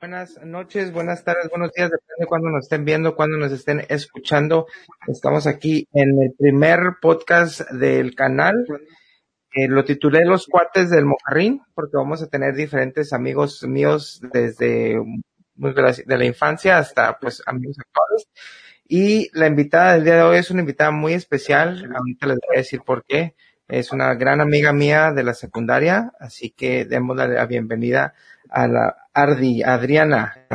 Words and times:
Buenas 0.00 0.40
noches, 0.44 0.92
buenas 0.92 1.24
tardes, 1.24 1.50
buenos 1.50 1.72
días, 1.72 1.90
depende 1.90 2.14
de 2.20 2.26
cuando 2.26 2.50
nos 2.50 2.66
estén 2.66 2.84
viendo, 2.84 3.16
cuando 3.16 3.36
nos 3.36 3.50
estén 3.50 3.84
escuchando. 3.88 4.68
Estamos 5.08 5.48
aquí 5.48 5.88
en 5.92 6.22
el 6.22 6.34
primer 6.38 6.78
podcast 7.02 7.62
del 7.72 8.14
canal. 8.14 8.54
Eh, 9.50 9.66
lo 9.66 9.84
titulé 9.84 10.24
Los 10.24 10.46
cuates 10.46 10.90
del 10.90 11.04
Mojarrín, 11.04 11.62
porque 11.74 11.96
vamos 11.96 12.22
a 12.22 12.28
tener 12.28 12.54
diferentes 12.54 13.12
amigos 13.12 13.64
míos 13.64 14.20
desde 14.32 15.02
pues, 15.58 15.74
de 15.74 16.16
la, 16.16 16.24
infancia 16.24 16.78
hasta 16.78 17.18
pues 17.18 17.42
amigos 17.44 17.76
actuales. 17.80 18.28
Y 18.86 19.36
la 19.36 19.48
invitada 19.48 19.94
del 19.94 20.04
día 20.04 20.14
de 20.14 20.22
hoy 20.22 20.36
es 20.36 20.52
una 20.52 20.60
invitada 20.60 20.92
muy 20.92 21.12
especial. 21.14 21.90
Ahorita 21.92 22.28
les 22.28 22.38
voy 22.46 22.54
a 22.54 22.60
decir 22.60 22.82
por 22.86 23.04
qué. 23.04 23.34
Es 23.66 23.90
una 23.90 24.14
gran 24.14 24.40
amiga 24.40 24.72
mía 24.72 25.12
de 25.12 25.24
la 25.24 25.34
secundaria, 25.34 26.12
así 26.20 26.50
que 26.50 26.84
démosle 26.84 27.28
la 27.28 27.46
bienvenida 27.46 28.14
a 28.50 28.68
la 28.68 28.96
Ardi, 29.12 29.62
Adriana. 29.62 30.46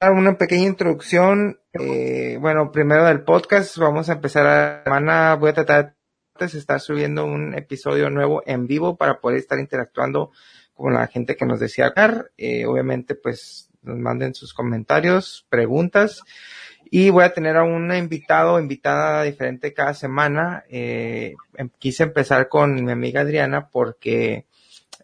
Una 0.00 0.38
pequeña 0.38 0.66
introducción, 0.66 1.60
eh, 1.72 2.38
bueno, 2.40 2.72
primero 2.72 3.04
del 3.04 3.22
podcast, 3.22 3.76
vamos 3.78 4.08
a 4.08 4.14
empezar 4.14 4.46
a 4.46 4.82
semana, 4.84 5.34
voy 5.34 5.50
a 5.50 5.54
tratar 5.54 5.94
de 6.38 6.46
estar 6.46 6.80
subiendo 6.80 7.26
un 7.26 7.54
episodio 7.54 8.08
nuevo 8.08 8.42
en 8.46 8.66
vivo 8.66 8.96
para 8.96 9.20
poder 9.20 9.38
estar 9.38 9.58
interactuando 9.58 10.30
con 10.72 10.94
la 10.94 11.06
gente 11.06 11.36
que 11.36 11.44
nos 11.44 11.60
desea 11.60 11.88
hablar. 11.88 12.30
Eh, 12.38 12.64
obviamente, 12.64 13.14
pues, 13.14 13.70
nos 13.82 13.98
manden 13.98 14.34
sus 14.34 14.54
comentarios, 14.54 15.46
preguntas. 15.50 16.22
Y 16.90 17.10
voy 17.10 17.24
a 17.24 17.32
tener 17.32 17.56
a 17.56 17.62
un 17.62 17.94
invitado, 17.94 18.58
invitada 18.58 19.22
diferente 19.22 19.72
cada 19.72 19.94
semana. 19.94 20.64
Eh, 20.68 21.34
em, 21.54 21.70
quise 21.78 22.02
empezar 22.02 22.48
con 22.48 22.82
mi 22.84 22.90
amiga 22.90 23.20
Adriana 23.20 23.68
porque 23.68 24.46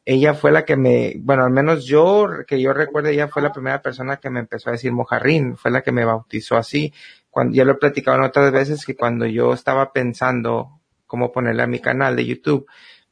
ella 0.06 0.34
fue 0.34 0.52
la 0.52 0.64
que 0.64 0.76
me, 0.76 1.14
bueno, 1.18 1.44
al 1.44 1.50
menos 1.50 1.84
yo, 1.84 2.28
que 2.46 2.60
yo 2.60 2.72
recuerdo, 2.72 3.08
ella 3.08 3.26
fue 3.26 3.42
la 3.42 3.52
primera 3.52 3.82
persona 3.82 4.18
que 4.18 4.30
me 4.30 4.38
empezó 4.40 4.70
a 4.70 4.72
decir 4.72 4.92
mojarrín, 4.92 5.56
fue 5.56 5.72
la 5.72 5.82
que 5.82 5.90
me 5.90 6.04
bautizó 6.04 6.56
así. 6.56 6.94
Cuando, 7.28 7.56
ya 7.56 7.64
lo 7.64 7.72
he 7.72 7.76
platicado 7.76 8.16
en 8.16 8.24
otras 8.24 8.52
veces 8.52 8.86
que 8.86 8.94
cuando 8.94 9.26
yo 9.26 9.52
estaba 9.52 9.92
pensando 9.92 10.80
cómo 11.06 11.32
ponerle 11.32 11.64
a 11.64 11.66
mi 11.66 11.80
canal 11.80 12.14
de 12.14 12.24
YouTube, 12.24 12.66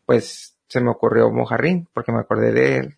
pues 0.07 0.57
se 0.69 0.81
me 0.81 0.91
ocurrió 0.91 1.31
mojarrín, 1.31 1.89
porque 1.93 2.13
me 2.13 2.21
acordé 2.21 2.53
de, 2.53 2.97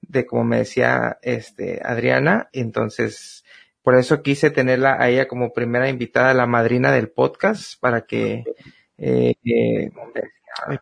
de 0.00 0.26
como 0.26 0.44
me 0.44 0.58
decía, 0.58 1.18
este, 1.22 1.80
Adriana, 1.84 2.48
entonces, 2.52 3.44
por 3.82 3.96
eso 3.96 4.22
quise 4.22 4.50
tenerla 4.50 4.96
a 5.00 5.08
ella 5.10 5.26
como 5.28 5.52
primera 5.52 5.88
invitada, 5.88 6.34
la 6.34 6.46
madrina 6.46 6.92
del 6.92 7.10
podcast, 7.10 7.80
para 7.80 8.02
que, 8.06 8.44
eh, 8.98 9.34
eh, 9.44 9.90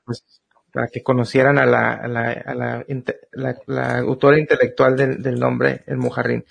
pues, 0.05 0.42
para 0.73 0.89
que 0.89 1.03
conocieran 1.03 1.59
a 1.59 1.67
la, 1.67 1.92
a 1.92 2.09
la, 2.09 2.33
a 2.33 2.55
la, 2.55 2.84
la, 3.33 3.56
la 3.67 3.98
autora 3.98 4.39
intelectual 4.39 4.97
del, 4.97 5.23
del, 5.23 5.39
nombre, 5.39 5.84
el 5.87 5.98
Mujarrín. 5.98 6.45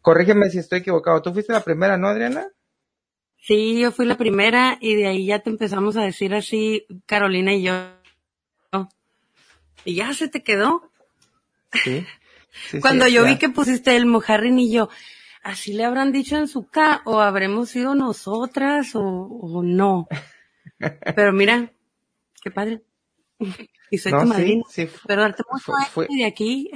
Corrígeme 0.00 0.50
si 0.50 0.58
estoy 0.58 0.78
equivocado. 0.78 1.20
Tú 1.20 1.32
fuiste 1.32 1.52
la 1.52 1.60
primera, 1.60 1.98
¿no, 1.98 2.08
Adriana? 2.08 2.48
Sí, 3.38 3.78
yo 3.78 3.92
fui 3.92 4.06
la 4.06 4.16
primera 4.16 4.78
y 4.80 4.94
de 4.96 5.06
ahí 5.06 5.26
ya 5.26 5.40
te 5.40 5.50
empezamos 5.50 5.96
a 5.96 6.02
decir 6.02 6.34
así, 6.34 6.86
Carolina 7.06 7.52
y 7.54 7.62
yo. 7.62 7.74
Y 9.84 9.94
ya 9.94 10.12
se 10.14 10.28
te 10.28 10.42
quedó. 10.42 10.90
Sí. 11.72 12.04
sí 12.70 12.80
Cuando 12.80 13.04
sí, 13.04 13.12
yo 13.12 13.22
ya. 13.22 13.28
vi 13.28 13.38
que 13.38 13.50
pusiste 13.50 13.94
el 13.94 14.06
Mujarrín 14.06 14.58
y 14.58 14.72
yo, 14.72 14.88
así 15.42 15.74
le 15.74 15.84
habrán 15.84 16.12
dicho 16.12 16.36
en 16.36 16.48
su 16.48 16.66
K, 16.66 17.02
o 17.04 17.20
habremos 17.20 17.70
sido 17.70 17.94
nosotras, 17.94 18.96
o, 18.96 19.02
o 19.02 19.62
no. 19.62 20.08
Pero 21.14 21.32
mira, 21.32 21.72
qué 22.42 22.50
padre. 22.50 22.82
Y 23.90 23.98
soy 23.98 24.12
No, 24.12 24.22
tu 24.22 24.32
sí, 24.34 24.62
sí, 24.68 24.88
Pero 25.06 25.22
darte 25.22 25.42
mucho 25.50 25.64
fue- 25.66 26.06
fue- 26.06 26.16
de 26.16 26.24
aquí. 26.24 26.70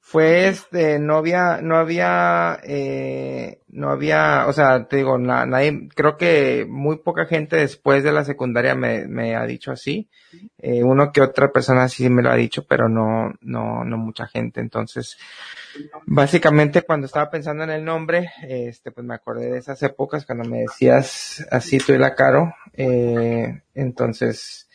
fue 0.00 0.48
este, 0.48 0.98
no 0.98 1.16
había, 1.18 1.60
no 1.62 1.76
había, 1.76 2.58
eh, 2.64 3.60
no 3.68 3.90
había, 3.90 4.46
o 4.48 4.52
sea, 4.52 4.88
te 4.88 4.96
digo, 4.96 5.18
na- 5.18 5.46
nadie, 5.46 5.88
creo 5.94 6.16
que 6.16 6.66
muy 6.68 6.98
poca 6.98 7.26
gente 7.26 7.54
después 7.56 8.02
de 8.02 8.10
la 8.10 8.24
secundaria 8.24 8.74
me, 8.74 9.06
me 9.06 9.36
ha 9.36 9.46
dicho 9.46 9.70
así. 9.70 10.08
Eh, 10.58 10.82
uno 10.82 11.12
que 11.12 11.20
otra 11.20 11.52
persona 11.52 11.88
sí 11.88 12.08
me 12.08 12.22
lo 12.22 12.30
ha 12.30 12.34
dicho, 12.36 12.64
pero 12.66 12.88
no, 12.88 13.32
no, 13.40 13.84
no 13.84 13.96
mucha 13.98 14.26
gente. 14.26 14.60
Entonces, 14.60 15.16
básicamente 16.06 16.82
cuando 16.82 17.06
estaba 17.06 17.30
pensando 17.30 17.62
en 17.64 17.70
el 17.70 17.84
nombre, 17.84 18.32
este, 18.42 18.90
pues 18.90 19.06
me 19.06 19.14
acordé 19.14 19.50
de 19.52 19.58
esas 19.58 19.80
épocas 19.82 20.26
cuando 20.26 20.48
me 20.48 20.60
decías 20.62 21.46
así 21.52 21.78
tú 21.78 21.92
y 21.92 21.98
la 21.98 22.14
caro, 22.16 22.52
eh, 22.72 23.62
entonces, 23.74 24.68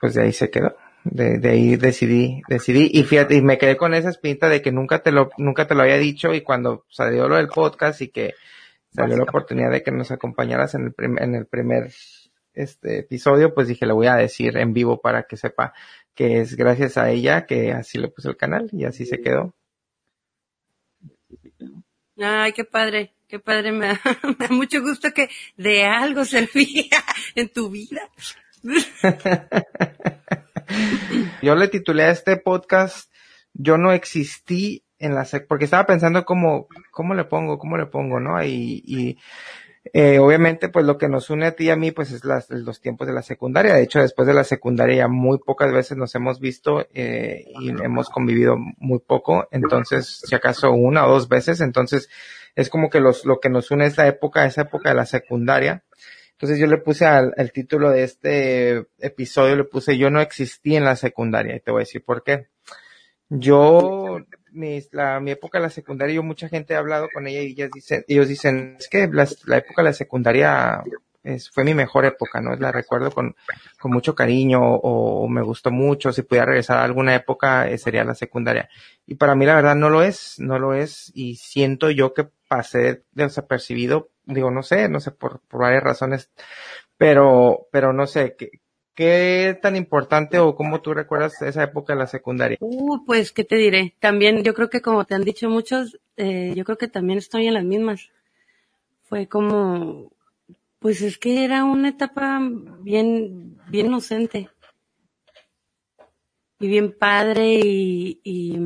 pues 0.00 0.14
de 0.14 0.22
ahí 0.22 0.32
se 0.32 0.50
quedó. 0.50 0.76
De, 1.04 1.38
ahí 1.50 1.76
decidí, 1.76 2.40
decidí, 2.48 2.88
y 2.90 3.02
fíjate, 3.02 3.34
y 3.34 3.42
me 3.42 3.58
quedé 3.58 3.76
con 3.76 3.92
esa 3.92 4.08
espinita 4.08 4.48
de 4.48 4.62
que 4.62 4.72
nunca 4.72 5.02
te 5.02 5.12
lo, 5.12 5.28
nunca 5.36 5.66
te 5.66 5.74
lo 5.74 5.82
había 5.82 5.98
dicho, 5.98 6.32
y 6.32 6.40
cuando 6.40 6.86
salió 6.88 7.28
lo 7.28 7.36
del 7.36 7.48
podcast 7.48 8.00
y 8.00 8.08
que 8.08 8.32
salió 8.90 9.16
la 9.18 9.24
oportunidad 9.24 9.70
de 9.70 9.82
que 9.82 9.90
nos 9.90 10.10
acompañaras 10.10 10.74
en 10.74 10.84
el 10.86 10.92
prim- 10.94 11.18
en 11.18 11.34
el 11.34 11.44
primer, 11.46 11.92
este 12.54 13.00
episodio, 13.00 13.52
pues 13.52 13.68
dije, 13.68 13.84
le 13.84 13.92
voy 13.92 14.06
a 14.06 14.14
decir 14.14 14.56
en 14.56 14.72
vivo 14.72 15.00
para 15.00 15.24
que 15.24 15.36
sepa 15.36 15.74
que 16.14 16.40
es 16.40 16.56
gracias 16.56 16.96
a 16.96 17.10
ella 17.10 17.44
que 17.44 17.72
así 17.72 17.98
le 17.98 18.08
puse 18.08 18.28
el 18.28 18.38
canal, 18.38 18.70
y 18.72 18.84
así 18.84 19.04
se 19.04 19.20
quedó. 19.20 19.54
Ay, 22.16 22.52
qué 22.52 22.64
padre, 22.64 23.12
qué 23.28 23.38
padre. 23.40 23.72
Me 23.72 23.88
da, 23.88 24.00
me 24.22 24.34
da 24.38 24.48
mucho 24.54 24.80
gusto 24.80 25.10
que 25.12 25.28
de 25.56 25.84
algo 25.84 26.24
servía 26.24 27.02
en 27.34 27.48
tu 27.52 27.70
vida. 27.70 28.08
Yo 31.42 31.54
le 31.54 31.68
titulé 31.68 32.04
a 32.04 32.10
este 32.10 32.38
podcast, 32.38 33.12
yo 33.52 33.76
no 33.76 33.92
existí 33.92 34.84
en 34.98 35.14
la 35.14 35.24
sec, 35.24 35.46
porque 35.46 35.66
estaba 35.66 35.86
pensando 35.86 36.24
cómo, 36.24 36.66
cómo 36.90 37.14
le 37.14 37.24
pongo, 37.24 37.58
cómo 37.58 37.76
le 37.76 37.86
pongo, 37.86 38.18
¿no? 38.18 38.42
Y, 38.42 38.82
y 38.86 39.18
eh, 39.92 40.18
obviamente, 40.18 40.70
pues 40.70 40.86
lo 40.86 40.96
que 40.96 41.08
nos 41.08 41.28
une 41.28 41.46
a 41.46 41.52
ti 41.52 41.64
y 41.64 41.70
a 41.70 41.76
mí, 41.76 41.90
pues 41.90 42.10
es 42.10 42.24
las, 42.24 42.48
los 42.48 42.80
tiempos 42.80 43.06
de 43.06 43.12
la 43.12 43.22
secundaria. 43.22 43.74
De 43.74 43.82
hecho, 43.82 44.00
después 44.00 44.26
de 44.26 44.32
la 44.32 44.44
secundaria 44.44 44.96
ya 44.96 45.08
muy 45.08 45.38
pocas 45.38 45.72
veces 45.72 45.98
nos 45.98 46.14
hemos 46.14 46.40
visto 46.40 46.86
eh, 46.94 47.44
y 47.60 47.70
hemos 47.70 48.08
convivido 48.08 48.56
muy 48.78 49.00
poco. 49.00 49.46
Entonces, 49.50 50.22
si 50.24 50.34
acaso 50.34 50.72
una 50.72 51.06
o 51.06 51.10
dos 51.10 51.28
veces, 51.28 51.60
entonces 51.60 52.08
es 52.54 52.70
como 52.70 52.88
que 52.88 53.00
los, 53.00 53.26
lo 53.26 53.40
que 53.40 53.50
nos 53.50 53.70
une 53.70 53.86
esa 53.86 54.06
época, 54.06 54.46
esa 54.46 54.62
época 54.62 54.88
de 54.88 54.94
la 54.94 55.06
secundaria. 55.06 55.84
Entonces 56.34 56.58
yo 56.58 56.66
le 56.66 56.78
puse 56.78 57.06
al, 57.06 57.32
título 57.52 57.90
de 57.90 58.02
este 58.02 58.86
episodio, 58.98 59.56
le 59.56 59.64
puse 59.64 59.96
yo 59.96 60.10
no 60.10 60.20
existí 60.20 60.76
en 60.76 60.84
la 60.84 60.96
secundaria 60.96 61.56
y 61.56 61.60
te 61.60 61.70
voy 61.70 61.80
a 61.80 61.86
decir 61.86 62.04
por 62.04 62.22
qué. 62.24 62.48
Yo, 63.28 64.18
mi, 64.52 64.80
la, 64.90 65.20
mi 65.20 65.30
época 65.30 65.58
de 65.58 65.62
la 65.62 65.70
secundaria, 65.70 66.16
yo 66.16 66.22
mucha 66.22 66.48
gente 66.48 66.74
ha 66.74 66.78
hablado 66.78 67.08
con 67.12 67.26
ella 67.26 67.40
y 67.42 67.52
ellas 67.52 67.70
dicen, 67.72 68.04
ellos 68.08 68.28
dicen, 68.28 68.76
es 68.78 68.88
que 68.88 69.08
la, 69.08 69.28
la 69.46 69.58
época 69.58 69.82
de 69.82 69.88
la 69.88 69.92
secundaria 69.92 70.82
es, 71.24 71.50
fue 71.50 71.64
mi 71.64 71.74
mejor 71.74 72.04
época, 72.04 72.40
¿no? 72.40 72.54
La 72.54 72.70
recuerdo 72.70 73.10
con, 73.10 73.34
con 73.80 73.90
mucho 73.90 74.14
cariño 74.14 74.60
o, 74.62 75.26
me 75.26 75.42
gustó 75.42 75.70
mucho, 75.70 76.12
si 76.12 76.22
pudiera 76.22 76.46
regresar 76.46 76.78
a 76.78 76.84
alguna 76.84 77.14
época 77.14 77.68
eh, 77.68 77.78
sería 77.78 78.04
la 78.04 78.14
secundaria. 78.14 78.68
Y 79.06 79.16
para 79.16 79.34
mí 79.34 79.46
la 79.46 79.56
verdad 79.56 79.74
no 79.74 79.90
lo 79.90 80.02
es, 80.02 80.38
no 80.38 80.58
lo 80.58 80.74
es 80.74 81.10
y 81.14 81.36
siento 81.36 81.90
yo 81.90 82.14
que 82.14 82.28
pasé 82.46 83.02
desapercibido, 83.12 84.10
digo, 84.26 84.50
no 84.50 84.62
sé, 84.62 84.88
no 84.88 85.00
sé 85.00 85.10
por, 85.10 85.40
por 85.40 85.62
varias 85.62 85.82
razones, 85.82 86.30
pero, 86.96 87.66
pero 87.72 87.92
no 87.92 88.06
sé, 88.06 88.36
¿qué, 88.36 88.50
qué 88.94 89.58
tan 89.60 89.76
importante 89.76 90.38
o 90.38 90.54
cómo 90.54 90.80
tú 90.80 90.94
recuerdas 90.94 91.40
esa 91.42 91.64
época 91.64 91.92
de 91.92 91.98
la 91.98 92.06
secundaria? 92.06 92.58
Uh, 92.60 93.04
pues, 93.04 93.32
¿qué 93.32 93.44
te 93.44 93.56
diré? 93.56 93.94
También, 93.98 94.42
yo 94.42 94.54
creo 94.54 94.70
que 94.70 94.80
como 94.80 95.04
te 95.04 95.14
han 95.14 95.24
dicho 95.24 95.48
muchos, 95.50 95.98
eh, 96.16 96.52
yo 96.54 96.64
creo 96.64 96.78
que 96.78 96.88
también 96.88 97.18
estoy 97.18 97.46
en 97.46 97.54
las 97.54 97.64
mismas. 97.64 98.10
Fue 99.02 99.26
como, 99.26 100.10
pues 100.84 101.00
es 101.00 101.16
que 101.16 101.46
era 101.46 101.64
una 101.64 101.88
etapa 101.88 102.38
bien, 102.80 103.58
bien 103.68 103.86
inocente. 103.86 104.50
Y 106.60 106.68
bien 106.68 106.94
padre 106.98 107.58
y, 107.64 108.20
y 108.22 108.58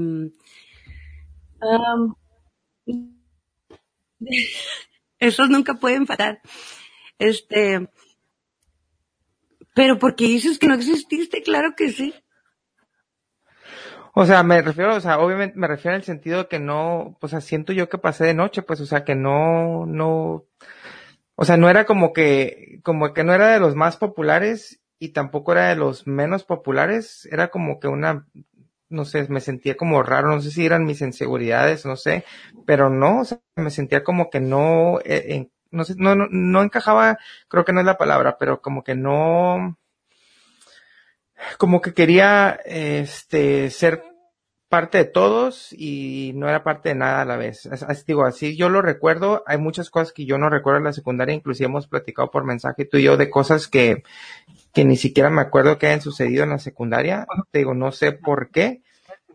esos 5.21 5.49
nunca 5.49 5.75
pueden 5.75 6.07
parar. 6.07 6.41
Este, 7.21 7.89
pero 9.73 10.01
porque 10.01 10.25
dices 10.25 10.59
que 10.59 10.67
no 10.67 10.75
exististe, 10.75 11.41
claro 11.45 11.77
que 11.77 11.91
sí. 11.91 12.13
O 14.13 14.27
sea, 14.27 14.43
me 14.43 14.61
refiero, 14.61 14.97
o 14.97 15.01
sea, 15.01 15.21
obviamente 15.21 15.57
me 15.57 15.69
refiero 15.69 15.95
en 15.95 16.01
el 16.01 16.05
sentido 16.05 16.39
de 16.39 16.49
que 16.49 16.59
no, 16.59 17.17
pues, 17.21 17.33
o 17.33 17.37
sea, 17.37 17.41
siento 17.41 17.73
yo 17.73 17.89
que 17.89 17.99
pasé 17.99 18.25
de 18.25 18.35
noche, 18.35 18.63
pues, 18.63 18.81
o 18.81 18.87
sea, 18.87 19.05
que 19.05 19.15
no, 19.15 19.87
no, 19.87 20.47
o 21.41 21.45
sea, 21.45 21.57
no 21.57 21.71
era 21.71 21.85
como 21.87 22.13
que, 22.13 22.81
como 22.83 23.15
que 23.15 23.23
no 23.23 23.33
era 23.33 23.53
de 23.53 23.61
los 23.61 23.77
más 23.77 23.97
populares 23.97 24.81
y 24.99 25.11
tampoco 25.11 25.53
era 25.53 25.69
de 25.69 25.77
los 25.77 26.05
menos 26.05 26.43
populares, 26.43 27.29
era 27.31 27.47
como 27.47 27.79
que 27.79 27.87
una, 27.87 28.27
no 28.89 29.05
sé, 29.05 29.25
me 29.29 29.41
sentía 29.41 29.77
como 29.77 30.03
raro, 30.03 30.35
no 30.35 30.41
sé 30.41 30.51
si 30.51 30.67
eran 30.67 30.85
mis 30.85 31.01
inseguridades, 31.01 31.87
no 31.87 31.95
sé, 31.95 32.25
pero 32.67 32.91
no, 32.91 33.21
o 33.21 33.25
sea, 33.25 33.39
me 33.55 33.71
sentía 33.71 34.03
como 34.03 34.31
que 34.31 34.41
no, 34.41 34.99
eh, 35.05 35.49
no 35.71 35.85
sé, 35.85 35.95
no, 35.97 36.17
no, 36.17 36.27
no 36.29 36.61
encajaba, 36.61 37.19
creo 37.47 37.65
que 37.65 37.73
no 37.73 37.79
es 37.79 37.87
la 37.87 37.99
palabra, 37.99 38.37
pero 38.37 38.61
como 38.61 38.83
que 38.83 38.97
no, 38.97 39.79
como 41.57 41.81
que 41.81 41.95
quería, 41.95 42.59
este, 42.65 43.71
ser 43.71 44.03
parte 44.69 44.99
de 44.99 45.05
todos 45.05 45.73
y 45.73 46.33
no 46.35 46.49
era 46.49 46.63
parte 46.63 46.91
de 46.91 46.95
nada 46.95 47.23
a 47.23 47.25
la 47.25 47.37
vez. 47.37 47.67
Así 47.67 48.05
digo, 48.07 48.25
así 48.25 48.57
yo 48.57 48.69
lo 48.69 48.83
recuerdo. 48.83 49.43
Hay 49.47 49.59
muchas 49.59 49.91
cosas 49.91 50.13
que 50.13 50.27
yo 50.27 50.39
no 50.39 50.51
recuerdo 50.51 50.79
en 50.79 50.85
la 50.85 50.93
secundaria, 50.93 51.35
inclusive 51.35 51.67
hemos 51.67 51.87
platicado 51.89 52.31
por 52.31 52.45
mensaje 52.45 52.85
tú 52.85 52.99
y 52.99 53.05
yo 53.05 53.17
de 53.17 53.31
cosas 53.31 53.69
que, 53.69 54.03
que 54.75 54.85
ni 54.85 54.97
siquiera 54.97 55.31
me 55.31 55.41
acuerdo 55.41 55.79
que 55.79 55.87
hayan 55.87 56.03
sucedido 56.03 56.45
en 56.45 56.51
la 56.51 56.59
secundaria. 56.59 57.27
Te 57.51 57.61
digo, 57.61 57.75
no 57.75 57.93
sé 57.93 58.13
por 58.13 58.51
qué, 58.51 58.83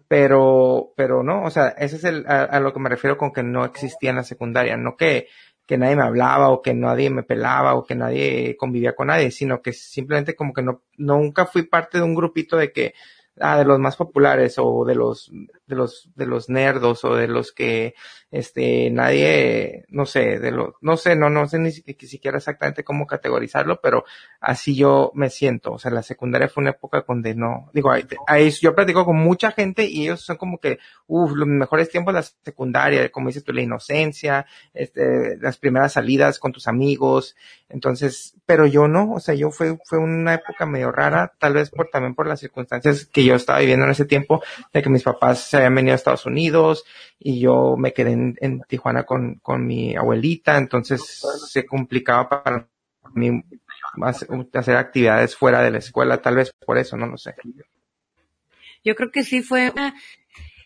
pero, 0.07 0.94
pero 0.95 1.24
no, 1.24 1.44
o 1.44 1.50
sea, 1.50 1.69
ese 1.69 1.95
es 1.95 2.03
el, 2.03 2.25
a, 2.27 2.59
lo 2.59 2.71
que 2.71 2.79
me 2.79 2.89
refiero 2.89 3.18
con 3.18 3.33
que 3.33 3.41
no 3.41 3.65
existía 3.65 4.12
en 4.12 4.18
la 4.18 4.24
secundaria, 4.24 4.77
no 4.77 4.95
que, 4.95 5.27
que 5.65 5.77
nadie 5.77 5.95
me 5.95 6.03
hablaba 6.03 6.50
o 6.50 6.62
que 6.62 6.75
nadie 6.75 7.09
me 7.09 7.24
pelaba 7.24 7.74
o 7.74 7.83
que 7.83 7.95
nadie 7.95 8.56
convivía 8.56 8.94
con 8.95 9.07
nadie, 9.07 9.31
sino 9.31 9.63
que 9.63 9.74
simplemente 9.74 10.36
como 10.36 10.53
que 10.53 10.62
no, 10.62 10.83
nunca 10.97 11.47
fui 11.47 11.63
parte 11.63 11.97
de 11.97 12.03
un 12.03 12.13
grupito 12.13 12.57
de 12.57 12.71
que, 12.71 12.94
ah, 13.39 13.57
de 13.57 13.65
los 13.65 13.80
más 13.80 13.95
populares 13.95 14.56
o 14.57 14.85
de 14.85 14.95
los, 14.95 15.31
de 15.68 15.75
los, 15.75 16.09
de 16.15 16.25
los 16.25 16.50
nerdos 16.50 17.03
o 17.03 17.15
de 17.15 17.27
los 17.27 17.51
que, 17.51 17.95
este, 18.33 18.89
nadie, 18.89 19.85
no 19.89 20.07
sé, 20.07 20.39
de 20.39 20.50
lo, 20.50 20.75
no 20.81 20.97
sé, 20.97 21.15
no, 21.15 21.30
no 21.30 21.47
sé 21.47 21.59
ni 21.59 21.71
siquiera 21.71 22.38
exactamente 22.38 22.83
cómo 22.83 23.06
categorizarlo, 23.06 23.80
pero 23.80 24.06
así 24.39 24.75
yo 24.75 25.12
me 25.13 25.30
siento. 25.30 25.74
O 25.74 25.77
sea, 25.77 25.91
la 25.91 26.01
secundaria 26.01 26.50
fue 26.50 26.62
una 26.62 26.71
época 26.71 27.06
donde 27.07 27.35
no, 27.35 27.69
digo, 27.74 27.91
ahí, 28.25 28.50
yo 28.59 28.74
platico 28.74 29.06
con 29.06 29.18
mucha 29.18 29.51
gente 29.51 29.86
y 29.86 30.06
ellos 30.06 30.21
son 30.21 30.38
como 30.38 30.57
que, 30.57 30.79
uff, 31.06 31.33
los 31.33 31.47
mejores 31.47 31.89
tiempos 31.89 32.13
de 32.13 32.21
la 32.21 32.27
secundaria, 32.44 33.12
como 33.12 33.27
dices 33.27 33.44
tú, 33.44 33.53
la 33.53 33.62
inocencia, 33.62 34.47
este, 34.74 35.38
las 35.38 35.57
primeras 35.57 35.94
salidas 35.94 36.39
con 36.39 36.51
tus 36.51 36.68
amigos. 36.68 37.36
Entonces, 37.69 38.36
pero 38.47 38.65
yo 38.65 38.88
no, 38.88 39.13
o 39.13 39.19
sea, 39.19 39.36
yo 39.36 39.51
fue, 39.51 39.77
fue 39.86 40.00
una 40.00 40.33
época 40.33 40.65
medio 40.65 40.91
rara, 40.91 41.33
tal 41.39 41.53
vez 41.53 41.69
por, 41.69 41.89
también 41.89 42.15
por 42.15 42.25
las 42.25 42.39
circunstancias 42.39 43.06
que 43.06 43.22
yo 43.25 43.35
estaba 43.35 43.59
viviendo 43.59 43.85
en 43.85 43.91
ese 43.91 44.05
tiempo, 44.05 44.43
de 44.71 44.81
que 44.81 44.89
mis 44.89 45.03
papás 45.03 45.39
se 45.39 45.57
habían 45.57 45.75
venido 45.75 45.93
a 45.93 45.95
Estados 45.95 46.25
Unidos 46.25 46.85
y 47.19 47.39
yo 47.39 47.75
me 47.77 47.93
quedé 47.93 48.11
en, 48.11 48.61
Tijuana 48.67 49.03
con, 49.03 49.35
con 49.35 49.65
mi 49.65 49.95
abuelita, 49.95 50.57
entonces 50.57 51.21
se 51.47 51.65
complicaba 51.65 52.29
para 52.29 52.67
mí 53.13 53.43
hacer 54.01 54.75
actividades 54.75 55.35
fuera 55.35 55.61
de 55.61 55.71
la 55.71 55.77
escuela, 55.77 56.21
tal 56.21 56.35
vez 56.35 56.53
por 56.65 56.77
eso, 56.77 56.97
no 56.97 57.05
lo 57.07 57.17
sé. 57.17 57.35
Yo 58.83 58.95
creo 58.95 59.11
que 59.11 59.23
sí 59.23 59.41
fue 59.41 59.71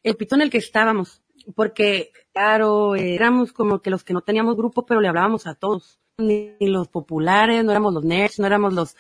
el 0.04 0.16
pito 0.16 0.36
en 0.36 0.42
el 0.42 0.50
que 0.50 0.58
estábamos, 0.58 1.22
porque 1.56 2.12
claro, 2.34 2.96
éramos 2.96 3.54
como 3.54 3.82
que 3.82 3.90
los 3.90 4.04
que 4.04 4.14
no 4.14 4.22
teníamos 4.22 4.56
grupo, 4.56 4.86
pero 4.86 5.02
le 5.02 5.08
hablábamos 5.08 5.48
a 5.48 5.56
todos, 5.56 6.00
ni 6.18 6.56
los 6.60 6.88
populares, 6.88 7.64
no 7.64 7.72
éramos 7.72 7.94
los 7.94 8.04
nerds, 8.04 8.40
no 8.40 8.48
éramos 8.48 8.74
los 8.74 8.96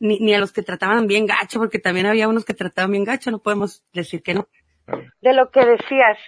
ni, 0.00 0.18
ni 0.20 0.34
a 0.34 0.40
los 0.40 0.52
que 0.52 0.62
trataban 0.62 1.06
bien 1.06 1.26
gacho, 1.26 1.58
porque 1.58 1.78
también 1.78 2.06
había 2.06 2.28
unos 2.28 2.44
que 2.44 2.54
trataban 2.54 2.92
bien 2.92 3.04
gacho, 3.04 3.30
no 3.30 3.40
podemos 3.40 3.84
decir 3.92 4.22
que 4.22 4.34
no. 4.34 4.48
De 5.20 5.34
lo 5.34 5.50
que 5.50 5.64
decías, 5.64 6.18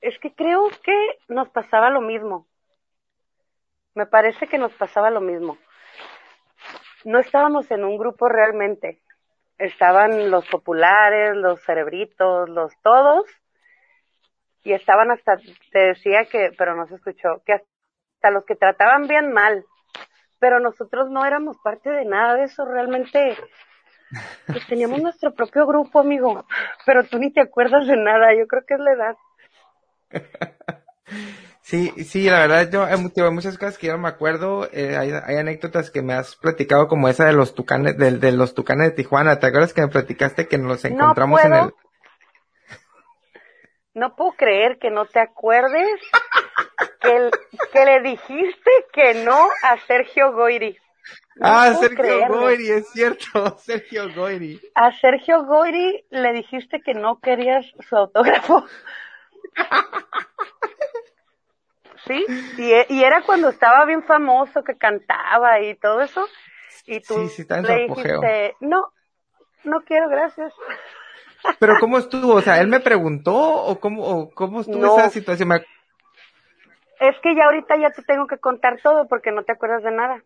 es 0.00 0.18
que 0.18 0.34
creo 0.34 0.68
que 0.82 1.18
nos 1.28 1.48
pasaba 1.50 1.90
lo 1.90 2.00
mismo. 2.00 2.46
Me 3.94 4.06
parece 4.06 4.46
que 4.46 4.58
nos 4.58 4.72
pasaba 4.72 5.10
lo 5.10 5.20
mismo. 5.20 5.58
No 7.04 7.18
estábamos 7.18 7.70
en 7.70 7.84
un 7.84 7.98
grupo 7.98 8.28
realmente. 8.28 9.00
Estaban 9.58 10.30
los 10.30 10.46
populares, 10.48 11.34
los 11.34 11.60
cerebritos, 11.64 12.48
los 12.48 12.72
todos. 12.82 13.24
Y 14.62 14.72
estaban 14.72 15.10
hasta, 15.10 15.36
te 15.72 15.78
decía 15.78 16.26
que, 16.26 16.52
pero 16.56 16.76
no 16.76 16.86
se 16.86 16.96
escuchó, 16.96 17.42
que 17.44 17.54
hasta 17.54 18.30
los 18.30 18.44
que 18.44 18.54
trataban 18.54 19.08
bien 19.08 19.32
mal. 19.32 19.64
Pero 20.38 20.60
nosotros 20.60 21.10
no 21.10 21.24
éramos 21.24 21.56
parte 21.58 21.90
de 21.90 22.04
nada 22.04 22.34
de 22.34 22.44
eso. 22.44 22.64
Realmente 22.64 23.36
pues 24.46 24.66
teníamos 24.66 25.00
nuestro 25.02 25.34
propio 25.34 25.66
grupo, 25.66 26.00
amigo, 26.00 26.44
pero 26.86 27.04
tú 27.04 27.18
ni 27.18 27.32
te 27.32 27.40
acuerdas 27.40 27.86
de 27.86 27.96
nada, 27.96 28.34
yo 28.34 28.46
creo 28.46 28.62
que 28.66 28.74
es 28.74 28.80
la 28.80 28.92
edad. 28.92 29.16
Sí, 31.62 31.90
sí, 32.04 32.30
la 32.30 32.38
verdad 32.46 32.70
yo 32.70 32.84
hay, 32.84 33.30
muchas 33.30 33.58
cosas 33.58 33.76
que 33.76 33.88
yo 33.88 33.92
no 33.92 33.98
me 33.98 34.08
acuerdo, 34.08 34.66
eh, 34.72 34.96
hay, 34.96 35.36
anécdotas 35.36 35.90
que 35.90 36.00
me 36.00 36.14
has 36.14 36.34
platicado 36.34 36.88
como 36.88 37.10
esa 37.10 37.26
de 37.26 37.34
los 37.34 37.54
tucanes, 37.54 37.98
de, 37.98 38.12
de, 38.12 38.32
los 38.32 38.54
tucanes 38.54 38.88
de 38.88 38.96
Tijuana, 38.96 39.38
¿te 39.38 39.48
acuerdas 39.48 39.74
que 39.74 39.82
me 39.82 39.88
platicaste 39.88 40.48
que 40.48 40.56
nos 40.56 40.82
encontramos 40.86 41.44
en 41.44 41.52
el... 41.52 41.74
No 43.92 44.16
puedo 44.16 44.32
creer 44.32 44.78
que 44.78 44.90
no 44.90 45.04
te 45.04 45.20
acuerdes 45.20 46.00
que, 47.00 47.30
que 47.72 47.84
le 47.84 48.00
dijiste 48.02 48.70
que 48.92 49.24
no 49.24 49.48
a 49.62 49.78
Sergio 49.86 50.32
Goyri 50.32 50.76
ah, 51.40 51.74
Sergio 51.74 52.28
Goyri, 52.28 52.70
es 52.70 52.88
cierto, 52.90 53.58
Sergio 53.58 54.12
Goyri. 54.14 54.60
A 54.74 54.92
Sergio 54.92 55.44
Goyri 55.44 56.04
le 56.10 56.32
dijiste 56.32 56.80
que 56.80 56.94
no 56.94 57.20
querías 57.20 57.66
su 57.88 57.96
autógrafo. 57.96 58.64
sí, 62.06 62.24
y, 62.58 63.02
era 63.02 63.22
cuando 63.22 63.48
estaba 63.48 63.84
bien 63.84 64.02
famoso, 64.02 64.62
que 64.62 64.76
cantaba 64.76 65.60
y 65.60 65.74
todo 65.76 66.00
eso. 66.00 66.26
Y 66.86 67.00
tú 67.00 67.18
le 67.18 67.86
dijiste, 67.86 68.56
no, 68.60 68.92
no 69.64 69.80
quiero, 69.82 70.08
gracias. 70.08 70.52
Pero 71.58 71.74
¿cómo 71.80 71.98
estuvo? 71.98 72.34
O 72.34 72.40
sea, 72.40 72.60
¿él 72.60 72.68
me 72.68 72.80
preguntó 72.80 73.36
o 73.36 73.78
cómo, 73.78 74.04
o 74.04 74.30
cómo 74.30 74.60
estuvo 74.60 74.98
esa 74.98 75.10
situación? 75.10 75.48
Es 77.00 77.16
que 77.20 77.34
ya 77.34 77.44
ahorita 77.44 77.76
ya 77.76 77.90
te 77.90 78.02
tengo 78.02 78.26
que 78.26 78.38
contar 78.38 78.80
todo 78.82 79.06
porque 79.08 79.30
no 79.30 79.44
te 79.44 79.52
acuerdas 79.52 79.82
de 79.82 79.90
nada. 79.92 80.22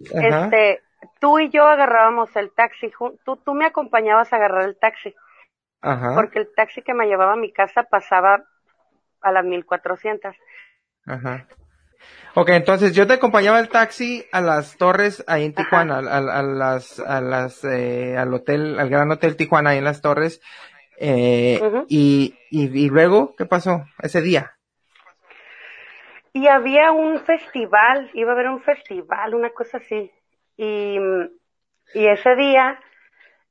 Este, 0.00 0.82
tú 1.20 1.38
y 1.38 1.50
yo 1.50 1.66
agarrábamos 1.66 2.34
el 2.36 2.52
taxi, 2.52 2.90
tú, 3.24 3.36
tú 3.36 3.54
me 3.54 3.66
acompañabas 3.66 4.32
a 4.32 4.36
agarrar 4.36 4.64
el 4.64 4.78
taxi. 4.78 5.14
Ajá. 5.82 6.14
Porque 6.14 6.40
el 6.40 6.48
taxi 6.54 6.82
que 6.82 6.94
me 6.94 7.06
llevaba 7.06 7.34
a 7.34 7.36
mi 7.36 7.52
casa 7.52 7.84
pasaba 7.84 8.44
a 9.20 9.32
las 9.32 9.44
1400. 9.44 10.34
Ajá. 11.06 11.46
Ok, 12.34 12.50
entonces 12.50 12.94
yo 12.94 13.06
te 13.06 13.14
acompañaba 13.14 13.58
el 13.58 13.68
taxi 13.68 14.24
a 14.32 14.40
las 14.40 14.76
torres 14.76 15.24
ahí 15.26 15.44
en 15.44 15.54
Tijuana, 15.54 15.98
a, 15.98 16.42
las, 16.42 16.98
a 17.00 17.20
las, 17.20 17.64
eh, 17.64 18.16
al 18.16 18.32
hotel, 18.32 18.78
al 18.78 18.88
gran 18.88 19.10
hotel 19.10 19.36
Tijuana 19.36 19.70
ahí 19.70 19.78
en 19.78 19.84
las 19.84 20.00
torres. 20.00 20.40
Eh, 20.98 21.60
y, 21.88 22.38
y, 22.50 22.84
y 22.84 22.88
luego, 22.88 23.34
¿qué 23.36 23.46
pasó 23.46 23.84
ese 24.02 24.20
día? 24.20 24.56
Y 26.32 26.46
había 26.46 26.92
un 26.92 27.18
festival, 27.20 28.10
iba 28.14 28.30
a 28.30 28.34
haber 28.34 28.48
un 28.48 28.62
festival, 28.62 29.34
una 29.34 29.50
cosa 29.50 29.78
así. 29.78 30.12
Y, 30.56 30.98
y 31.94 32.06
ese 32.06 32.36
día, 32.36 32.78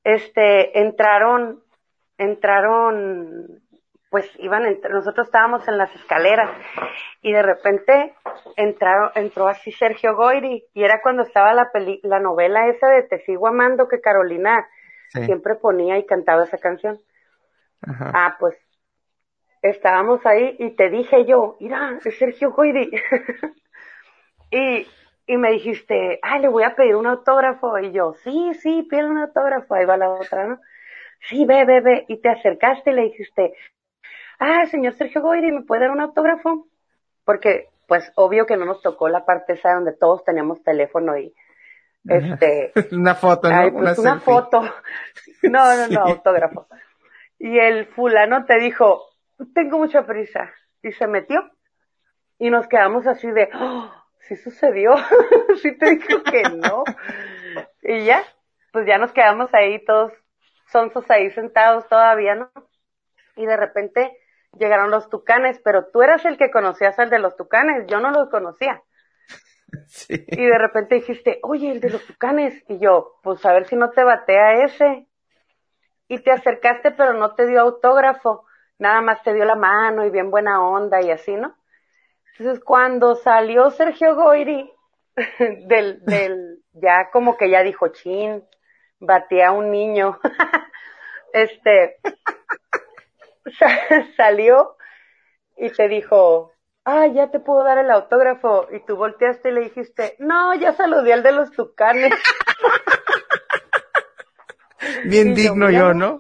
este, 0.04 0.80
entraron, 0.80 1.62
entraron, 2.18 3.62
pues 4.10 4.30
iban, 4.40 4.64
nosotros 4.92 5.28
estábamos 5.28 5.68
en 5.68 5.78
las 5.78 5.94
escaleras 5.96 6.50
y 7.22 7.32
de 7.34 7.42
repente 7.42 8.16
entraron, 8.56 9.12
entró 9.16 9.48
así 9.48 9.72
Sergio 9.72 10.16
Goyri 10.16 10.66
y 10.74 10.84
era 10.84 11.02
cuando 11.02 11.24
estaba 11.24 11.54
la 11.54 11.72
peli, 11.72 12.00
la 12.04 12.20
novela 12.20 12.68
esa 12.68 12.88
de 12.88 13.04
Te 13.04 13.20
sigo 13.20 13.48
amando 13.48 13.88
que 13.88 14.02
Carolina 14.02 14.68
siempre 15.12 15.56
ponía 15.56 15.98
y 15.98 16.06
cantaba 16.06 16.44
esa 16.44 16.58
canción. 16.58 17.00
Ah, 17.82 18.36
pues 18.40 18.56
estábamos 19.62 20.26
ahí 20.26 20.56
y 20.60 20.72
te 20.76 20.90
dije 20.90 21.26
yo, 21.26 21.58
mira, 21.60 22.00
es 22.04 22.18
Sergio 22.18 22.52
Goyri. 22.52 22.92
y, 24.52 24.88
y 25.28 25.38
me 25.38 25.52
dijiste, 25.52 26.20
ay, 26.22 26.42
le 26.42 26.48
voy 26.48 26.64
a 26.64 26.76
pedir 26.76 26.96
un 26.96 27.08
autógrafo. 27.08 27.78
Y 27.80 27.92
yo, 27.92 28.14
sí, 28.24 28.54
sí, 28.56 28.88
pide 28.90 29.06
un 29.06 29.18
autógrafo. 29.18 29.76
Ahí 29.76 29.86
va 29.86 29.98
la 29.98 30.10
otra, 30.10 30.48
¿no? 30.48 30.60
Sí, 31.22 31.46
ve, 31.46 31.66
ve, 31.66 31.82
ve. 31.82 32.06
Y 32.08 32.22
te 32.22 32.30
acercaste 32.30 32.92
y 32.92 32.94
le 32.94 33.04
dijiste, 33.04 33.54
ah, 34.40 34.66
señor 34.68 34.94
Sergio 34.94 35.22
Goyri, 35.22 35.52
¿me 35.52 35.64
puede 35.64 35.82
dar 35.82 35.92
un 35.92 36.02
autógrafo? 36.02 36.68
Porque, 37.26 37.68
pues, 37.88 38.12
obvio 38.16 38.46
que 38.46 38.58
no 38.58 38.66
nos 38.66 38.82
tocó 38.82 39.10
la 39.10 39.26
parte 39.26 39.54
esa 39.54 39.74
donde 39.74 39.94
todos 39.94 40.24
teníamos 40.24 40.64
teléfono 40.64 41.18
y, 41.18 41.34
este. 42.06 42.72
una 42.96 43.16
foto, 43.16 43.50
¿no? 43.50 43.72
Pues, 43.72 44.00
una, 44.00 44.14
una 44.14 44.22
foto. 44.22 44.62
No, 45.44 45.74
no, 45.74 45.88
no, 45.88 46.02
autógrafo. 46.02 46.68
Y 47.38 47.60
el 47.60 47.86
fulano 47.86 48.44
te 48.44 48.60
dijo, 48.60 49.09
tengo 49.54 49.78
mucha 49.78 50.06
prisa. 50.06 50.52
Y 50.82 50.92
se 50.92 51.08
metió. 51.08 51.50
Y 52.38 52.50
nos 52.50 52.68
quedamos 52.68 53.06
así 53.08 53.30
de, 53.32 53.50
oh, 53.54 53.92
sí 54.22 54.36
sucedió. 54.38 54.96
sí 55.62 55.78
te 55.78 55.96
digo 55.96 56.24
que 56.24 56.44
no. 56.44 56.84
y 57.82 58.06
ya, 58.06 58.24
pues 58.72 58.86
ya 58.88 58.98
nos 58.98 59.12
quedamos 59.12 59.54
ahí 59.54 59.84
todos 59.84 60.14
sonsos 60.68 61.10
ahí 61.10 61.32
sentados 61.32 61.88
todavía, 61.88 62.36
¿no? 62.36 62.52
Y 63.36 63.46
de 63.46 63.58
repente 63.58 64.18
llegaron 64.58 64.92
los 64.92 65.10
tucanes, 65.10 65.60
pero 65.64 65.88
tú 65.88 66.02
eras 66.02 66.24
el 66.26 66.38
que 66.38 66.52
conocías 66.52 66.98
al 67.00 67.10
de 67.10 67.20
los 67.20 67.36
tucanes, 67.36 67.88
yo 67.88 68.00
no 68.00 68.12
los 68.12 68.30
conocía. 68.30 68.82
Sí. 69.86 70.26
Y 70.28 70.46
de 70.48 70.58
repente 70.58 70.96
dijiste, 70.96 71.40
oye, 71.44 71.72
el 71.72 71.80
de 71.80 71.92
los 71.92 72.04
tucanes. 72.04 72.64
Y 72.68 72.80
yo, 72.80 73.20
pues 73.22 73.46
a 73.46 73.54
ver 73.54 73.66
si 73.68 73.76
no 73.76 73.92
te 73.92 74.04
batea 74.04 74.64
ese. 74.64 75.08
Y 76.08 76.18
te 76.24 76.32
acercaste, 76.32 76.90
pero 76.90 77.14
no 77.14 77.36
te 77.36 77.46
dio 77.46 77.62
autógrafo 77.62 78.48
nada 78.80 79.02
más 79.02 79.22
te 79.24 79.34
dio 79.34 79.46
la 79.46 79.56
mano 79.56 80.06
y 80.06 80.10
bien 80.10 80.32
buena 80.32 80.68
onda 80.68 81.02
y 81.02 81.12
así, 81.12 81.36
¿no? 81.36 81.56
Entonces 82.38 82.64
cuando 82.64 83.16
salió 83.16 83.70
Sergio 83.70 84.16
Goyri 84.16 84.72
del, 85.68 86.04
del, 86.06 86.64
ya 86.74 87.10
como 87.12 87.38
que 87.38 87.50
ya 87.50 87.62
dijo, 87.62 87.90
chin, 87.90 88.44
batía 89.00 89.50
a 89.50 89.52
un 89.52 89.72
niño, 89.72 90.20
este, 91.34 91.98
salió 94.18 94.78
y 95.58 95.70
te 95.70 95.88
dijo, 95.88 96.54
ah, 96.86 97.08
ya 97.08 97.30
te 97.30 97.40
puedo 97.40 97.64
dar 97.64 97.78
el 97.78 97.92
autógrafo. 97.92 98.68
Y 98.72 98.80
tú 98.86 98.96
volteaste 98.96 99.50
y 99.50 99.54
le 99.54 99.62
dijiste, 99.62 100.16
no, 100.20 100.56
ya 100.56 100.74
saludé 100.74 101.14
al 101.14 101.24
de 101.24 101.32
los 101.34 101.52
tucanes. 101.52 102.14
Bien 105.06 105.36
digno 105.36 105.70
yo, 105.70 105.94
¿no? 105.94 106.20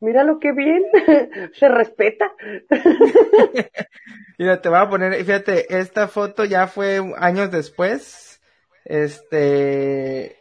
Mira 0.00 0.24
lo 0.24 0.38
que 0.38 0.52
bien, 0.52 0.82
se 1.54 1.68
respeta. 1.68 2.30
Mira, 4.38 4.60
te 4.60 4.68
voy 4.68 4.78
a 4.78 4.88
poner, 4.88 5.14
fíjate, 5.14 5.78
esta 5.78 6.08
foto 6.08 6.44
ya 6.44 6.66
fue 6.66 7.00
años 7.18 7.50
después, 7.50 8.40
este, 8.84 10.36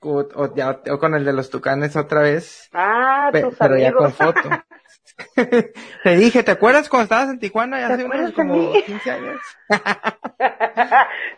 o, 0.00 0.24
con 0.98 1.14
el 1.14 1.24
de 1.24 1.32
los 1.32 1.50
tucanes 1.50 1.96
otra 1.96 2.22
vez. 2.22 2.68
Ah, 2.72 3.30
tus 3.32 3.56
pero 3.56 3.74
amigos. 3.74 3.80
ya 3.92 3.92
con 3.92 4.12
foto. 4.12 4.48
te 6.04 6.16
dije, 6.16 6.42
¿te 6.42 6.50
acuerdas 6.52 6.88
cuando 6.88 7.04
estabas 7.04 7.28
en 7.30 7.38
Tijuana? 7.38 7.80
Ya 7.80 7.88
hace 7.88 8.04
unos 8.04 8.32
como 8.32 8.72
15 8.72 9.10
años. 9.10 9.40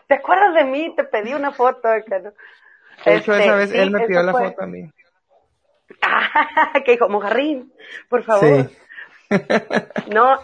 ¿Te 0.06 0.14
acuerdas 0.14 0.54
de 0.54 0.64
mí? 0.64 0.94
Te 0.96 1.04
pedí 1.04 1.34
una 1.34 1.52
foto. 1.52 1.88
De 1.88 1.98
hecho, 3.16 3.34
Este, 3.34 3.44
esa 3.44 3.54
vez 3.56 3.70
sí, 3.70 3.76
él 3.78 3.90
me 3.90 4.00
pidió 4.06 4.22
la 4.22 4.32
fue. 4.32 4.44
foto 4.50 4.62
a 4.62 4.66
mí. 4.66 4.90
Ah, 6.02 6.72
que 6.84 6.92
dijo, 6.92 7.08
Mojarrín, 7.08 7.72
por 8.08 8.22
favor. 8.24 8.70
Sí. 9.30 9.36
No, 10.12 10.38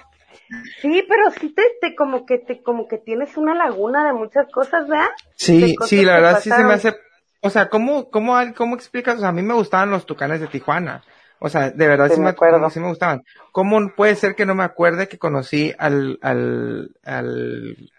sí, 0.81 1.05
pero 1.09 1.31
sí 1.39 1.55
te, 1.55 1.63
te 1.81 1.95
como 1.95 2.27
que 2.27 2.39
te 2.39 2.63
como 2.63 2.89
que 2.89 2.99
tienes 2.99 3.37
una 3.37 3.55
laguna 3.55 4.05
de 4.07 4.13
muchas 4.13 4.47
cosas, 4.53 4.89
¿verdad? 4.89 5.09
Sí, 5.37 5.75
cosas 5.75 5.91
sí, 5.91 6.05
la 6.05 6.15
verdad 6.15 6.41
sí 6.41 6.51
se 6.51 6.65
me 6.65 6.75
hace, 6.75 6.97
o 7.41 7.51
sea, 7.51 7.69
¿cómo, 7.69 8.11
cómo, 8.11 8.37
cómo 8.57 8.75
explicas? 8.75 9.17
O 9.17 9.21
sea, 9.21 9.29
a 9.29 9.33
mí 9.33 9.43
me 9.43 9.55
gustaban 9.55 9.91
los 9.91 10.07
tucanes 10.07 10.41
de 10.41 10.47
Tijuana. 10.49 11.03
O 11.39 11.49
sea, 11.49 11.71
de 11.71 11.89
verdad 11.89 12.09
Sí, 12.09 12.17
sí, 12.17 12.21
me 12.21 12.29
acuerdo. 12.31 12.69
sí 12.69 12.81
me 12.81 12.89
gustaban. 12.89 13.23
¿Cómo 13.53 13.95
puede 13.97 14.15
ser 14.15 14.35
que 14.35 14.45
no 14.45 14.55
me 14.55 14.65
acuerde 14.65 15.09
que 15.09 15.19
conocí 15.19 15.73
al, 15.79 16.19
al, 16.21 16.91
al, 17.03 17.91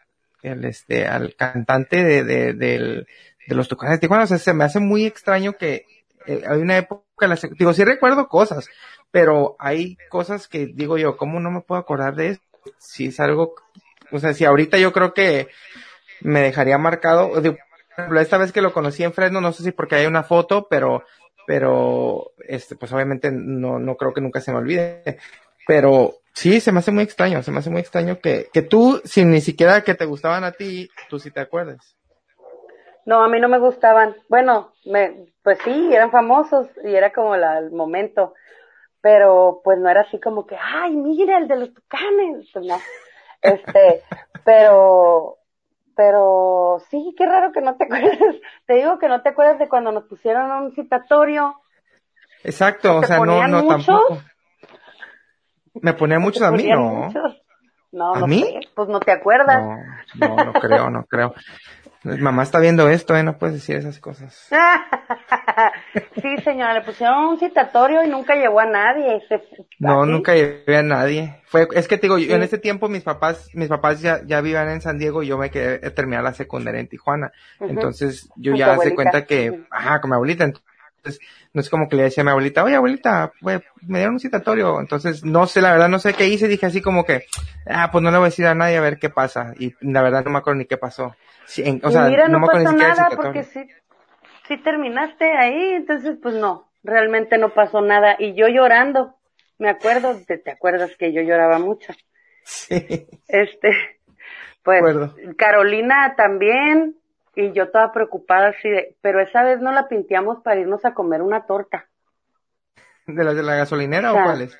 este, 0.44 1.08
al 1.08 1.36
cantante 1.36 2.04
de, 2.04 2.24
de, 2.24 2.54
de 2.54 3.06
los 3.56 3.68
tucanes 3.68 3.96
de 3.96 4.00
Tijuana? 4.02 4.26
O 4.26 4.28
sea, 4.28 4.38
se 4.38 4.54
me 4.54 4.64
hace 4.64 4.80
muy 4.80 5.06
extraño 5.06 5.54
que 5.54 5.86
eh, 6.26 6.44
hay 6.48 6.60
una 6.60 6.78
época, 6.78 7.28
la 7.28 7.38
digo, 7.58 7.74
sí 7.74 7.84
recuerdo 7.84 8.28
cosas, 8.28 8.70
pero 9.12 9.56
hay 9.60 9.98
cosas 10.10 10.48
que 10.48 10.68
digo 10.68 10.98
yo, 10.98 11.18
¿cómo 11.18 11.40
no 11.40 11.52
me 11.52 11.62
puedo 11.62 11.80
acordar 11.80 12.16
de 12.16 12.30
eso? 12.30 12.42
Si 12.78 13.08
es 13.08 13.20
algo, 13.20 13.56
o 14.12 14.20
sea, 14.20 14.34
si 14.34 14.46
ahorita 14.46 14.78
yo 14.78 14.92
creo 14.92 15.14
que 15.14 15.50
me 16.22 16.42
dejaría 16.42 16.78
marcado, 16.78 17.42
digo, 17.42 17.58
esta 18.20 18.38
vez 18.38 18.52
que 18.52 18.62
lo 18.62 18.74
conocí 18.74 19.04
en 19.04 19.14
Fresno, 19.14 19.42
no 19.42 19.52
sé 19.52 19.64
si 19.64 19.72
porque 19.72 19.96
hay 19.96 20.06
una 20.06 20.24
foto, 20.24 20.68
pero, 20.70 21.04
pero, 21.46 22.32
este, 22.48 22.76
pues 22.76 22.92
obviamente 22.94 23.32
no, 23.32 23.80
no 23.80 23.96
creo 23.96 24.14
que 24.14 24.22
nunca 24.22 24.42
se 24.42 24.52
me 24.52 24.60
olvide. 24.60 25.18
Pero 25.68 26.16
sí, 26.34 26.60
se 26.60 26.72
me 26.72 26.80
hace 26.80 26.92
muy 26.92 27.04
extraño, 27.04 27.44
se 27.44 27.52
me 27.52 27.60
hace 27.60 27.70
muy 27.70 27.82
extraño 27.82 28.20
que, 28.20 28.50
que 28.52 28.62
tú, 28.62 29.02
sin 29.06 29.32
ni 29.32 29.42
siquiera 29.42 29.84
que 29.84 29.96
te 29.96 30.06
gustaban 30.06 30.44
a 30.44 30.52
ti, 30.52 30.90
tú 31.10 31.20
sí 31.20 31.32
te 31.32 31.40
acuerdes. 31.40 31.96
No, 33.12 33.22
a 33.26 33.28
mí 33.28 33.42
no 33.42 33.50
me 33.50 33.60
gustaban. 33.60 34.16
Bueno, 34.30 34.72
me, 34.86 35.26
pues 35.44 35.60
sí, 35.66 35.94
eran 35.94 36.12
famosos 36.12 36.68
y 36.82 36.96
era 36.96 37.12
como 37.12 37.36
la, 37.36 37.58
el 37.58 37.70
momento. 37.72 38.36
Pero 39.02 39.60
pues 39.66 39.80
no 39.80 39.90
era 39.90 40.04
así 40.04 40.18
como 40.18 40.46
que, 40.48 40.56
ay, 40.56 40.96
mira, 40.96 41.38
el 41.38 41.50
de 41.50 41.58
los 41.58 41.74
tucanes. 41.74 42.48
Pues 42.54 42.66
no. 42.66 42.78
Este, 43.42 44.02
pero, 44.46 45.40
pero 45.94 46.78
sí, 46.90 47.14
qué 47.18 47.26
raro 47.26 47.52
que 47.52 47.60
no 47.60 47.76
te 47.76 47.84
acuerdes. 47.84 48.18
Te 48.66 48.76
digo 48.76 48.98
que 48.98 49.10
no 49.10 49.22
te 49.22 49.28
acuerdas 49.28 49.60
de 49.60 49.68
cuando 49.68 49.92
nos 49.92 50.06
pusieron 50.06 50.50
un 50.50 50.74
citatorio. 50.74 51.56
Exacto, 52.46 52.96
o 52.96 53.02
¿Te 53.02 53.08
sea, 53.08 53.20
no, 53.20 53.46
no 53.46 53.62
muchos? 53.64 53.86
tampoco. 53.86 54.22
Me 55.82 55.94
ponía 55.96 56.20
muchos 56.20 56.40
¿Te 56.40 56.48
a 56.48 56.52
mí, 56.52 56.64
no. 56.64 56.80
muchos? 56.80 57.42
No, 57.92 58.16
¿A 58.16 58.20
no 58.22 58.28
mí? 58.28 58.42
sé, 58.42 58.60
pues 58.74 58.88
no 58.88 59.02
te 59.02 59.12
acuerdas. 59.12 59.62
No, 60.18 60.36
no, 60.36 60.46
no 60.46 60.54
creo, 60.54 60.90
no 60.90 61.04
creo. 61.04 61.34
Mamá 62.04 62.42
está 62.44 62.60
viendo 62.60 62.90
esto, 62.90 63.16
eh, 63.16 63.22
no 63.22 63.38
puedes 63.38 63.56
decir 63.56 63.76
esas 63.76 64.00
cosas. 64.00 64.48
sí, 66.22 66.38
señora, 66.44 66.74
le 66.74 66.82
pusieron 66.82 67.26
un 67.26 67.40
citatorio 67.40 68.04
y 68.04 68.08
nunca 68.10 68.36
llegó 68.36 68.60
a 68.60 68.66
nadie. 68.66 69.22
Se- 69.30 69.42
No, 69.80 70.06
nunca 70.06 70.34
llevé 70.34 70.78
a 70.78 70.84
nadie. 70.84 71.42
Fue, 71.46 71.68
es 71.74 71.88
que 71.88 71.98
te 71.98 72.04
digo, 72.04 72.18
yo 72.18 72.36
en 72.36 72.42
ese 72.44 72.58
tiempo 72.58 72.90
mis 72.90 73.04
papás, 73.04 73.50
mis 73.54 73.68
papás 73.68 74.02
ya, 74.02 74.22
ya 74.26 74.42
vivían 74.42 74.70
en 74.70 74.82
San 74.82 74.98
Diego 74.98 75.22
y 75.22 75.28
yo 75.28 75.38
me 75.38 75.52
quedé 75.52 75.86
a 75.86 75.94
terminar 75.94 76.24
la 76.24 76.34
secundaria 76.34 76.80
en 76.80 76.88
Tijuana. 76.88 77.32
Entonces, 77.70 78.30
yo 78.36 78.52
ya 78.56 78.78
se 78.80 78.96
cuenta 78.96 79.26
que, 79.28 79.48
ajá, 79.70 80.02
con 80.02 80.10
mi 80.10 80.16
abuelita. 80.16 80.44
Entonces, 80.46 81.20
no 81.54 81.62
es 81.62 81.70
como 81.70 81.88
que 81.90 81.96
le 81.98 82.04
decía 82.04 82.22
a 82.22 82.26
mi 82.26 82.30
abuelita, 82.32 82.64
oye 82.64 82.76
abuelita, 82.76 83.32
pues, 83.42 83.62
me 83.88 84.00
dieron 84.00 84.16
un 84.16 84.20
citatorio. 84.20 84.80
Entonces, 84.80 85.24
no 85.24 85.46
sé, 85.46 85.62
la 85.62 85.72
verdad, 85.72 85.90
no 85.90 86.00
sé 86.00 86.14
qué 86.14 86.28
hice. 86.28 86.48
Dije 86.48 86.66
así 86.66 86.82
como 86.82 87.06
que, 87.06 87.26
ah, 87.68 87.90
pues 87.92 88.04
no 88.04 88.10
le 88.12 88.18
voy 88.18 88.26
a 88.26 88.30
decir 88.30 88.48
a 88.48 88.56
nadie 88.56 88.78
a 88.78 88.82
ver 88.82 88.98
qué 88.98 89.10
pasa. 89.10 89.54
Y 89.60 89.76
la 89.82 90.02
verdad 90.02 90.24
no 90.26 90.32
me 90.32 90.40
acuerdo 90.40 90.58
ni 90.60 90.66
qué 90.66 90.78
pasó. 90.78 91.16
Sí, 91.46 91.64
en- 91.64 91.82
o 91.84 91.90
y 91.90 91.92
sea, 91.92 92.04
mira, 92.06 92.28
no, 92.28 92.40
pasó 92.46 92.72
nada 92.72 93.10
porque 93.16 93.44
sí, 93.44 93.68
sí 94.48 94.58
terminaste 94.58 95.32
ahí, 95.38 95.72
entonces 95.74 96.18
pues 96.22 96.36
no, 96.36 96.70
realmente 96.84 97.38
no 97.38 97.50
pasó 97.50 97.82
nada. 97.82 98.16
Y 98.20 98.34
yo 98.36 98.48
llorando, 98.48 99.16
me 99.58 99.70
acuerdo, 99.70 100.16
te, 100.26 100.38
te 100.38 100.52
acuerdas 100.52 100.92
que 100.98 101.12
yo 101.14 101.22
lloraba 101.22 101.60
mucho. 101.60 101.94
Sí. 102.44 103.08
Este, 103.28 103.72
pues. 104.64 104.84
Carolina 105.38 106.16
también, 106.16 106.96
y 107.36 107.52
yo 107.52 107.70
toda 107.70 107.92
preocupada 107.92 108.50
así 108.50 108.70
de, 108.70 108.96
pero 109.02 109.22
esa 109.22 109.44
vez 109.44 109.60
no 109.60 109.72
la 109.72 109.88
pinteamos 109.88 110.42
para 110.44 110.60
irnos 110.60 110.84
a 110.86 110.94
comer 110.94 111.22
una 111.22 111.46
torta. 111.46 111.86
¿De 113.08 113.24
las 113.24 113.36
de 113.36 113.44
la 113.44 113.56
gasolinera 113.56 114.12
O 114.12 114.14
sea, 114.14 114.22
o 114.24 114.26
cuáles? 114.26 114.58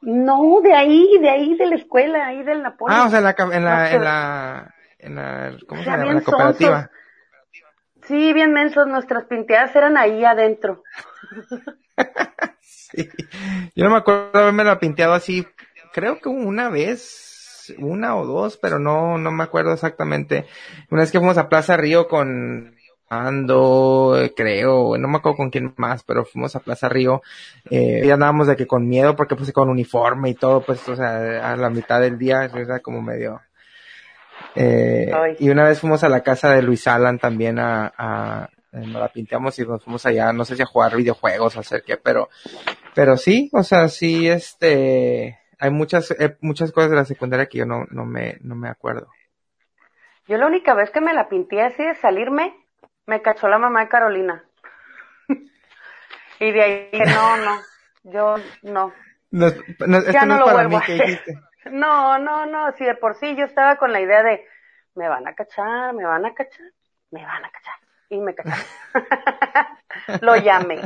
No, 0.00 0.60
de 0.62 0.74
ahí, 0.74 1.18
de 1.20 1.30
ahí 1.30 1.56
de 1.56 1.66
la 1.66 1.76
escuela, 1.76 2.26
ahí 2.26 2.42
del 2.42 2.62
Napoleón. 2.62 3.00
Ah, 3.00 3.06
o 3.06 3.10
sea, 3.10 3.18
en 3.20 3.24
la, 3.24 3.32
ca- 3.34 3.48
en 3.52 3.64
la, 3.64 3.76
No, 3.78 3.84
en 3.86 3.90
pero- 3.92 4.04
la, 4.04 4.74
en 5.04 5.16
la, 5.16 5.56
¿cómo 5.68 5.82
se 5.82 5.90
llama? 5.90 6.06
En 6.06 6.14
la 6.14 6.20
cooperativa. 6.22 6.80
sonsos. 6.80 6.90
Sí, 8.06 8.32
bien 8.32 8.52
mensos, 8.52 8.86
nuestras 8.86 9.24
pinteadas 9.24 9.74
eran 9.76 9.96
ahí 9.96 10.24
adentro. 10.24 10.82
Sí. 12.66 13.08
Yo 13.74 13.84
no 13.84 13.90
me 13.90 13.96
acuerdo 13.96 14.30
haberme 14.34 14.62
la 14.62 14.78
pinteado 14.78 15.14
así, 15.14 15.46
creo 15.92 16.20
que 16.20 16.28
una 16.28 16.70
vez, 16.70 17.74
una 17.78 18.16
o 18.16 18.24
dos, 18.24 18.56
pero 18.56 18.78
no, 18.78 19.18
no 19.18 19.32
me 19.32 19.44
acuerdo 19.44 19.72
exactamente. 19.72 20.46
Una 20.90 21.02
vez 21.02 21.10
que 21.10 21.18
fuimos 21.18 21.38
a 21.38 21.48
Plaza 21.48 21.76
Río 21.76 22.06
con 22.08 22.76
Ando, 23.08 24.16
creo, 24.36 24.96
no 24.96 25.08
me 25.08 25.18
acuerdo 25.18 25.36
con 25.36 25.50
quién 25.50 25.74
más, 25.76 26.02
pero 26.02 26.24
fuimos 26.24 26.56
a 26.56 26.60
Plaza 26.60 26.88
Río, 26.88 27.22
eh, 27.70 28.02
y 28.04 28.10
andábamos 28.10 28.46
de 28.46 28.56
que 28.56 28.66
con 28.66 28.88
miedo, 28.88 29.14
porque 29.14 29.36
pues 29.36 29.52
con 29.52 29.68
uniforme 29.68 30.30
y 30.30 30.34
todo, 30.34 30.62
pues, 30.62 30.88
o 30.88 30.96
sea, 30.96 31.52
a 31.52 31.56
la 31.56 31.70
mitad 31.70 32.00
del 32.00 32.18
día, 32.18 32.44
era 32.44 32.80
como 32.80 33.02
medio, 33.02 33.40
eh, 34.54 35.10
y 35.38 35.50
una 35.50 35.64
vez 35.64 35.80
fuimos 35.80 36.04
a 36.04 36.08
la 36.08 36.22
casa 36.22 36.52
de 36.52 36.62
Luis 36.62 36.86
Alan 36.86 37.18
también 37.18 37.58
a, 37.58 37.92
a 37.96 38.48
nos 38.72 39.00
la 39.00 39.08
pinteamos 39.08 39.58
y 39.58 39.66
nos 39.66 39.82
fuimos 39.82 40.04
allá, 40.06 40.32
no 40.32 40.44
sé 40.44 40.56
si 40.56 40.62
a 40.62 40.66
jugar 40.66 40.96
videojuegos 40.96 41.56
o 41.56 41.60
hacer 41.60 41.82
qué, 41.86 41.96
pero, 41.96 42.28
pero 42.94 43.16
sí, 43.16 43.48
o 43.52 43.62
sea, 43.62 43.88
sí, 43.88 44.28
este, 44.28 45.38
hay 45.58 45.70
muchas, 45.70 46.10
eh, 46.12 46.36
muchas 46.40 46.72
cosas 46.72 46.90
de 46.90 46.96
la 46.96 47.04
secundaria 47.04 47.46
que 47.46 47.58
yo 47.58 47.66
no, 47.66 47.84
no 47.90 48.04
me, 48.04 48.38
no 48.40 48.54
me 48.54 48.68
acuerdo. 48.68 49.08
Yo 50.26 50.38
la 50.38 50.46
única 50.46 50.74
vez 50.74 50.90
que 50.90 51.00
me 51.00 51.14
la 51.14 51.28
pinté 51.28 51.62
así 51.62 51.84
de 51.84 51.94
salirme, 51.96 52.54
me 53.06 53.22
cachó 53.22 53.48
la 53.48 53.58
mamá 53.58 53.82
de 53.82 53.88
Carolina. 53.88 54.44
y 56.40 56.50
de 56.50 56.62
ahí 56.62 56.88
dije, 56.90 57.04
no, 57.06 57.36
no, 57.36 57.60
yo 58.04 58.36
no. 58.62 58.92
Esto 59.30 60.12
Ya 60.12 60.24
no, 60.24 60.38
lo 60.38 60.46
para 60.46 60.66
vuelvo 60.66 60.70
mí 60.70 60.76
a 60.76 60.78
hacer. 60.78 61.20
No, 61.70 62.18
no, 62.18 62.46
no, 62.46 62.72
si 62.72 62.84
de 62.84 62.94
por 62.94 63.14
sí 63.16 63.36
yo 63.36 63.44
estaba 63.44 63.76
con 63.76 63.92
la 63.92 64.00
idea 64.00 64.22
de, 64.22 64.44
me 64.94 65.08
van 65.08 65.26
a 65.26 65.34
cachar, 65.34 65.94
me 65.94 66.04
van 66.04 66.24
a 66.24 66.34
cachar, 66.34 66.72
me 67.10 67.24
van 67.24 67.44
a 67.44 67.50
cachar. 67.50 67.74
Y 68.10 68.18
me 68.20 68.34
cacharon. 68.34 68.64
lo 70.20 70.36
llamé. 70.36 70.80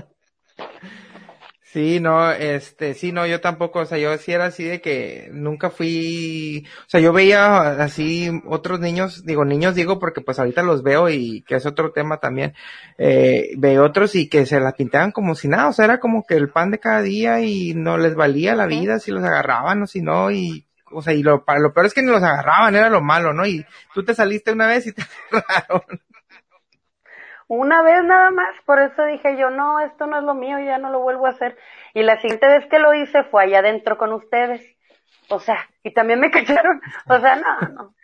Sí, 1.71 2.01
no, 2.01 2.33
este, 2.33 2.95
sí, 2.95 3.13
no, 3.13 3.27
yo 3.27 3.43
tampoco, 3.43 3.81
o 3.81 3.85
sea, 3.85 3.99
yo 3.99 4.17
sí 4.17 4.33
era 4.33 4.47
así 4.47 4.65
de 4.65 4.81
que 4.81 5.29
nunca 5.33 5.69
fui, 5.69 6.67
o 6.87 6.89
sea, 6.89 6.99
yo 6.99 7.13
veía 7.13 7.73
así 7.83 8.31
otros 8.47 8.81
niños, 8.81 9.23
digo 9.27 9.45
niños, 9.45 9.75
digo 9.75 9.99
porque 9.99 10.23
pues 10.23 10.39
ahorita 10.39 10.63
los 10.63 10.83
veo 10.83 11.11
y 11.11 11.43
que 11.43 11.57
es 11.57 11.67
otro 11.67 11.93
tema 11.93 12.21
también, 12.21 12.55
eh, 12.97 13.51
veo 13.59 13.85
otros 13.85 14.15
y 14.15 14.31
que 14.31 14.47
se 14.47 14.61
la 14.61 14.73
pintaban 14.73 15.13
como 15.13 15.35
si 15.35 15.49
nada, 15.49 15.69
o 15.69 15.75
sea, 15.75 15.85
era 15.85 16.01
como 16.01 16.25
que 16.25 16.37
el 16.37 16.49
pan 16.49 16.71
de 16.71 16.79
cada 16.79 17.03
día 17.03 17.43
y 17.43 17.75
no 17.75 17.99
les 17.99 18.15
valía 18.15 18.55
la 18.55 18.65
vida 18.65 18.99
si 18.99 19.11
los 19.11 19.23
agarraban 19.23 19.83
o 19.83 19.87
si 19.87 20.01
no, 20.01 20.31
y, 20.31 20.68
o 20.93 21.03
sea, 21.03 21.15
y 21.15 21.23
lo, 21.23 21.45
para, 21.45 21.61
lo 21.61 21.73
peor 21.73 21.87
es 21.87 21.95
que 21.95 22.03
ni 22.03 22.11
los 22.11 22.23
agarraban, 22.23 22.75
era 22.75 22.89
lo 22.89 23.01
malo, 23.01 23.33
¿no? 23.33 23.47
Y 23.47 23.65
tú 23.95 24.05
te 24.05 24.15
saliste 24.15 24.53
una 24.53 24.67
vez 24.67 24.87
y 24.87 24.93
te 24.93 25.03
agarraron. 25.33 25.83
Una 27.47 27.83
vez 27.83 28.05
nada 28.05 28.31
más, 28.31 28.55
por 28.67 28.79
eso 28.79 29.05
dije 29.05 29.39
yo, 29.39 29.49
no, 29.51 29.81
esto 29.81 30.07
no 30.07 30.19
es 30.19 30.25
lo 30.25 30.35
mío, 30.35 30.59
ya 30.59 30.79
no 30.79 30.91
lo 30.91 31.01
vuelvo 31.01 31.27
a 31.27 31.31
hacer. 31.31 31.57
Y 31.95 32.03
la 32.03 32.21
siguiente 32.21 32.47
vez 32.47 32.67
que 32.67 32.79
lo 32.79 32.93
hice 32.95 33.25
fue 33.25 33.45
allá 33.45 33.61
adentro 33.61 33.97
con 33.97 34.13
ustedes. 34.13 34.63
O 35.31 35.41
sea, 35.41 35.67
y 35.83 35.93
también 35.95 36.21
me 36.21 36.31
cacharon. 36.31 36.81
O 37.09 37.19
sea, 37.19 37.37
no, 37.37 37.69
no. 37.69 37.95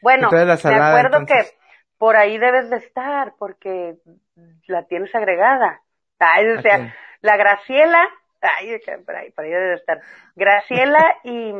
Bueno, 0.00 0.30
me 0.30 0.40
acuerdo 0.40 1.18
entonces. 1.18 1.50
que 1.50 1.58
por 1.98 2.16
ahí 2.16 2.38
debes 2.38 2.70
de 2.70 2.76
estar, 2.76 3.34
porque 3.38 3.96
la 4.66 4.84
tienes 4.86 5.14
agregada. 5.14 5.82
Ay, 6.18 6.48
o 6.48 6.58
¿A 6.58 6.62
sea, 6.62 6.94
la 7.20 7.36
Graciela, 7.36 8.08
Ay, 8.44 8.78
por 9.04 9.16
ahí, 9.16 9.30
por 9.30 9.44
ahí 9.44 9.50
debe 9.50 9.74
estar. 9.74 10.00
Graciela 10.36 11.16
y, 11.24 11.52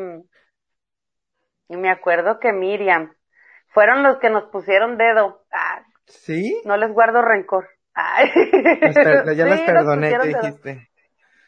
y 1.68 1.76
me 1.76 1.90
acuerdo 1.90 2.38
que 2.38 2.52
Miriam 2.52 3.12
fueron 3.68 4.02
los 4.02 4.18
que 4.18 4.30
nos 4.30 4.44
pusieron 4.50 4.97
dedo. 4.97 5.42
Ah, 5.52 5.83
¿Sí? 6.06 6.61
No 6.64 6.76
les 6.76 6.92
guardo 6.92 7.23
rencor. 7.23 7.68
Ay. 7.94 8.30
ya 9.37 9.47
las 9.47 9.61
perdoné, 9.62 10.11
¿qué 10.11 10.28
dijiste? 10.28 10.88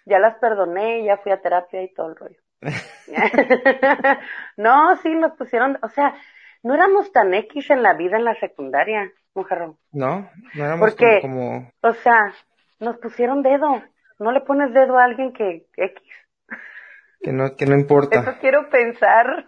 Ya 0.05 0.19
las 0.19 0.37
perdoné, 0.39 1.05
ya 1.05 1.17
fui 1.19 1.33
a 1.33 1.41
terapia 1.41 1.83
y 1.83 1.93
todo 1.93 2.11
el 2.11 2.17
rollo. 2.17 2.39
no, 4.57 4.97
sí, 4.97 5.15
nos 5.15 5.33
pusieron, 5.33 5.79
o 5.83 5.89
sea, 5.89 6.15
no 6.63 6.75
éramos 6.75 7.13
tan 7.13 7.35
X 7.35 7.71
en 7.71 7.83
la 7.83 7.95
vida 7.95 8.17
en 8.17 8.25
la 8.25 8.35
secundaria, 8.37 9.13
mujer. 9.35 9.59
No, 9.93 10.31
no 10.55 10.65
éramos 10.65 10.91
Porque, 10.91 11.19
como... 11.21 11.71
O 11.83 11.93
sea, 11.93 12.33
nos 12.81 12.97
pusieron 12.99 13.43
dedo. 13.43 13.83
No 14.19 14.33
le 14.33 14.41
pones 14.41 14.73
dedo 14.73 14.99
a 14.99 15.05
alguien 15.05 15.33
que 15.33 15.67
X. 15.77 16.03
Que 17.27 17.33
no, 17.33 17.57
que 17.57 17.67
no 17.67 17.75
importa. 17.75 18.21
Eso 18.21 18.35
quiero 18.41 18.71
pensar. 18.71 19.45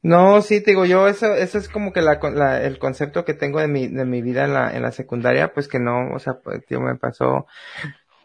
No, 0.00 0.42
sí, 0.42 0.62
te 0.62 0.70
digo 0.70 0.84
yo, 0.84 1.08
eso, 1.08 1.34
eso 1.34 1.58
es 1.58 1.68
como 1.68 1.92
que 1.92 2.02
la, 2.02 2.20
la, 2.32 2.62
el 2.62 2.78
concepto 2.78 3.24
que 3.24 3.34
tengo 3.34 3.58
de 3.58 3.66
mi, 3.66 3.88
de 3.88 4.04
mi 4.04 4.22
vida 4.22 4.44
en 4.44 4.54
la, 4.54 4.70
en 4.76 4.82
la 4.82 4.92
secundaria, 4.92 5.52
pues 5.52 5.66
que 5.66 5.80
no, 5.80 6.14
o 6.14 6.20
sea, 6.20 6.34
pues, 6.34 6.64
tío, 6.66 6.80
me 6.80 6.94
pasó 6.94 7.46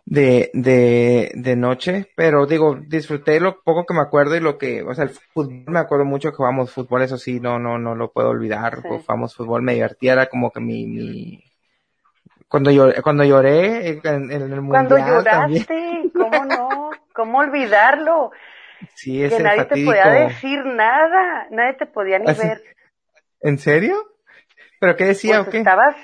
de, 0.06 0.52
de, 0.54 1.32
de 1.34 1.56
noche, 1.56 2.12
pero 2.16 2.46
digo, 2.46 2.76
disfruté 2.88 3.40
lo 3.40 3.64
poco 3.64 3.88
que 3.88 3.96
me 3.96 4.02
acuerdo 4.02 4.36
y 4.36 4.40
lo 4.40 4.60
que, 4.60 4.84
o 4.84 4.94
sea, 4.94 5.06
el 5.06 5.10
fútbol, 5.10 5.64
me 5.66 5.80
acuerdo 5.80 6.06
mucho 6.06 6.30
que 6.30 6.36
jugamos 6.38 6.72
fútbol, 6.72 7.02
eso 7.02 7.18
sí, 7.18 7.40
no, 7.40 7.58
no, 7.58 7.80
no 7.80 7.96
lo 7.96 8.12
puedo 8.12 8.30
olvidar, 8.30 8.84
Sí. 8.84 8.88
jugamos 8.88 9.36
fútbol, 9.36 9.64
me 9.64 9.74
divertía, 9.74 10.14
era 10.14 10.28
como 10.28 10.52
que 10.52 10.60
mi, 10.60 10.86
mi, 10.86 11.44
cuando 12.50 12.72
lloré, 12.72 13.02
cuando 13.02 13.24
lloré 13.24 13.90
en, 14.04 14.32
en 14.32 14.32
el 14.32 14.62
Cuando 14.68 14.98
mundial 14.98 15.24
también, 15.24 15.66
lloraste, 15.66 16.12
¿cómo 16.14 16.46
no? 16.46 16.90
¿Cómo 17.20 17.40
olvidarlo? 17.40 18.32
sí, 18.96 19.22
ese 19.22 19.36
que 19.36 19.44
nadie 19.44 19.64
fatídico, 19.64 19.92
te 19.92 19.98
podía 20.02 20.14
decir 20.28 20.66
nada, 20.66 21.48
nadie 21.52 21.74
te 21.74 21.86
podía 21.86 22.18
ni 22.18 22.32
Así- 22.32 22.48
ver. 22.48 22.62
¿en 23.42 23.58
serio? 23.58 23.98
¿Pero 24.80 24.96
qué 24.96 25.04
decía 25.04 25.40
Pues 25.40 25.48
o 25.50 25.52
qué? 25.52 25.58
estabas, 25.58 25.96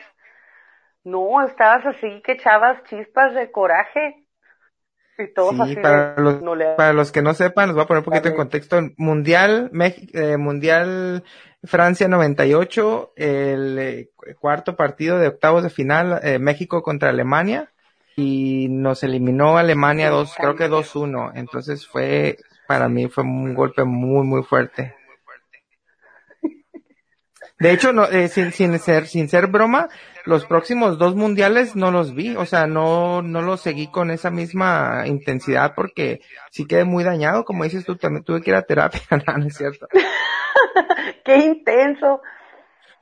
no, 1.05 1.41
estabas 1.47 1.85
así 1.85 2.21
que 2.25 2.33
echabas 2.33 2.83
chispas 2.89 3.33
de 3.33 3.49
coraje. 3.49 4.27
Y 5.17 5.33
todos 5.33 5.55
Sí, 5.55 5.61
así 5.61 5.75
para 5.77 6.15
de, 6.15 6.21
los, 6.21 6.41
no 6.41 6.53
le 6.53 6.75
para 6.75 6.91
los 6.91 7.13
que 7.13 7.21
no 7.21 7.33
sepan, 7.33 7.67
les 7.69 7.75
voy 7.75 7.85
a 7.85 7.87
poner 7.87 7.99
un 7.99 8.05
poquito 8.05 8.27
en 8.27 8.35
contexto. 8.35 8.81
Mundial, 8.97 9.69
Mex- 9.71 10.09
eh, 10.13 10.35
Mundial 10.35 11.23
Francia 11.63 12.09
98, 12.09 13.13
el 13.15 13.79
eh, 13.79 14.09
cuarto 14.37 14.75
partido 14.75 15.17
de 15.17 15.29
octavos 15.29 15.63
de 15.63 15.69
final, 15.69 16.19
eh, 16.23 16.39
México 16.39 16.83
contra 16.83 17.07
Alemania, 17.11 17.71
y 18.15 18.67
nos 18.69 19.03
eliminó 19.03 19.57
Alemania 19.57 20.09
dos, 20.09 20.33
creo 20.37 20.55
que 20.55 20.69
2-1. 20.69 21.31
Entonces 21.35 21.85
fue, 21.87 22.37
para 22.67 22.87
mí 22.89 23.07
fue 23.07 23.23
un 23.23 23.53
golpe 23.53 23.83
muy, 23.83 24.25
muy 24.25 24.43
fuerte. 24.43 24.95
De 27.57 27.71
hecho, 27.71 27.93
no, 27.93 28.03
eh, 28.05 28.27
sin, 28.27 28.51
sin 28.51 28.77
ser, 28.79 29.07
sin 29.07 29.29
ser 29.29 29.47
broma, 29.47 29.87
los 30.25 30.45
próximos 30.45 30.97
dos 30.97 31.15
mundiales 31.15 31.75
no 31.75 31.89
los 31.89 32.13
vi, 32.13 32.35
o 32.35 32.45
sea, 32.45 32.67
no, 32.67 33.21
no 33.21 33.41
los 33.41 33.61
seguí 33.61 33.87
con 33.87 34.11
esa 34.11 34.29
misma 34.29 35.03
intensidad 35.05 35.73
porque 35.73 36.19
sí 36.51 36.65
quedé 36.65 36.83
muy 36.83 37.05
dañado, 37.05 37.45
como 37.45 37.63
dices 37.63 37.85
tú, 37.85 37.95
también 37.95 38.25
tuve 38.25 38.41
que 38.41 38.49
ir 38.49 38.57
a 38.57 38.63
terapia, 38.63 39.01
no, 39.27 39.37
no 39.37 39.47
es 39.47 39.55
cierto. 39.55 39.87
Qué 41.23 41.37
intenso. 41.37 42.21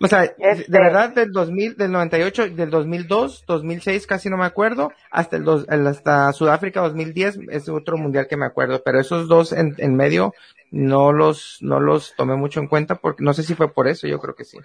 O 0.04 0.08
sea, 0.08 0.24
Este- 0.26 0.66
de 0.70 0.80
verdad, 0.80 1.10
del 1.12 1.32
2000, 1.32 1.78
del 1.78 1.92
98, 1.92 2.50
del 2.50 2.70
2002, 2.70 3.46
2006, 3.48 4.06
casi 4.06 4.30
no 4.30 4.36
me 4.38 4.46
acuerdo, 4.46 4.92
hasta 5.10 5.38
el 5.38 5.46
dos, 5.46 5.66
el- 5.70 5.88
hasta 5.88 6.32
Sudáfrica 6.34 6.82
2010 6.82 7.40
es 7.50 7.70
otro 7.70 7.98
mundial 7.98 8.28
que 8.28 8.36
me 8.36 8.46
acuerdo, 8.46 8.82
pero 8.84 9.00
esos 9.00 9.28
dos 9.30 9.54
en, 9.54 9.76
en 9.78 9.96
medio 9.96 10.34
no 10.72 11.14
los, 11.14 11.60
no 11.62 11.80
los 11.80 12.16
tomé 12.16 12.36
mucho 12.36 12.60
en 12.60 12.68
cuenta 12.68 12.96
porque 12.96 13.24
no 13.24 13.34
sé 13.34 13.44
si 13.44 13.56
fue 13.56 13.72
por 13.74 13.88
eso, 13.88 14.06
yo 14.08 14.20
creo 14.20 14.36
que 14.36 14.44
sí. 14.44 14.58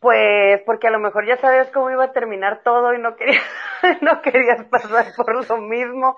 Pues 0.00 0.60
porque 0.64 0.86
a 0.86 0.90
lo 0.90 1.00
mejor 1.00 1.26
ya 1.26 1.36
sabías 1.38 1.68
cómo 1.72 1.90
iba 1.90 2.04
a 2.04 2.12
terminar 2.12 2.62
todo 2.62 2.94
y 2.94 3.00
no 3.00 3.16
querías, 3.16 3.42
no 4.00 4.22
querías 4.22 4.64
pasar 4.66 5.06
por 5.16 5.48
lo 5.48 5.58
mismo. 5.58 6.16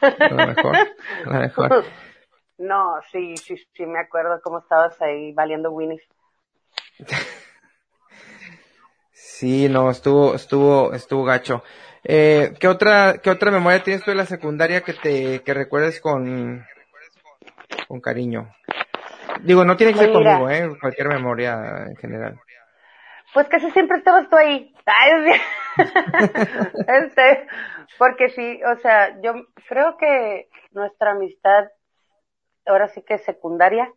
A 0.00 0.28
lo 0.28 0.46
mejor, 0.46 0.76
a 0.76 1.32
lo 1.32 1.40
mejor. 1.40 1.84
No, 2.62 2.96
sí, 3.10 3.38
sí, 3.38 3.56
sí, 3.72 3.86
me 3.86 4.00
acuerdo 4.00 4.38
cómo 4.42 4.58
estabas 4.58 5.00
ahí 5.00 5.32
valiendo 5.32 5.70
Winnie. 5.70 5.98
Sí, 9.12 9.68
no, 9.68 9.90
estuvo, 9.90 10.34
estuvo, 10.34 10.92
estuvo 10.92 11.24
gacho. 11.24 11.62
Eh, 12.04 12.54
¿qué 12.58 12.68
otra, 12.68 13.18
qué 13.22 13.30
otra 13.30 13.50
memoria 13.50 13.82
tienes 13.82 14.02
tú 14.04 14.10
de 14.10 14.16
la 14.16 14.26
secundaria 14.26 14.82
que 14.82 14.94
te, 14.94 15.42
que 15.42 15.54
recuerdes 15.54 16.00
con, 16.00 16.66
con 17.88 18.00
cariño? 18.00 18.52
Digo, 19.42 19.64
no 19.64 19.76
tiene 19.76 19.92
que 19.92 20.00
ser 20.00 20.08
Mira. 20.10 20.38
conmigo, 20.38 20.50
eh, 20.50 20.78
cualquier 20.80 21.08
memoria 21.08 21.86
en 21.88 21.96
general. 21.96 22.38
Pues 23.32 23.48
casi 23.48 23.70
siempre 23.70 23.98
estabas 23.98 24.28
tú 24.28 24.36
ahí. 24.36 24.74
Este, 26.86 27.46
porque 27.98 28.28
sí, 28.30 28.60
o 28.64 28.76
sea, 28.80 29.20
yo 29.22 29.34
creo 29.68 29.96
que 29.96 30.48
nuestra 30.72 31.12
amistad, 31.12 31.68
ahora 32.66 32.88
sí 32.88 33.02
que 33.02 33.18
secundaria, 33.18 33.90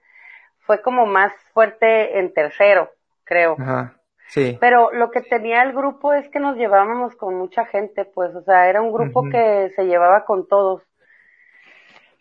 fue 0.64 0.82
como 0.82 1.06
más 1.06 1.34
fuerte 1.54 2.20
en 2.20 2.34
tercero, 2.34 2.90
creo. 3.24 3.56
Ajá, 3.60 3.96
sí. 4.28 4.58
Pero 4.60 4.92
lo 4.92 5.12
que 5.12 5.22
tenía 5.22 5.62
el 5.64 5.74
grupo 5.74 6.14
es 6.14 6.28
que 6.30 6.40
nos 6.40 6.58
llevábamos 6.58 7.16
con 7.16 7.36
mucha 7.36 7.66
gente, 7.66 8.06
pues, 8.06 8.34
o 8.36 8.42
sea, 8.42 8.70
era 8.70 8.82
un 8.82 8.92
grupo 8.92 9.24
que 9.30 9.72
se 9.76 9.86
llevaba 9.86 10.26
con 10.26 10.48
todos. 10.48 10.84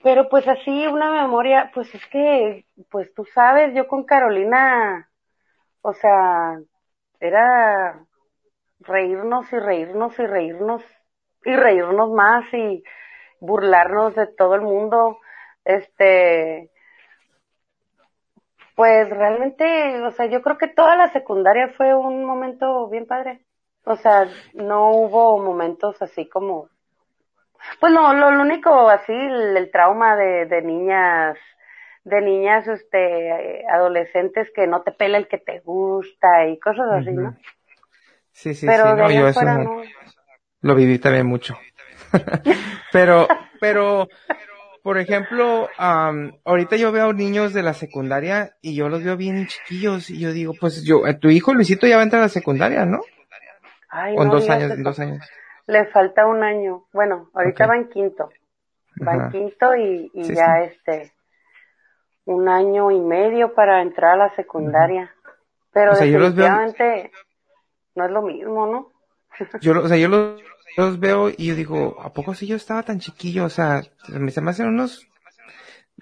Pero 0.02 0.28
pues 0.28 0.46
así 0.48 0.86
una 0.88 1.12
memoria, 1.12 1.70
pues 1.72 1.94
es 1.94 2.04
que, 2.08 2.66
pues 2.90 3.14
tú 3.14 3.24
sabes, 3.26 3.72
yo 3.74 3.86
con 3.86 4.02
Carolina, 4.02 5.08
o 5.80 5.92
sea, 5.92 6.58
era 7.20 8.04
reírnos 8.80 9.52
y 9.52 9.58
reírnos 9.60 10.18
y 10.18 10.26
reírnos 10.26 10.82
y 11.44 11.54
reírnos 11.54 12.10
más 12.10 12.52
y 12.52 12.82
burlarnos 13.38 14.16
de 14.16 14.26
todo 14.26 14.56
el 14.56 14.62
mundo. 14.62 15.18
Este, 15.64 16.71
pues 18.74 19.08
realmente, 19.10 20.00
o 20.02 20.10
sea, 20.12 20.26
yo 20.26 20.42
creo 20.42 20.58
que 20.58 20.68
toda 20.68 20.96
la 20.96 21.12
secundaria 21.12 21.68
fue 21.76 21.94
un 21.94 22.24
momento 22.24 22.88
bien 22.88 23.06
padre. 23.06 23.40
O 23.84 23.96
sea, 23.96 24.28
no 24.54 24.90
hubo 24.90 25.38
momentos 25.38 26.00
así 26.00 26.28
como, 26.28 26.68
pues 27.80 27.92
no, 27.92 28.14
lo, 28.14 28.30
lo 28.30 28.42
único 28.42 28.88
así, 28.88 29.12
el, 29.12 29.56
el 29.56 29.70
trauma 29.70 30.16
de, 30.16 30.46
de 30.46 30.62
niñas, 30.62 31.36
de 32.04 32.20
niñas, 32.20 32.66
este, 32.68 33.64
adolescentes 33.68 34.48
que 34.54 34.66
no 34.66 34.82
te 34.82 34.92
pela 34.92 35.18
el 35.18 35.28
que 35.28 35.38
te 35.38 35.60
gusta 35.60 36.46
y 36.46 36.58
cosas 36.58 36.86
así, 36.92 37.10
¿no? 37.10 37.36
Sí, 38.32 38.54
sí, 38.54 38.66
Pero 38.66 38.84
sí, 38.90 38.96
no, 38.96 39.10
yo 39.10 39.28
eso 39.28 39.42
no. 39.44 39.82
lo 40.62 40.74
viví 40.74 40.98
también 40.98 41.26
mucho. 41.26 41.56
pero, 42.92 43.28
pero, 43.60 44.08
por 44.82 44.98
ejemplo, 44.98 45.68
am, 45.78 46.32
ahorita 46.44 46.76
yo 46.76 46.90
veo 46.92 47.12
niños 47.12 47.52
de 47.52 47.62
la 47.62 47.72
secundaria 47.74 48.56
y 48.60 48.74
yo 48.74 48.88
los 48.88 49.02
veo 49.04 49.16
bien 49.16 49.46
chiquillos 49.46 50.10
y 50.10 50.18
yo 50.20 50.32
digo, 50.32 50.54
pues 50.58 50.84
yo, 50.84 51.06
eh, 51.06 51.14
tu 51.14 51.28
hijo 51.30 51.54
Luisito 51.54 51.86
ya 51.86 51.96
va 51.96 52.02
a 52.02 52.04
entrar 52.04 52.20
a 52.22 52.26
la 52.26 52.28
secundaria, 52.28 52.84
¿no? 52.84 53.00
Ay, 53.90 54.14
O 54.16 54.24
no 54.24 54.32
dos 54.32 54.48
años, 54.50 54.70
en 54.72 54.82
dos 54.82 54.98
años. 54.98 55.24
Le 55.66 55.86
falta 55.86 56.26
un 56.26 56.42
año. 56.42 56.84
Bueno, 56.92 57.30
ahorita 57.34 57.64
Ok. 57.64 57.70
va 57.70 57.76
en 57.76 57.88
quinto. 57.88 58.30
Va 59.06 59.14
en 59.14 59.30
quinto 59.30 59.76
y, 59.76 60.10
y 60.14 60.24
Sí, 60.24 60.34
ya 60.34 60.56
sí. 60.66 60.72
este, 60.74 61.12
un 62.24 62.48
año 62.48 62.90
y 62.90 63.00
medio 63.00 63.54
para 63.54 63.82
entrar 63.82 64.12
a 64.14 64.16
la 64.28 64.36
secundaria. 64.36 65.12
Pero 65.72 65.92
O 65.92 65.94
sea, 65.96 66.06
yo 66.06 66.18
los 66.18 66.34
veo- 66.34 66.44
definitivamente 66.46 67.12
no 67.94 68.04
es 68.06 68.10
lo 68.10 68.22
mismo, 68.22 68.66
¿no? 68.66 68.91
Yo, 69.60 69.80
o 69.80 69.88
sea, 69.88 69.96
yo 69.96 70.08
los, 70.08 70.42
los 70.76 71.00
veo 71.00 71.28
y 71.30 71.46
yo 71.48 71.54
digo, 71.54 71.96
¿a 72.00 72.12
poco 72.12 72.34
si 72.34 72.46
yo 72.46 72.56
estaba 72.56 72.82
tan 72.82 73.00
chiquillo? 73.00 73.44
O 73.44 73.48
sea, 73.48 73.82
me 74.08 74.30
se 74.30 74.40
me 74.40 74.50
hacen 74.50 74.66
unos, 74.68 75.06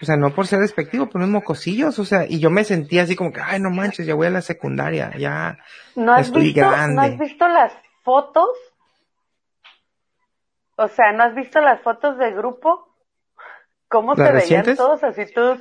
o 0.00 0.04
sea, 0.04 0.16
no 0.16 0.34
por 0.34 0.46
ser 0.46 0.60
despectivo, 0.60 1.06
pero 1.06 1.18
unos 1.18 1.30
mocosillos, 1.30 1.98
o 1.98 2.04
sea, 2.04 2.24
y 2.28 2.38
yo 2.40 2.50
me 2.50 2.64
sentía 2.64 3.02
así 3.02 3.16
como 3.16 3.32
que, 3.32 3.40
ay, 3.40 3.60
no 3.60 3.70
manches, 3.70 4.06
ya 4.06 4.14
voy 4.14 4.26
a 4.28 4.30
la 4.30 4.42
secundaria, 4.42 5.12
ya, 5.18 5.58
¿No 5.96 6.12
has 6.14 6.26
Estoy 6.26 6.44
visto, 6.44 6.60
grande. 6.60 6.94
¿no 6.94 7.02
has 7.02 7.18
visto 7.18 7.48
las 7.48 7.72
fotos? 8.02 8.48
O 10.76 10.88
sea, 10.88 11.12
¿no 11.12 11.24
has 11.24 11.34
visto 11.34 11.60
las 11.60 11.80
fotos 11.82 12.16
de 12.18 12.32
grupo? 12.32 12.88
¿Cómo 13.88 14.14
¿Las 14.14 14.18
se 14.18 14.22
veían 14.32 14.40
recientes? 14.40 14.78
todos 14.78 15.02
así 15.04 15.26
todos? 15.32 15.58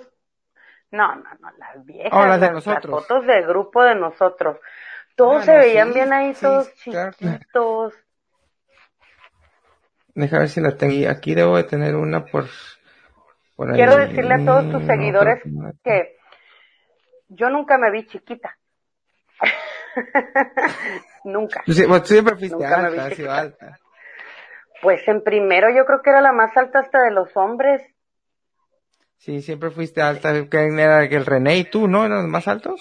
No, 0.92 1.16
no, 1.16 1.24
no, 1.40 1.52
las 1.58 1.86
viejas. 1.86 2.12
Oh, 2.14 2.26
las 2.26 2.40
de 2.40 2.48
las- 2.48 2.56
nosotros. 2.56 2.92
Las 2.94 3.08
fotos 3.08 3.26
de 3.28 3.42
grupo 3.44 3.84
de 3.84 3.96
nosotros. 3.96 4.58
Todos 5.20 5.44
se 5.44 5.52
veían 5.54 5.90
sí, 5.90 5.94
bien 5.96 6.14
ahí, 6.14 6.34
sí, 6.34 6.40
todos 6.42 6.70
claro. 6.86 7.12
chiquitos. 7.12 7.94
Deja 10.16 10.40
ver 10.40 10.48
si 10.48 10.62
la 10.62 10.78
tengo. 10.78 11.10
Aquí 11.10 11.36
debo 11.36 11.58
de 11.58 11.66
tener 11.66 11.96
una 11.96 12.24
por, 12.24 12.46
por 13.58 13.70
ahí. 13.70 13.76
Quiero 13.76 13.98
decirle 13.98 14.36
a 14.36 14.46
todos 14.46 14.72
tus 14.72 14.86
seguidores 14.86 15.44
que 15.44 15.50
no. 15.50 15.72
que 15.84 16.16
yo 17.28 17.50
nunca 17.50 17.78
me 17.78 17.92
vi 17.92 18.08
chiquita. 18.08 18.58
nunca. 21.26 21.64
Sí- 21.66 21.86
tú 21.86 22.06
siempre 22.06 22.38
fuiste 22.38 22.56
Nunca 22.56 22.78
me 22.78 22.92
vi 22.92 22.98
alta, 22.98 23.10
chiquita. 23.10 23.40
alta. 23.40 23.80
Pues 24.82 25.06
en 25.06 25.22
primero 25.22 25.68
yo 25.76 25.84
creo 25.86 26.02
que 26.02 26.12
era 26.12 26.22
la 26.22 26.32
más 26.32 26.56
alta 26.56 26.80
hasta 26.80 27.02
de 27.02 27.12
los 27.12 27.36
hombres. 27.36 27.82
Sí, 29.18 29.42
siempre 29.42 29.70
fuiste 29.70 30.02
alta. 30.02 30.32
¿Quién 30.48 30.80
era 30.80 31.04
el 31.04 31.26
René 31.26 31.58
y 31.58 31.66
tú, 31.66 31.90
no? 31.90 32.06
¿Eran 32.06 32.20
los 32.22 32.28
más 32.32 32.48
altos? 32.48 32.80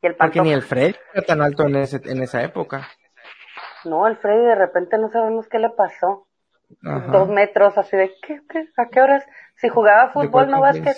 Y 0.00 0.06
el 0.06 0.16
Porque 0.16 0.40
ni 0.40 0.52
el 0.52 0.62
Fred 0.62 0.94
era 1.12 1.26
tan 1.26 1.42
alto 1.42 1.64
en, 1.64 1.76
ese, 1.76 2.00
en 2.04 2.22
esa 2.22 2.42
época. 2.42 2.88
No, 3.84 4.06
el 4.06 4.16
Freddy 4.16 4.44
de 4.44 4.54
repente 4.54 4.98
no 4.98 5.10
sabemos 5.10 5.48
qué 5.48 5.58
le 5.58 5.70
pasó. 5.70 6.26
Ajá. 6.84 7.06
Dos 7.10 7.28
metros 7.28 7.78
así 7.78 7.96
de, 7.96 8.12
¿qué, 8.22 8.40
qué? 8.48 8.68
¿A 8.76 8.88
qué 8.90 9.00
horas? 9.00 9.24
Si 9.56 9.68
jugaba 9.68 10.06
¿De 10.06 10.12
fútbol, 10.12 10.50
no 10.50 10.60
básquet. 10.60 10.96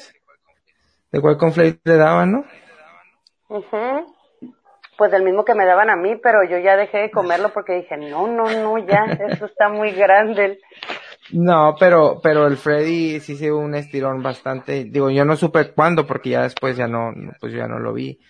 ¿De 1.13 1.21
cuál 1.21 1.39
conflicto 1.39 1.81
le 1.85 1.97
daban, 1.97 2.33
no? 2.33 2.45
Pues 4.97 5.11
del 5.11 5.25
mismo 5.25 5.45
que 5.45 5.55
me 5.55 5.65
daban 5.65 5.91
a 5.91 5.97
mí, 5.97 6.17
pero 6.23 6.45
yo 6.45 6.59
ya 6.59 6.77
dejé 6.77 6.99
de 6.99 7.11
comerlo 7.11 7.51
porque 7.55 7.75
dije, 7.75 7.97
no, 7.97 8.27
no, 8.27 8.45
no, 8.51 8.79
ya, 8.79 9.05
eso 9.29 9.47
está 9.47 9.69
muy 9.69 9.93
grande. 9.93 10.61
No, 11.33 11.75
pero, 11.79 12.21
pero 12.23 12.47
el 12.47 12.57
Freddy 12.57 13.21
sí 13.21 13.37
se 13.37 13.45
dio 13.45 13.59
un 13.59 13.75
estirón 13.75 14.23
bastante. 14.23 14.85
Digo, 14.85 15.11
yo 15.11 15.25
no 15.25 15.37
supe 15.37 15.73
cuándo 15.73 16.07
porque 16.07 16.31
ya 16.31 16.43
después 16.43 16.77
ya 16.77 16.87
no, 16.87 17.13
no, 17.13 17.33
pues 17.41 17.53
ya 17.53 17.67
no 17.67 17.79
lo 17.79 17.93
vi. 17.93 18.21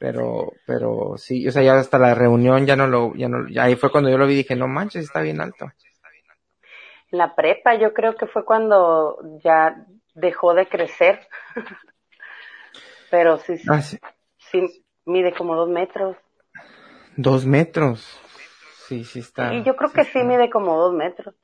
Pero, 0.00 0.54
pero 0.66 1.18
sí, 1.18 1.46
o 1.46 1.52
sea, 1.52 1.62
ya 1.62 1.74
hasta 1.78 1.98
la 1.98 2.14
reunión 2.14 2.64
ya 2.64 2.74
no 2.74 2.86
lo, 2.86 3.14
ya 3.14 3.28
no, 3.28 3.46
ya 3.50 3.64
ahí 3.64 3.76
fue 3.76 3.92
cuando 3.92 4.08
yo 4.08 4.16
lo 4.16 4.26
vi 4.26 4.32
y 4.32 4.36
dije, 4.38 4.56
no 4.56 4.66
manches, 4.66 5.04
está 5.04 5.20
bien 5.20 5.42
alto. 5.42 5.66
En 7.12 7.18
la 7.18 7.34
prepa 7.34 7.74
yo 7.74 7.92
creo 7.92 8.16
que 8.16 8.26
fue 8.26 8.46
cuando 8.46 9.18
ya 9.44 9.76
dejó 10.14 10.54
de 10.54 10.66
crecer. 10.66 11.20
pero 13.10 13.36
sí, 13.38 13.58
sí, 13.58 13.66
Ah, 13.68 13.82
sí. 13.82 13.98
sí, 14.50 14.84
mide 15.04 15.34
como 15.34 15.54
dos 15.54 15.68
metros. 15.68 16.16
Dos 17.16 17.44
metros. 17.44 18.18
Sí, 18.88 19.04
sí 19.04 19.18
está. 19.18 19.52
y 19.52 19.62
yo 19.64 19.76
creo 19.76 19.92
que 19.92 20.04
sí 20.04 20.18
mide 20.20 20.48
como 20.48 20.76
dos 20.78 20.94
metros. 20.94 21.34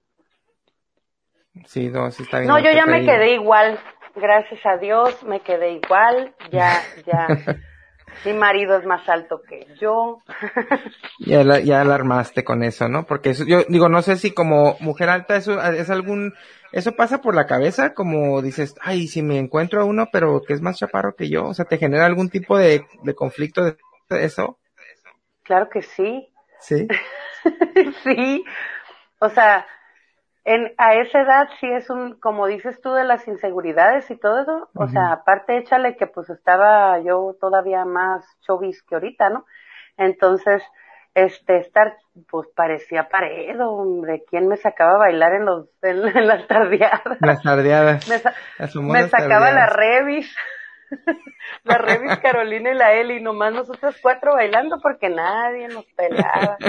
Sí, 1.66 1.90
no, 1.90 2.10
sí 2.10 2.22
está 2.22 2.38
bien. 2.38 2.50
No, 2.50 2.58
yo 2.58 2.70
ya 2.70 2.86
me 2.86 3.04
quedé 3.04 3.34
igual. 3.34 3.78
Gracias 4.14 4.64
a 4.64 4.78
Dios 4.78 5.22
me 5.24 5.40
quedé 5.40 5.72
igual. 5.72 6.34
Ya, 6.50 6.82
ya. 7.06 7.28
Mi 8.24 8.32
marido 8.32 8.76
es 8.76 8.84
más 8.86 9.08
alto 9.08 9.42
que 9.42 9.66
yo. 9.80 10.22
Ya, 11.18 11.42
la- 11.44 11.60
ya 11.60 11.80
alarmaste 11.80 12.44
con 12.44 12.62
eso, 12.62 12.88
¿no? 12.88 13.04
Porque 13.06 13.30
eso, 13.30 13.44
yo 13.46 13.62
digo, 13.68 13.88
no 13.88 14.02
sé 14.02 14.16
si 14.16 14.32
como 14.32 14.76
mujer 14.80 15.08
alta 15.08 15.36
eso 15.36 15.60
es 15.62 15.88
algún, 15.88 16.34
eso 16.72 16.92
pasa 16.92 17.20
por 17.22 17.34
la 17.34 17.46
cabeza, 17.46 17.94
como 17.94 18.42
dices, 18.42 18.74
ay, 18.82 19.06
si 19.08 19.22
me 19.22 19.38
encuentro 19.38 19.80
a 19.80 19.84
uno, 19.84 20.08
pero 20.12 20.42
que 20.46 20.52
es 20.52 20.60
más 20.60 20.76
chaparro 20.78 21.14
que 21.16 21.28
yo, 21.30 21.46
o 21.46 21.54
sea, 21.54 21.64
¿te 21.64 21.78
genera 21.78 22.04
algún 22.06 22.28
tipo 22.28 22.58
de, 22.58 22.84
de 23.02 23.14
conflicto 23.14 23.64
de 23.64 23.76
eso? 24.10 24.58
Claro 25.42 25.68
que 25.70 25.82
sí. 25.82 26.28
Sí. 26.60 26.86
sí. 28.04 28.44
O 29.18 29.28
sea, 29.30 29.66
en, 30.46 30.72
a 30.78 30.94
esa 30.94 31.22
edad 31.22 31.48
sí 31.58 31.66
es 31.70 31.90
un, 31.90 32.20
como 32.20 32.46
dices 32.46 32.80
tú, 32.80 32.92
de 32.92 33.02
las 33.02 33.26
inseguridades 33.26 34.08
y 34.12 34.16
todo 34.16 34.42
eso. 34.42 34.70
O 34.74 34.86
sea, 34.86 35.10
aparte 35.12 35.58
échale 35.58 35.96
que 35.96 36.06
pues 36.06 36.30
estaba 36.30 37.00
yo 37.00 37.34
todavía 37.40 37.84
más 37.84 38.24
chovis 38.46 38.80
que 38.84 38.94
ahorita, 38.94 39.28
¿no? 39.28 39.44
Entonces, 39.96 40.62
este, 41.14 41.56
estar, 41.58 41.96
pues 42.30 42.46
parecía 42.54 43.08
pared, 43.08 43.60
hombre. 43.60 44.22
¿Quién 44.30 44.46
me 44.46 44.56
sacaba 44.56 44.94
a 44.94 44.98
bailar 44.98 45.32
en 45.34 45.46
los, 45.46 45.66
en, 45.82 46.06
en 46.16 46.26
las 46.28 46.46
tardeadas? 46.46 47.18
Las 47.20 47.42
tardeadas. 47.42 48.08
Me, 48.08 48.18
sa- 48.20 48.34
me 48.82 49.08
sacaba 49.08 49.50
la 49.50 49.66
revis. 49.66 50.32
la 51.64 51.78
revis 51.78 52.16
Carolina 52.18 52.70
y 52.70 52.74
la 52.74 52.92
Eli, 52.92 53.20
nomás 53.20 53.52
nosotros 53.52 53.96
cuatro 54.00 54.34
bailando 54.34 54.78
porque 54.80 55.08
nadie 55.08 55.66
nos 55.66 55.84
pelaba. 55.86 56.56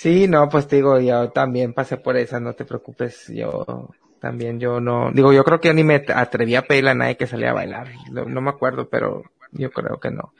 Sí, 0.00 0.26
no, 0.28 0.48
pues 0.48 0.66
te 0.66 0.76
digo, 0.76 0.98
yo 0.98 1.28
también 1.28 1.74
pasé 1.74 1.98
por 1.98 2.16
esa, 2.16 2.40
no 2.40 2.54
te 2.54 2.64
preocupes, 2.64 3.26
yo 3.28 3.90
también, 4.18 4.58
yo 4.58 4.80
no, 4.80 5.10
digo, 5.12 5.30
yo 5.34 5.44
creo 5.44 5.60
que 5.60 5.68
yo 5.68 5.74
ni 5.74 5.84
me 5.84 6.02
atreví 6.14 6.54
a 6.54 6.62
pedirle 6.62 6.92
a 6.92 6.94
nadie 6.94 7.18
que 7.18 7.26
salía 7.26 7.50
a 7.50 7.52
bailar, 7.52 7.88
no, 8.10 8.24
no 8.24 8.40
me 8.40 8.48
acuerdo, 8.48 8.88
pero 8.88 9.24
yo 9.52 9.70
creo 9.70 10.00
que 10.00 10.10
no. 10.10 10.32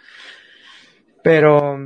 Pero, 1.22 1.78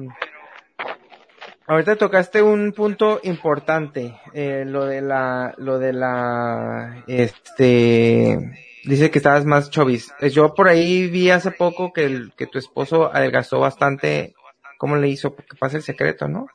ahorita 1.67 1.97
tocaste 1.97 2.43
un 2.43 2.73
punto 2.75 3.19
importante, 3.25 4.21
eh, 4.35 4.63
lo 4.65 4.85
de 4.85 5.01
la, 5.01 5.53
lo 5.59 5.81
de 5.81 5.95
la, 5.95 7.03
este, 7.09 8.39
dice 8.85 9.11
que 9.11 9.19
estabas 9.19 9.47
más 9.47 9.71
chovis. 9.71 10.15
Eh, 10.21 10.31
Yo 10.31 10.55
por 10.55 10.69
ahí 10.69 11.09
vi 11.09 11.31
hace 11.31 11.51
poco 11.51 11.93
que 11.93 12.05
el, 12.05 12.35
que 12.37 12.47
tu 12.47 12.57
esposo 12.61 13.13
adelgazó 13.13 13.59
bastante, 13.59 14.37
¿cómo 14.79 14.95
le 14.95 15.09
hizo? 15.09 15.35
Porque 15.35 15.57
pasa 15.59 15.77
el 15.77 15.83
secreto, 15.83 16.29
¿no? 16.29 16.47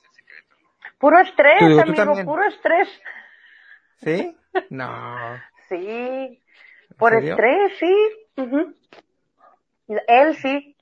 Puro 1.00 1.20
estrés, 1.20 1.62
amigo, 1.62 1.96
también. 1.96 2.26
puro 2.26 2.44
estrés. 2.44 2.88
¿Sí? 3.98 4.36
No. 4.72 5.16
Sí, 5.68 6.42
por 6.98 7.14
estrés, 7.14 7.72
sí. 7.78 7.96
Él 10.08 10.36
sí. 10.38 10.76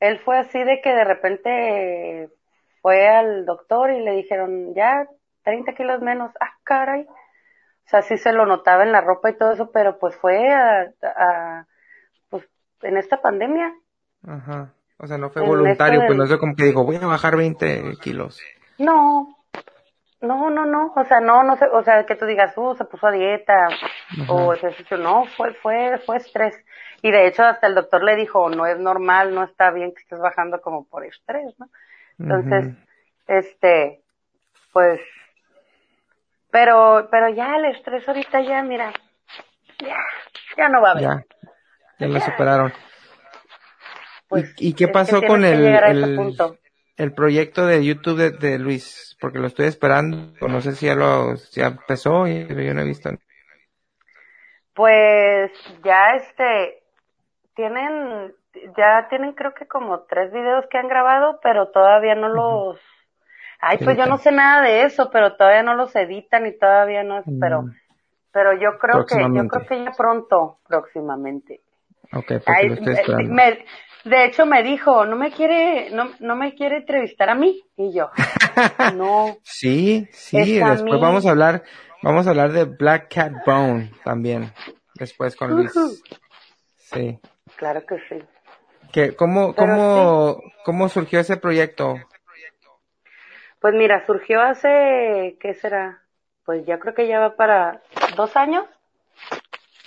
Él 0.00 0.18
fue 0.20 0.38
así 0.38 0.62
de 0.62 0.80
que 0.80 0.90
de 0.90 1.04
repente 1.04 2.28
fue 2.82 3.08
al 3.08 3.46
doctor 3.46 3.90
y 3.90 4.00
le 4.00 4.12
dijeron, 4.12 4.74
ya, 4.74 5.06
30 5.44 5.74
kilos 5.74 6.00
menos. 6.02 6.32
Ah, 6.40 6.52
caray. 6.64 7.02
O 7.02 7.88
sea, 7.90 8.02
sí 8.02 8.18
se 8.18 8.32
lo 8.32 8.44
notaba 8.44 8.82
en 8.82 8.92
la 8.92 9.00
ropa 9.00 9.30
y 9.30 9.38
todo 9.38 9.52
eso, 9.52 9.70
pero 9.72 9.98
pues 9.98 10.14
fue 10.16 10.52
a, 10.52 10.92
a- 11.02 11.66
pues 12.28 12.44
en 12.82 12.96
esta 12.96 13.22
pandemia. 13.22 13.72
Ajá. 14.26 14.72
O 14.98 15.06
sea, 15.06 15.16
no 15.16 15.30
fue 15.30 15.42
En 15.42 15.48
voluntario, 15.48 16.02
pues 16.06 16.18
no 16.18 16.26
sé 16.26 16.38
como 16.38 16.54
que 16.56 16.64
digo, 16.64 16.84
voy 16.84 16.96
a 16.96 17.06
bajar 17.06 17.36
20 17.36 17.94
kilos. 18.00 18.40
No, 18.78 19.36
no, 20.20 20.50
no, 20.50 20.66
no, 20.66 20.92
o 20.96 21.04
sea, 21.04 21.20
no, 21.20 21.42
no 21.44 21.56
sé, 21.56 21.66
o 21.66 21.82
sea, 21.82 22.04
que 22.04 22.16
tú 22.16 22.26
digas, 22.26 22.56
uh, 22.56 22.74
se 22.76 22.84
puso 22.84 23.06
a 23.06 23.12
dieta 23.12 23.68
o 24.28 24.52
ejercicio, 24.52 24.96
no, 24.96 25.24
fue, 25.36 25.54
fue, 25.54 25.98
fue 26.04 26.16
estrés. 26.16 26.56
Y 27.02 27.10
de 27.10 27.28
hecho 27.28 27.44
hasta 27.44 27.68
el 27.68 27.74
doctor 27.74 28.02
le 28.02 28.16
dijo, 28.16 28.50
no 28.50 28.66
es 28.66 28.78
normal, 28.78 29.34
no 29.34 29.44
está 29.44 29.70
bien 29.70 29.92
que 29.92 30.02
estés 30.02 30.18
bajando 30.18 30.60
como 30.60 30.88
por 30.88 31.04
estrés, 31.04 31.54
¿no? 31.58 31.68
Entonces, 32.18 32.74
este, 33.28 34.00
pues, 34.72 35.00
pero, 36.50 37.08
pero 37.10 37.28
ya 37.28 37.56
el 37.56 37.66
estrés 37.66 38.08
ahorita 38.08 38.40
ya, 38.40 38.62
mira, 38.62 38.92
ya, 39.78 39.98
ya 40.56 40.68
no 40.68 40.80
va 40.80 40.88
a 40.88 40.92
haber. 40.92 41.02
Ya. 41.04 41.24
Ya 42.00 42.06
lo 42.06 42.20
superaron. 42.20 42.72
Pues, 44.28 44.52
¿Y, 44.58 44.70
y 44.70 44.72
qué 44.74 44.88
pasó 44.88 45.22
con 45.22 45.44
el, 45.44 45.64
el, 45.64 46.16
punto. 46.16 46.56
El 46.98 47.14
proyecto 47.14 47.66
de 47.66 47.84
YouTube 47.84 48.18
de, 48.18 48.30
de 48.30 48.58
Luis? 48.58 49.16
Porque 49.20 49.38
lo 49.38 49.46
estoy 49.46 49.66
esperando. 49.66 50.32
No 50.46 50.60
sé 50.60 50.74
si 50.74 50.86
ya 50.86 50.94
lo, 50.94 51.36
si 51.36 51.60
ya 51.60 51.68
empezó 51.68 52.26
y 52.26 52.46
yo 52.46 52.74
no 52.74 52.82
he 52.82 52.84
visto. 52.84 53.10
Pues 54.74 55.50
ya 55.82 56.14
este 56.16 56.82
tienen 57.54 58.34
ya 58.76 59.08
tienen 59.08 59.32
creo 59.32 59.54
que 59.54 59.66
como 59.66 60.00
tres 60.02 60.32
videos 60.32 60.66
que 60.70 60.78
han 60.78 60.88
grabado, 60.88 61.40
pero 61.42 61.68
todavía 61.70 62.14
no 62.14 62.28
los 62.28 62.78
Ay, 63.60 63.78
pues 63.78 63.96
yo 63.96 64.06
no 64.06 64.18
sé 64.18 64.30
nada 64.30 64.62
de 64.62 64.84
eso, 64.84 65.10
pero 65.10 65.36
todavía 65.36 65.62
no 65.64 65.74
los 65.74 65.94
editan 65.96 66.46
y 66.46 66.56
todavía 66.56 67.02
no, 67.02 67.24
pero 67.40 67.62
Mm. 67.62 67.70
pero 68.32 68.52
yo 68.54 68.78
creo 68.78 69.04
que 69.06 69.16
yo 69.34 69.48
creo 69.48 69.66
que 69.66 69.84
ya 69.84 69.92
pronto 69.92 70.58
próximamente. 70.68 71.60
Ay, 72.46 72.70
me- 73.28 73.64
de 74.04 74.24
hecho 74.24 74.46
me 74.46 74.62
dijo, 74.62 75.04
"No 75.04 75.16
me 75.16 75.30
quiere 75.32 75.90
no 75.90 76.10
no 76.20 76.36
me 76.36 76.54
quiere 76.54 76.78
entrevistar 76.78 77.30
a 77.30 77.34
mí." 77.34 77.62
Y 77.76 77.92
yo, 77.92 78.10
"No, 78.94 79.38
Sí, 79.42 80.08
sí, 80.12 80.58
después 80.58 81.00
vamos 81.00 81.26
a 81.26 81.30
hablar, 81.30 81.62
vamos 82.02 82.26
a 82.26 82.30
hablar 82.30 82.52
de 82.52 82.64
Black 82.64 83.14
Cat 83.14 83.32
Bone 83.46 83.92
también, 84.04 84.52
después 84.94 85.36
con 85.36 85.50
Luis. 85.50 85.72
Sí. 86.76 87.18
claro 87.56 87.84
que 87.86 87.98
sí." 88.08 88.22
¿Qué, 88.92 89.14
cómo, 89.14 89.54
Pero 89.54 89.66
cómo, 89.66 90.42
cómo 90.64 90.88
surgió 90.88 91.20
ese 91.20 91.36
proyecto? 91.36 91.96
Pues 93.60 93.74
mira, 93.74 94.06
surgió 94.06 94.40
hace, 94.40 95.36
¿qué 95.40 95.54
será? 95.54 96.02
Pues 96.44 96.64
ya 96.64 96.78
creo 96.78 96.94
que 96.94 97.08
ya 97.08 97.18
va 97.18 97.34
para 97.36 97.82
dos 98.16 98.36
años. 98.36 98.64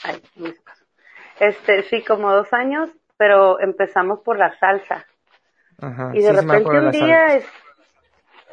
Ay. 0.03 0.21
Este, 1.39 1.83
sí, 1.83 2.03
como 2.03 2.31
dos 2.33 2.51
años, 2.53 2.89
pero 3.21 3.59
empezamos 3.59 4.21
por 4.21 4.39
la 4.39 4.57
salsa. 4.57 5.05
Ajá. 5.77 6.13
Y 6.13 6.21
de 6.21 6.31
sí, 6.31 6.33
repente 6.33 6.77
un 6.79 6.91
día 6.91 7.35
es- 7.35 7.45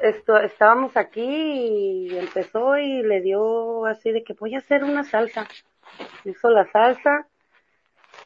esto, 0.02 0.38
estábamos 0.38 0.96
aquí 0.96 1.20
y 2.10 2.16
empezó 2.18 2.78
y 2.78 3.02
le 3.02 3.20
dio 3.20 3.86
así 3.86 4.12
de 4.12 4.22
que 4.24 4.34
voy 4.34 4.54
a 4.54 4.58
hacer 4.58 4.84
una 4.84 5.04
salsa. 5.04 5.46
Hizo 6.24 6.50
la 6.50 6.66
salsa 6.70 7.28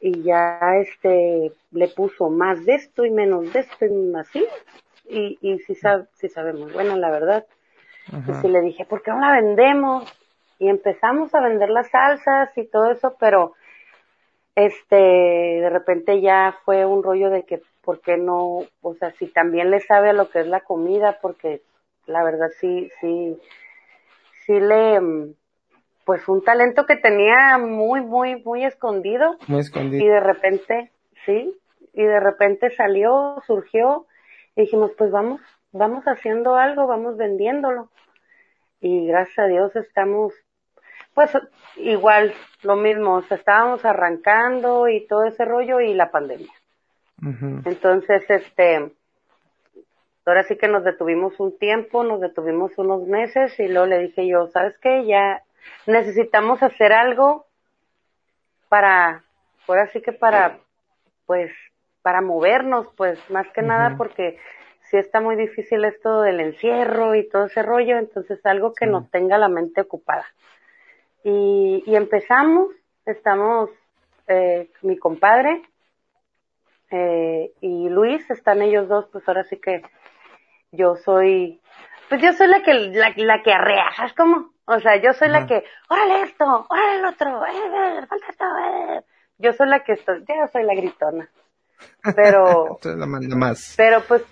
y 0.00 0.22
ya 0.22 0.60
este 0.80 1.52
le 1.72 1.88
puso 1.88 2.30
más 2.30 2.64
de 2.64 2.74
esto 2.74 3.04
y 3.04 3.10
menos 3.10 3.52
de 3.52 3.60
esto 3.60 3.86
y 3.86 4.14
así. 4.16 4.46
Y, 5.08 5.38
y 5.42 5.58
sí, 5.60 5.74
sabe, 5.74 6.06
sí 6.14 6.28
sabe 6.28 6.52
muy 6.52 6.72
buena, 6.72 6.96
la 6.96 7.10
verdad. 7.10 7.46
Y 8.26 8.34
sí 8.34 8.48
le 8.48 8.60
dije, 8.62 8.84
¿por 8.86 9.02
qué 9.02 9.12
no 9.12 9.20
la 9.20 9.32
vendemos? 9.32 10.12
Y 10.58 10.68
empezamos 10.68 11.34
a 11.34 11.40
vender 11.42 11.70
las 11.70 11.90
salsas 11.90 12.56
y 12.58 12.66
todo 12.68 12.90
eso, 12.92 13.16
pero 13.20 13.54
este, 14.54 14.96
de 14.96 15.70
repente 15.70 16.20
ya 16.20 16.56
fue 16.64 16.84
un 16.84 17.02
rollo 17.02 17.30
de 17.30 17.44
que, 17.44 17.62
¿por 17.82 18.00
qué 18.00 18.16
no? 18.16 18.60
O 18.80 18.94
sea, 18.94 19.12
si 19.12 19.26
también 19.26 19.70
le 19.70 19.80
sabe 19.80 20.10
a 20.10 20.14
lo 20.14 20.30
que 20.30 20.40
es 20.40 20.46
la 20.46 20.60
comida, 20.60 21.18
porque 21.20 21.62
la 22.06 22.22
verdad 22.22 22.48
sí, 22.60 22.90
sí, 23.00 23.38
sí 24.46 24.60
le, 24.60 25.00
mm, 25.00 25.34
pues 26.04 26.28
un 26.28 26.42
talento 26.42 26.86
que 26.86 26.96
tenía 26.96 27.58
muy, 27.58 28.00
muy, 28.00 28.42
muy 28.42 28.64
escondido. 28.64 29.36
Muy 29.46 29.60
escondido. 29.60 30.04
Y 30.04 30.08
de 30.08 30.20
repente, 30.20 30.90
sí, 31.24 31.58
y 31.92 32.02
de 32.02 32.20
repente 32.20 32.70
salió, 32.70 33.42
surgió, 33.46 34.06
y 34.56 34.62
dijimos, 34.62 34.92
pues 34.96 35.10
vamos, 35.10 35.40
vamos 35.72 36.04
haciendo 36.04 36.56
algo, 36.56 36.86
vamos 36.86 37.16
vendiéndolo. 37.16 37.90
Y 38.80 39.06
gracias 39.06 39.38
a 39.38 39.46
Dios 39.46 39.76
estamos, 39.76 40.34
pues 41.14 41.30
igual, 41.76 42.34
lo 42.62 42.76
mismo, 42.76 43.16
o 43.16 43.22
sea, 43.22 43.36
estábamos 43.36 43.84
arrancando 43.84 44.88
y 44.88 45.06
todo 45.06 45.24
ese 45.24 45.44
rollo 45.44 45.80
y 45.80 45.94
la 45.94 46.10
pandemia. 46.10 46.52
Entonces, 47.64 48.28
este, 48.28 48.90
ahora 50.26 50.42
sí 50.44 50.56
que 50.56 50.66
nos 50.66 50.82
detuvimos 50.82 51.38
un 51.38 51.56
tiempo, 51.56 52.02
nos 52.02 52.20
detuvimos 52.20 52.76
unos 52.78 53.06
meses 53.06 53.58
y 53.60 53.68
luego 53.68 53.86
le 53.86 53.98
dije 53.98 54.26
yo, 54.26 54.48
¿sabes 54.48 54.76
qué? 54.78 55.06
Ya 55.06 55.42
necesitamos 55.86 56.62
hacer 56.62 56.92
algo 56.92 57.46
para, 58.68 59.22
ahora 59.68 59.86
sí 59.92 60.00
que 60.00 60.12
para, 60.12 60.58
pues, 61.26 61.52
para 62.02 62.20
movernos, 62.20 62.88
pues, 62.96 63.18
más 63.30 63.46
que 63.52 63.62
nada 63.62 63.96
porque 63.96 64.38
si 64.90 64.96
está 64.96 65.20
muy 65.20 65.36
difícil 65.36 65.84
esto 65.84 66.22
del 66.22 66.40
encierro 66.40 67.14
y 67.14 67.28
todo 67.28 67.46
ese 67.46 67.62
rollo, 67.62 67.98
entonces 67.98 68.44
algo 68.44 68.74
que 68.74 68.86
nos 68.86 69.10
tenga 69.10 69.38
la 69.38 69.48
mente 69.48 69.80
ocupada. 69.80 70.26
Y, 71.24 71.82
y 71.86 71.96
empezamos, 71.96 72.68
estamos, 73.06 73.70
eh, 74.26 74.70
mi 74.82 74.98
compadre, 74.98 75.62
eh, 76.90 77.52
y 77.60 77.88
Luis, 77.88 78.28
están 78.30 78.60
ellos 78.60 78.88
dos, 78.88 79.06
pues 79.10 79.26
ahora 79.26 79.44
sí 79.44 79.58
que 79.58 79.82
yo 80.72 80.96
soy, 80.96 81.60
pues 82.08 82.20
yo 82.20 82.32
soy 82.32 82.48
la 82.48 82.62
que, 82.62 82.74
la, 82.74 83.12
la 83.16 83.42
que 83.42 83.52
arrea, 83.52 83.86
¿sabes 83.96 84.12
cómo? 84.14 84.52
O 84.64 84.78
sea, 84.80 84.96
yo 84.96 85.12
soy 85.12 85.28
la 85.28 85.46
que, 85.46 85.64
órale 85.88 86.22
esto, 86.22 86.66
órale 86.68 86.98
el 86.98 87.04
otro, 87.06 87.44
eh, 87.46 88.06
falta 88.06 88.26
esto, 88.28 88.44
eh. 88.44 89.00
Yo 89.38 89.52
soy 89.54 89.68
la 89.68 89.82
que 89.82 89.92
estoy, 89.92 90.20
yo 90.20 90.48
soy 90.52 90.62
la 90.64 90.74
gritona. 90.74 91.28
Pero, 92.14 92.78
la 92.84 93.06
manda 93.06 93.36
más. 93.36 93.74
pero 93.76 94.02
pues, 94.02 94.22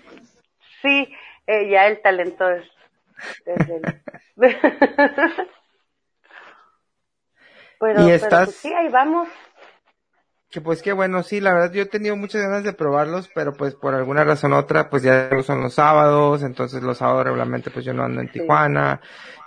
sí, 0.81 1.13
eh, 1.47 1.69
ya 1.69 1.87
el 1.87 2.01
talento 2.01 2.49
es, 2.49 2.65
es 3.45 3.69
el... 3.69 3.81
pero, 7.81 8.01
¿Y 8.01 8.03
pero 8.05 8.15
estás- 8.15 8.45
pues 8.45 8.55
sí, 8.57 8.73
ahí 8.73 8.87
vamos. 8.87 9.27
Que 10.49 10.59
pues 10.59 10.81
qué 10.81 10.91
bueno, 10.91 11.23
sí, 11.23 11.39
la 11.39 11.53
verdad 11.53 11.71
yo 11.71 11.83
he 11.83 11.85
tenido 11.85 12.17
muchas 12.17 12.41
ganas 12.41 12.65
de 12.65 12.73
probarlos, 12.73 13.29
pero 13.33 13.53
pues 13.53 13.73
por 13.75 13.95
alguna 13.95 14.25
razón 14.25 14.51
u 14.51 14.57
otra, 14.57 14.89
pues 14.89 15.01
ya 15.01 15.29
son 15.43 15.61
los 15.61 15.75
sábados, 15.75 16.43
entonces 16.43 16.83
los 16.83 16.97
sábados 16.97 17.23
regularmente 17.23 17.71
pues 17.71 17.85
yo 17.85 17.93
no 17.93 18.03
ando 18.03 18.19
en 18.19 18.27
Sí. 18.27 18.33
Tijuana 18.33 18.99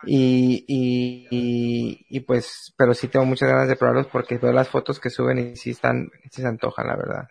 y, 0.06 0.64
y, 0.66 1.28
y, 1.30 2.06
y, 2.08 2.20
pues, 2.20 2.72
pero 2.78 2.94
sí 2.94 3.08
tengo 3.08 3.26
muchas 3.26 3.50
ganas 3.50 3.68
de 3.68 3.76
probarlos 3.76 4.06
porque 4.06 4.38
veo 4.38 4.52
las 4.52 4.68
fotos 4.70 4.98
que 4.98 5.10
suben 5.10 5.38
y 5.38 5.56
sí 5.56 5.70
están, 5.70 6.08
sí 6.30 6.40
se 6.40 6.48
antojan, 6.48 6.86
la 6.86 6.96
verdad. 6.96 7.28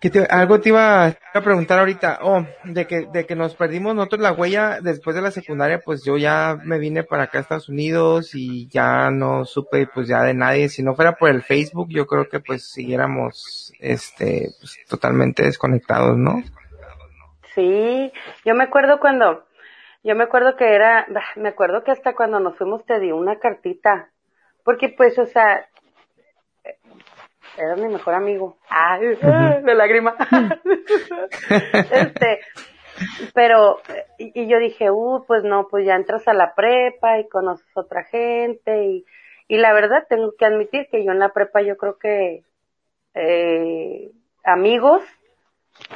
¿Qué 0.00 0.10
te- 0.10 0.26
algo 0.30 0.60
te 0.60 0.68
iba 0.68 1.06
a 1.06 1.40
preguntar 1.42 1.78
ahorita, 1.78 2.18
oh, 2.22 2.44
de 2.64 2.86
que, 2.86 3.06
de 3.12 3.26
que 3.26 3.34
nos 3.34 3.54
perdimos 3.56 3.94
nosotros 3.94 4.20
la 4.20 4.32
huella 4.32 4.78
después 4.80 5.16
de 5.16 5.22
la 5.22 5.30
secundaria, 5.30 5.80
pues 5.84 6.04
yo 6.04 6.16
ya 6.18 6.58
me 6.64 6.78
vine 6.78 7.02
para 7.02 7.24
acá 7.24 7.38
a 7.38 7.40
Estados 7.40 7.68
Unidos 7.68 8.34
y 8.34 8.68
ya 8.68 9.10
no 9.10 9.44
supe 9.46 9.86
pues 9.92 10.06
ya 10.06 10.22
de 10.22 10.34
nadie, 10.34 10.68
si 10.68 10.82
no 10.82 10.94
fuera 10.94 11.16
por 11.16 11.30
el 11.30 11.42
Facebook, 11.42 11.88
yo 11.90 12.06
creo 12.06 12.28
que 12.28 12.40
pues 12.40 12.70
siguiéramos, 12.70 13.72
este, 13.80 14.50
pues, 14.60 14.78
totalmente 14.88 15.42
desconectados, 15.44 16.16
¿no? 16.16 16.42
Sí, 17.54 18.12
yo 18.44 18.54
me 18.54 18.64
acuerdo 18.64 19.00
cuando, 19.00 19.44
yo 20.04 20.14
me 20.14 20.24
acuerdo 20.24 20.56
que 20.56 20.74
era, 20.74 21.06
me 21.36 21.48
acuerdo 21.48 21.82
que 21.84 21.90
hasta 21.90 22.14
cuando 22.14 22.38
nos 22.38 22.56
fuimos 22.56 22.84
te 22.84 23.00
di 23.00 23.12
una 23.12 23.38
cartita, 23.38 24.10
porque 24.62 24.90
pues, 24.90 25.18
o 25.18 25.26
sea, 25.26 25.66
eras 27.62 27.78
mi 27.78 27.88
mejor 27.88 28.14
amigo. 28.14 28.56
Ay, 28.68 29.16
de 29.62 29.74
lágrima. 29.74 30.14
este, 31.90 32.40
pero, 33.34 33.80
y, 34.18 34.42
y 34.42 34.48
yo 34.48 34.58
dije, 34.58 34.90
uh, 34.90 35.24
pues 35.26 35.44
no, 35.44 35.68
pues 35.68 35.86
ya 35.86 35.94
entras 35.94 36.26
a 36.28 36.34
la 36.34 36.54
prepa 36.54 37.18
y 37.18 37.28
conoces 37.28 37.66
otra 37.74 38.04
gente 38.04 38.84
y, 38.84 39.04
y 39.48 39.56
la 39.56 39.72
verdad 39.72 40.06
tengo 40.08 40.32
que 40.38 40.46
admitir 40.46 40.88
que 40.90 41.04
yo 41.04 41.12
en 41.12 41.18
la 41.18 41.30
prepa 41.30 41.62
yo 41.62 41.76
creo 41.76 41.98
que, 41.98 42.44
eh, 43.14 44.10
amigos, 44.44 45.02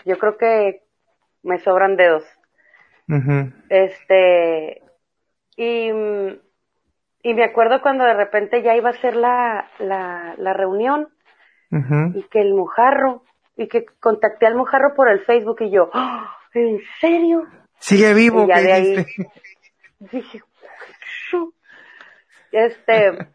yo 0.05 0.19
creo 0.19 0.37
que 0.37 0.83
me 1.43 1.59
sobran 1.59 1.97
dedos. 1.97 2.25
Este, 3.69 4.83
y, 5.57 5.91
y 7.23 7.35
me 7.35 7.45
acuerdo 7.45 7.83
cuando 7.83 8.05
de 8.05 8.15
repente 8.15 8.63
ya 8.63 8.75
iba 8.77 8.91
a 8.91 9.01
ser 9.01 9.15
la, 9.15 9.71
la, 9.79 10.35
la 10.39 10.53
reunión 10.55 11.09
Y 12.15 12.23
que 12.25 12.41
el 12.41 12.55
mojarro, 12.55 13.23
y 13.57 13.69
que 13.69 13.85
contacté 14.01 14.47
al 14.47 14.55
mojarro 14.55 14.95
por 14.95 15.09
el 15.09 15.21
Facebook 15.21 15.59
y 15.61 15.71
yo, 15.71 15.91
¡Ah! 15.93 16.37
¿en 16.55 16.81
serio? 17.01 17.47
Sigue 17.79 18.15
vivo, 18.15 18.45
Y 18.45 18.49
ya 18.49 18.55
¿qué 18.55 18.63
de 18.63 18.73
ahí-? 18.73 19.07
Dije, 20.13 20.43
este, 22.53 23.29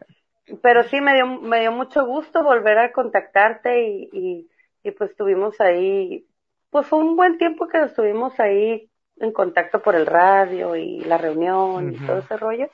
pero 0.62 0.82
sí 0.84 1.00
me 1.00 1.14
dio, 1.14 1.26
me 1.26 1.60
dio 1.60 1.72
mucho 1.72 2.06
gusto 2.06 2.42
volver 2.42 2.78
a 2.78 2.92
contactarte 2.92 3.86
y, 3.86 4.08
y, 4.12 4.50
y 4.82 4.90
pues 4.92 5.10
estuvimos 5.10 5.60
ahí, 5.60 6.26
pues 6.70 6.86
fue 6.86 7.00
un 7.00 7.16
buen 7.16 7.36
tiempo 7.36 7.68
que 7.68 7.82
estuvimos 7.82 8.38
ahí 8.40 8.88
en 9.18 9.32
contacto 9.32 9.82
por 9.82 9.94
el 9.94 10.06
radio 10.06 10.74
y 10.74 11.00
la 11.00 11.18
reunión 11.18 11.92
y 11.92 11.98
todo 11.98 12.18
ese 12.18 12.36
rollo. 12.38 12.68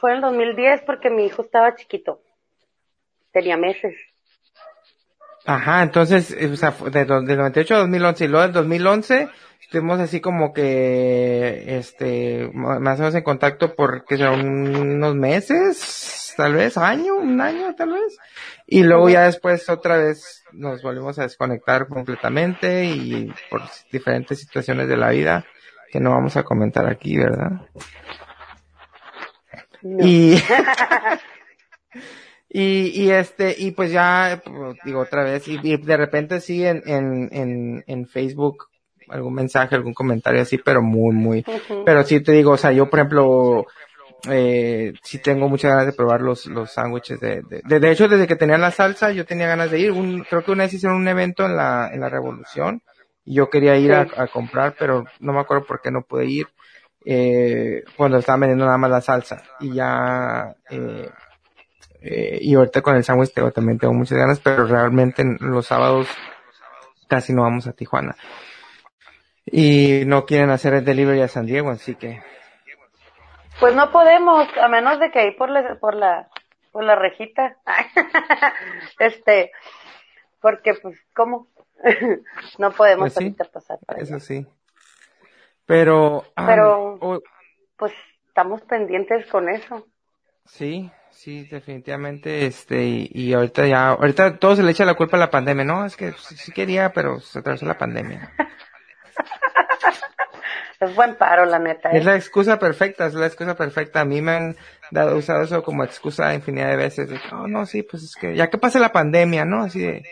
Fue 0.00 0.10
en 0.10 0.16
el 0.16 0.22
2010 0.22 0.82
porque 0.82 1.10
mi 1.10 1.24
hijo 1.24 1.42
estaba 1.42 1.74
chiquito. 1.74 2.20
Tenía 3.32 3.56
meses. 3.56 3.96
Ajá, 5.44 5.82
entonces, 5.82 6.30
eh, 6.38 6.50
o 6.52 6.56
sea, 6.56 6.70
de, 6.90 7.04
do- 7.04 7.22
del 7.22 7.36
98 7.38 7.74
a 7.74 7.78
2011 7.78 8.24
y 8.24 8.28
luego 8.28 8.42
del 8.44 8.52
2011 8.52 9.28
estuvimos 9.60 9.98
así 10.00 10.20
como 10.20 10.52
que, 10.52 11.78
este, 11.78 12.48
más 12.54 12.98
o 12.98 13.02
menos 13.02 13.14
en 13.14 13.22
contacto 13.22 13.74
por, 13.74 14.04
que 14.04 14.16
será 14.18 14.30
unos 14.32 15.14
meses, 15.16 16.34
tal 16.36 16.54
vez, 16.54 16.76
año, 16.78 17.16
un 17.16 17.40
año 17.40 17.74
tal 17.74 17.90
vez. 17.92 18.16
Y 18.66 18.82
luego 18.84 19.08
ya 19.08 19.24
después 19.24 19.68
otra 19.68 19.96
vez 19.96 20.44
nos 20.52 20.82
volvimos 20.82 21.18
a 21.18 21.22
desconectar 21.22 21.88
completamente 21.88 22.84
y 22.84 23.32
por 23.50 23.62
diferentes 23.90 24.38
situaciones 24.38 24.86
de 24.88 24.96
la 24.96 25.10
vida 25.10 25.44
que 25.90 26.00
no 26.00 26.10
vamos 26.10 26.36
a 26.36 26.42
comentar 26.44 26.86
aquí, 26.86 27.16
¿verdad? 27.18 27.50
No. 29.82 30.06
Y, 30.06 30.40
y, 32.54 33.02
y 33.02 33.10
este, 33.10 33.54
y 33.56 33.70
pues 33.70 33.90
ya, 33.90 34.42
pues, 34.44 34.76
digo 34.84 35.00
otra 35.00 35.24
vez, 35.24 35.48
y, 35.48 35.58
y 35.62 35.76
de 35.78 35.96
repente 35.96 36.38
sí 36.40 36.66
en, 36.66 36.82
en, 36.84 37.30
en, 37.32 37.84
en 37.86 38.06
Facebook 38.06 38.68
algún 39.08 39.34
mensaje, 39.34 39.74
algún 39.74 39.94
comentario 39.94 40.42
así, 40.42 40.58
pero 40.58 40.82
muy, 40.82 41.14
muy, 41.14 41.44
pero 41.86 42.04
sí 42.04 42.20
te 42.20 42.32
digo, 42.32 42.52
o 42.52 42.56
sea, 42.58 42.72
yo 42.72 42.90
por 42.90 42.98
ejemplo, 42.98 43.66
eh, 44.28 44.92
sí 45.02 45.18
tengo 45.18 45.48
muchas 45.48 45.70
ganas 45.70 45.86
de 45.86 45.92
probar 45.94 46.20
los, 46.20 46.46
los 46.46 46.70
sándwiches 46.72 47.20
de, 47.20 47.42
de, 47.42 47.62
de, 47.64 47.80
de 47.80 47.90
hecho 47.90 48.06
desde 48.06 48.26
que 48.26 48.36
tenía 48.36 48.58
la 48.58 48.70
salsa 48.70 49.10
yo 49.12 49.24
tenía 49.24 49.48
ganas 49.48 49.70
de 49.70 49.80
ir, 49.80 49.92
un, 49.92 50.22
creo 50.22 50.44
que 50.44 50.52
una 50.52 50.64
vez 50.64 50.74
hicieron 50.74 50.98
un 50.98 51.08
evento 51.08 51.46
en 51.46 51.56
la, 51.56 51.90
en 51.90 52.00
la 52.00 52.10
revolución, 52.10 52.82
y 53.24 53.34
yo 53.34 53.48
quería 53.48 53.76
ir 53.76 53.92
a 53.94 54.26
comprar, 54.26 54.74
pero 54.78 55.04
no 55.20 55.32
me 55.32 55.40
acuerdo 55.40 55.64
por 55.64 55.80
qué 55.80 55.90
no 55.90 56.02
pude 56.02 56.26
ir, 56.26 56.48
eh, 57.04 57.82
cuando 57.96 58.18
estaban 58.18 58.40
vendiendo 58.40 58.66
nada 58.66 58.78
más 58.78 58.90
la 58.90 59.00
salsa, 59.00 59.42
y 59.60 59.72
ya, 59.74 60.54
eh, 60.70 61.08
eh, 62.02 62.38
y 62.40 62.54
ahorita 62.54 62.82
con 62.82 62.96
el 62.96 63.04
sándwich 63.04 63.32
tengo- 63.32 63.50
también 63.52 63.78
tengo 63.78 63.94
muchas 63.94 64.18
ganas, 64.18 64.40
pero 64.40 64.66
realmente 64.66 65.22
en 65.22 65.36
los 65.40 65.66
sábados 65.66 66.08
casi 67.08 67.32
no 67.32 67.42
vamos 67.42 67.66
a 67.66 67.72
Tijuana. 67.72 68.16
Y 69.44 70.04
no 70.06 70.24
quieren 70.24 70.50
hacer 70.50 70.74
el 70.74 70.84
delivery 70.84 71.20
a 71.20 71.28
San 71.28 71.46
Diego, 71.46 71.70
así 71.70 71.94
que. 71.96 72.22
Pues 73.60 73.74
no 73.74 73.90
podemos, 73.92 74.48
a 74.58 74.68
menos 74.68 74.98
de 75.00 75.10
que 75.10 75.18
ahí 75.20 75.30
por 75.32 75.50
la, 75.50 75.76
por 75.78 75.94
la, 75.94 76.28
por 76.70 76.84
la 76.84 76.94
rejita. 76.96 77.56
este, 78.98 79.52
porque 80.40 80.74
pues, 80.74 80.98
¿cómo? 81.14 81.48
no 82.58 82.70
podemos 82.72 83.00
Pues 83.02 83.14
sí, 83.14 83.24
ahorita 83.24 83.44
pasar 83.44 83.78
Eso 83.96 84.14
allá. 84.14 84.20
sí. 84.20 84.46
Pero. 85.66 86.24
ah, 86.36 86.46
Pero- 86.46 87.20
Pues 87.76 87.92
estamos 88.28 88.62
pendientes 88.62 89.26
con 89.26 89.48
eso. 89.48 89.86
sí, 90.46 90.90
sí, 91.12 91.44
definitivamente, 91.44 92.46
este, 92.46 92.82
y, 92.84 93.10
y 93.12 93.32
ahorita 93.34 93.66
ya, 93.66 93.90
ahorita 93.90 94.38
todo 94.38 94.56
se 94.56 94.62
le 94.62 94.72
echa 94.72 94.84
la 94.84 94.94
culpa 94.94 95.16
a 95.16 95.20
la 95.20 95.30
pandemia, 95.30 95.64
¿no? 95.64 95.84
Es 95.86 95.96
que 95.96 96.12
sí, 96.12 96.36
sí 96.36 96.52
quería, 96.52 96.92
pero 96.92 97.20
se 97.20 97.38
atravesó 97.38 97.66
la 97.66 97.78
pandemia. 97.78 98.32
Es 100.80 100.96
buen 100.96 101.14
paro, 101.14 101.44
la 101.44 101.60
neta. 101.60 101.90
¿eh? 101.90 101.98
Es 101.98 102.04
la 102.04 102.16
excusa 102.16 102.58
perfecta, 102.58 103.06
es 103.06 103.14
la 103.14 103.26
excusa 103.26 103.54
perfecta. 103.54 104.00
A 104.00 104.04
mí 104.04 104.20
me 104.20 104.32
han 104.32 104.56
dado, 104.90 105.16
usado 105.16 105.44
eso 105.44 105.62
como 105.62 105.84
excusa 105.84 106.34
infinidad 106.34 106.70
de 106.70 106.76
veces. 106.76 107.08
De, 107.08 107.20
oh, 107.30 107.46
no, 107.46 107.66
sí, 107.66 107.84
pues 107.84 108.02
es 108.02 108.16
que 108.16 108.34
ya 108.34 108.50
que 108.50 108.58
pase 108.58 108.80
la 108.80 108.90
pandemia, 108.90 109.44
¿no? 109.44 109.62
Así 109.62 109.78
de, 109.80 110.02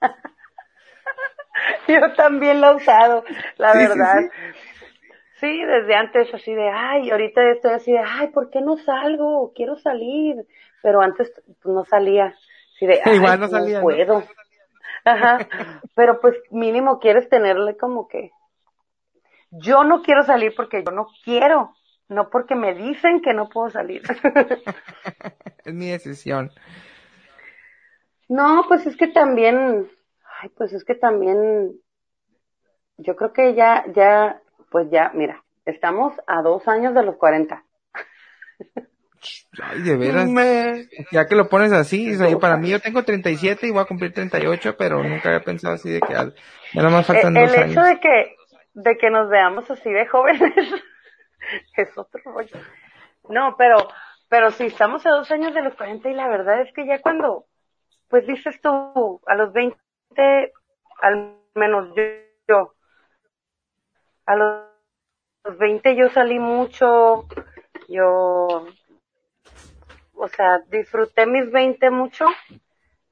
Yo 1.86 2.12
también 2.16 2.62
lo 2.62 2.72
he 2.72 2.76
usado, 2.76 3.24
la 3.58 3.72
Sí, 3.72 3.78
verdad. 3.78 4.20
sí. 4.20 4.28
Sí, 4.32 4.73
desde 5.40 5.94
antes 5.94 6.32
así 6.32 6.54
de, 6.54 6.68
ay, 6.68 7.10
ahorita 7.10 7.50
estoy 7.50 7.72
así 7.72 7.92
de, 7.92 7.98
ay, 7.98 8.28
¿por 8.28 8.50
qué 8.50 8.60
no 8.60 8.76
salgo? 8.76 9.52
Quiero 9.54 9.76
salir. 9.76 10.46
Pero 10.82 11.00
antes 11.00 11.32
pues, 11.62 11.74
no 11.74 11.84
salía. 11.84 12.34
Así 12.76 12.86
de, 12.86 13.00
ay, 13.04 13.16
Igual 13.16 13.40
no 13.40 13.48
salía, 13.48 13.78
¿no? 13.78 13.82
puedo. 13.82 14.22
Ajá. 15.04 15.46
Pero 15.94 16.20
pues 16.20 16.34
mínimo 16.50 16.98
quieres 16.98 17.28
tenerle 17.28 17.76
como 17.76 18.08
que, 18.08 18.30
yo 19.50 19.84
no 19.84 20.02
quiero 20.02 20.24
salir 20.24 20.52
porque 20.56 20.82
yo 20.84 20.90
no 20.90 21.06
quiero, 21.24 21.74
no 22.08 22.28
porque 22.30 22.54
me 22.54 22.74
dicen 22.74 23.20
que 23.20 23.34
no 23.34 23.48
puedo 23.48 23.70
salir. 23.70 24.02
es 25.64 25.74
mi 25.74 25.90
decisión. 25.90 26.50
No, 28.28 28.64
pues 28.66 28.86
es 28.86 28.96
que 28.96 29.08
también, 29.08 29.88
ay, 30.40 30.48
pues 30.56 30.72
es 30.72 30.84
que 30.84 30.94
también, 30.94 31.78
yo 32.96 33.14
creo 33.16 33.32
que 33.32 33.54
ya, 33.54 33.84
ya, 33.94 34.40
pues 34.74 34.90
ya, 34.90 35.12
mira, 35.14 35.40
estamos 35.66 36.14
a 36.26 36.42
dos 36.42 36.66
años 36.66 36.94
de 36.96 37.04
los 37.04 37.14
40. 37.14 37.62
Ay, 39.62 39.82
de 39.82 39.96
veras. 39.96 40.28
Me- 40.28 40.88
Ya 41.12 41.28
que 41.28 41.36
lo 41.36 41.48
pones 41.48 41.70
así, 41.72 42.12
o 42.12 42.18
sea, 42.18 42.28
yo- 42.28 42.40
para 42.40 42.56
mí 42.56 42.70
yo 42.70 42.80
tengo 42.80 43.04
37 43.04 43.68
y 43.68 43.70
voy 43.70 43.82
a 43.82 43.84
cumplir 43.84 44.12
38, 44.12 44.74
pero 44.76 45.00
nunca 45.04 45.28
había 45.28 45.44
pensado 45.44 45.74
así 45.74 45.90
de 45.90 46.00
que 46.00 46.12
ya 46.12 46.32
nada 46.74 46.90
más 46.90 47.06
faltan 47.06 47.36
Eh, 47.36 47.44
el 47.44 47.46
dos 47.50 47.56
hecho 47.56 47.80
años. 47.82 47.86
de 47.86 48.00
que, 48.00 48.36
de 48.74 48.98
que 48.98 49.10
nos 49.10 49.28
veamos 49.30 49.70
así 49.70 49.92
de 49.92 50.06
jóvenes 50.08 50.52
es 51.76 51.96
otro 51.96 52.20
rollo. 52.24 52.56
No, 53.28 53.54
pero, 53.56 53.76
pero 54.28 54.50
sí, 54.50 54.66
estamos 54.66 55.06
a 55.06 55.10
dos 55.10 55.30
años 55.30 55.54
de 55.54 55.62
los 55.62 55.74
40 55.76 56.10
y 56.10 56.14
la 56.14 56.26
verdad 56.26 56.62
es 56.62 56.72
que 56.74 56.84
ya 56.84 57.00
cuando, 57.00 57.46
pues 58.08 58.26
dices 58.26 58.60
tú, 58.60 59.20
a 59.24 59.36
los 59.36 59.52
20, 59.52 59.78
al 61.00 61.36
menos 61.54 61.94
yo, 61.96 62.02
yo 62.48 62.73
a 64.26 64.36
los, 64.36 64.64
los 65.44 65.58
20 65.58 65.96
yo 65.96 66.08
salí 66.10 66.38
mucho, 66.38 67.26
yo, 67.88 68.66
o 70.14 70.28
sea, 70.28 70.58
disfruté 70.68 71.26
mis 71.26 71.50
20 71.50 71.90
mucho, 71.90 72.26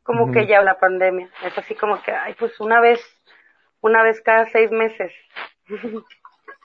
como 0.03 0.33
que 0.33 0.47
ya 0.47 0.63
la 0.63 0.79
pandemia, 0.79 1.31
es 1.45 1.57
así 1.57 1.75
como 1.75 2.03
que, 2.03 2.13
ay, 2.13 2.35
pues 2.39 2.59
una 2.61 2.81
vez, 2.81 3.01
una 3.81 4.03
vez 4.03 4.21
cada 4.21 4.47
seis 4.51 4.71
meses, 4.71 5.13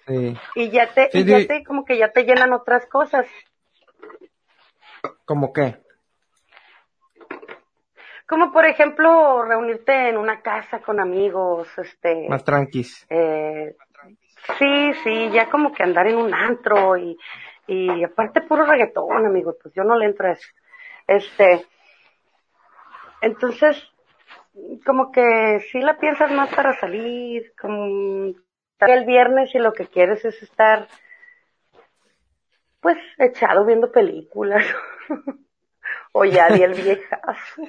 Sí. 0.08 0.38
y 0.56 0.70
ya 0.70 0.94
te, 0.94 1.12
Sí, 1.12 1.20
y 1.20 1.26
ya 1.26 1.40
sí. 1.40 1.48
te, 1.48 1.64
como 1.66 1.84
que 1.84 1.98
ya 1.98 2.12
te 2.14 2.24
llenan 2.24 2.54
otras 2.54 2.86
cosas. 2.86 3.28
¿Cómo 5.26 5.52
qué? 5.52 5.84
Como 8.28 8.52
por 8.52 8.66
ejemplo, 8.66 9.44
reunirte 9.44 10.10
en 10.10 10.18
una 10.18 10.42
casa 10.42 10.82
con 10.82 11.00
amigos, 11.00 11.68
este, 11.78 12.28
Más 12.30 12.44
tranquis. 12.44 13.06
eh, 13.10 13.76
sí, 14.58 14.94
sí, 15.04 15.30
ya 15.32 15.50
como 15.50 15.72
que 15.72 15.84
andar 15.84 16.08
en 16.08 16.18
un 16.18 16.34
antro 16.34 16.98
y, 16.98 17.18
y 17.68 18.04
aparte 18.04 18.42
puro 18.42 18.66
reggaetón, 18.66 19.26
amigo, 19.26 19.56
pues 19.62 19.74
yo 19.74 19.84
no 19.84 19.98
le 19.98 20.06
entro 20.06 20.28
a 20.28 20.32
eso. 20.32 20.48
Este, 21.08 21.66
entonces, 23.22 23.82
como 24.86 25.12
que 25.12 25.66
sí 25.72 25.80
la 25.80 25.98
piensas 25.98 26.32
más 26.32 26.54
para 26.54 26.80
salir, 26.80 27.54
como 27.60 27.86
el 28.80 29.06
viernes 29.06 29.54
y 29.56 29.60
lo 29.60 29.74
que 29.74 29.88
quieres 29.88 30.24
es 30.26 30.42
estar, 30.44 30.88
pues, 32.82 32.98
echado 33.18 33.66
viendo 33.66 33.92
películas. 33.92 34.66
o 36.12 36.26
ya 36.26 36.50
di 36.50 36.66
viejazo. 36.82 37.62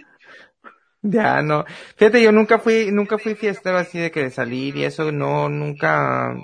Ya 1.02 1.42
no. 1.42 1.64
Fíjate, 1.96 2.22
yo 2.22 2.32
nunca 2.32 2.58
fui, 2.58 2.90
nunca 2.90 3.18
fui 3.18 3.34
fiestero 3.34 3.78
así 3.78 3.98
de 3.98 4.10
que 4.10 4.30
salir 4.30 4.76
y 4.76 4.84
eso 4.84 5.12
no, 5.12 5.48
nunca 5.48 6.34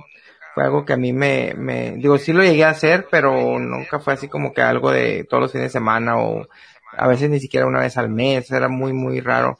fue 0.55 0.65
algo 0.65 0.85
que 0.85 0.93
a 0.93 0.97
mí 0.97 1.13
me, 1.13 1.55
me, 1.57 1.93
digo, 1.93 2.17
sí 2.19 2.33
lo 2.33 2.45
llegué 2.45 2.65
a 2.65 2.71
hacer, 2.71 3.09
pero 3.11 3.59
nunca 3.59 3.99
fue 3.99 4.15
así 4.15 4.29
como 4.29 4.53
que 4.53 4.63
algo 4.63 4.93
de 4.93 5.25
todos 5.25 5.43
los 5.43 5.53
fines 5.53 5.67
de 5.67 5.79
semana 5.79 6.17
o 6.19 6.47
a 6.97 7.09
veces 7.09 7.29
ni 7.29 7.41
siquiera 7.41 7.67
una 7.67 7.81
vez 7.81 7.97
al 7.99 8.09
mes, 8.09 8.51
era 8.51 8.69
muy, 8.69 8.93
muy 8.93 9.21
raro. 9.21 9.59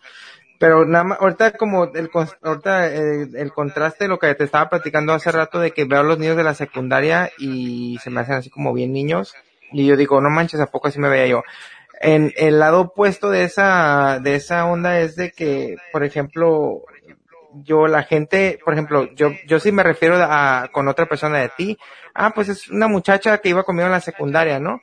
Pero 0.59 0.87
nada 0.87 1.05
más, 1.05 1.19
ahorita 1.21 1.53
como 1.53 1.85
el, 1.93 2.11
ahorita 2.43 2.95
eh, 2.95 3.29
el, 3.35 3.53
contraste 3.53 4.05
de 4.05 4.09
lo 4.09 4.19
que 4.19 4.35
te 4.35 4.45
estaba 4.45 4.71
platicando 4.71 5.13
hace 5.13 5.33
rato 5.33 5.59
de 5.59 5.73
que 5.73 5.85
veo 5.85 6.01
a 6.01 6.05
los 6.05 6.19
niños 6.19 6.37
de 6.37 6.45
la 6.45 6.55
secundaria 6.55 7.31
y 7.39 7.99
se 8.03 8.11
me 8.11 8.21
hacen 8.21 8.37
así 8.37 8.51
como 8.51 8.73
bien 8.73 8.93
niños 8.93 9.35
y 9.73 9.87
yo 9.87 9.97
digo, 9.97 10.21
no 10.21 10.31
manches, 10.31 10.61
¿a 10.61 10.67
poco 10.67 10.89
así 10.89 11.01
me 11.01 11.09
veía 11.09 11.27
yo? 11.27 11.43
En 12.01 12.33
el 12.37 12.61
lado 12.61 12.83
opuesto 12.83 13.31
de 13.31 13.45
esa, 13.45 14.21
de 14.23 14.37
esa 14.37 14.67
onda 14.67 15.01
es 15.01 15.17
de 15.17 15.33
que, 15.33 15.77
por 15.93 16.05
ejemplo, 16.05 16.85
yo, 17.63 17.87
la 17.87 18.03
gente, 18.03 18.59
por 18.65 18.75
ejemplo, 18.75 19.09
yo, 19.15 19.31
yo 19.47 19.61
sí 19.61 19.73
me 19.73 19.83
refiero 19.83 20.17
a, 20.19 20.69
con 20.73 20.89
otra 20.89 21.07
persona 21.07 21.39
de 21.39 21.51
ti, 21.51 21.79
ah, 22.15 22.33
pues 22.35 22.49
es 22.49 22.69
una 22.71 22.89
muchacha 22.89 23.39
que 23.39 23.51
iba 23.51 23.65
conmigo 23.65 23.87
en 23.87 23.93
la 23.93 24.01
secundaria, 24.01 24.59
¿no? 24.59 24.81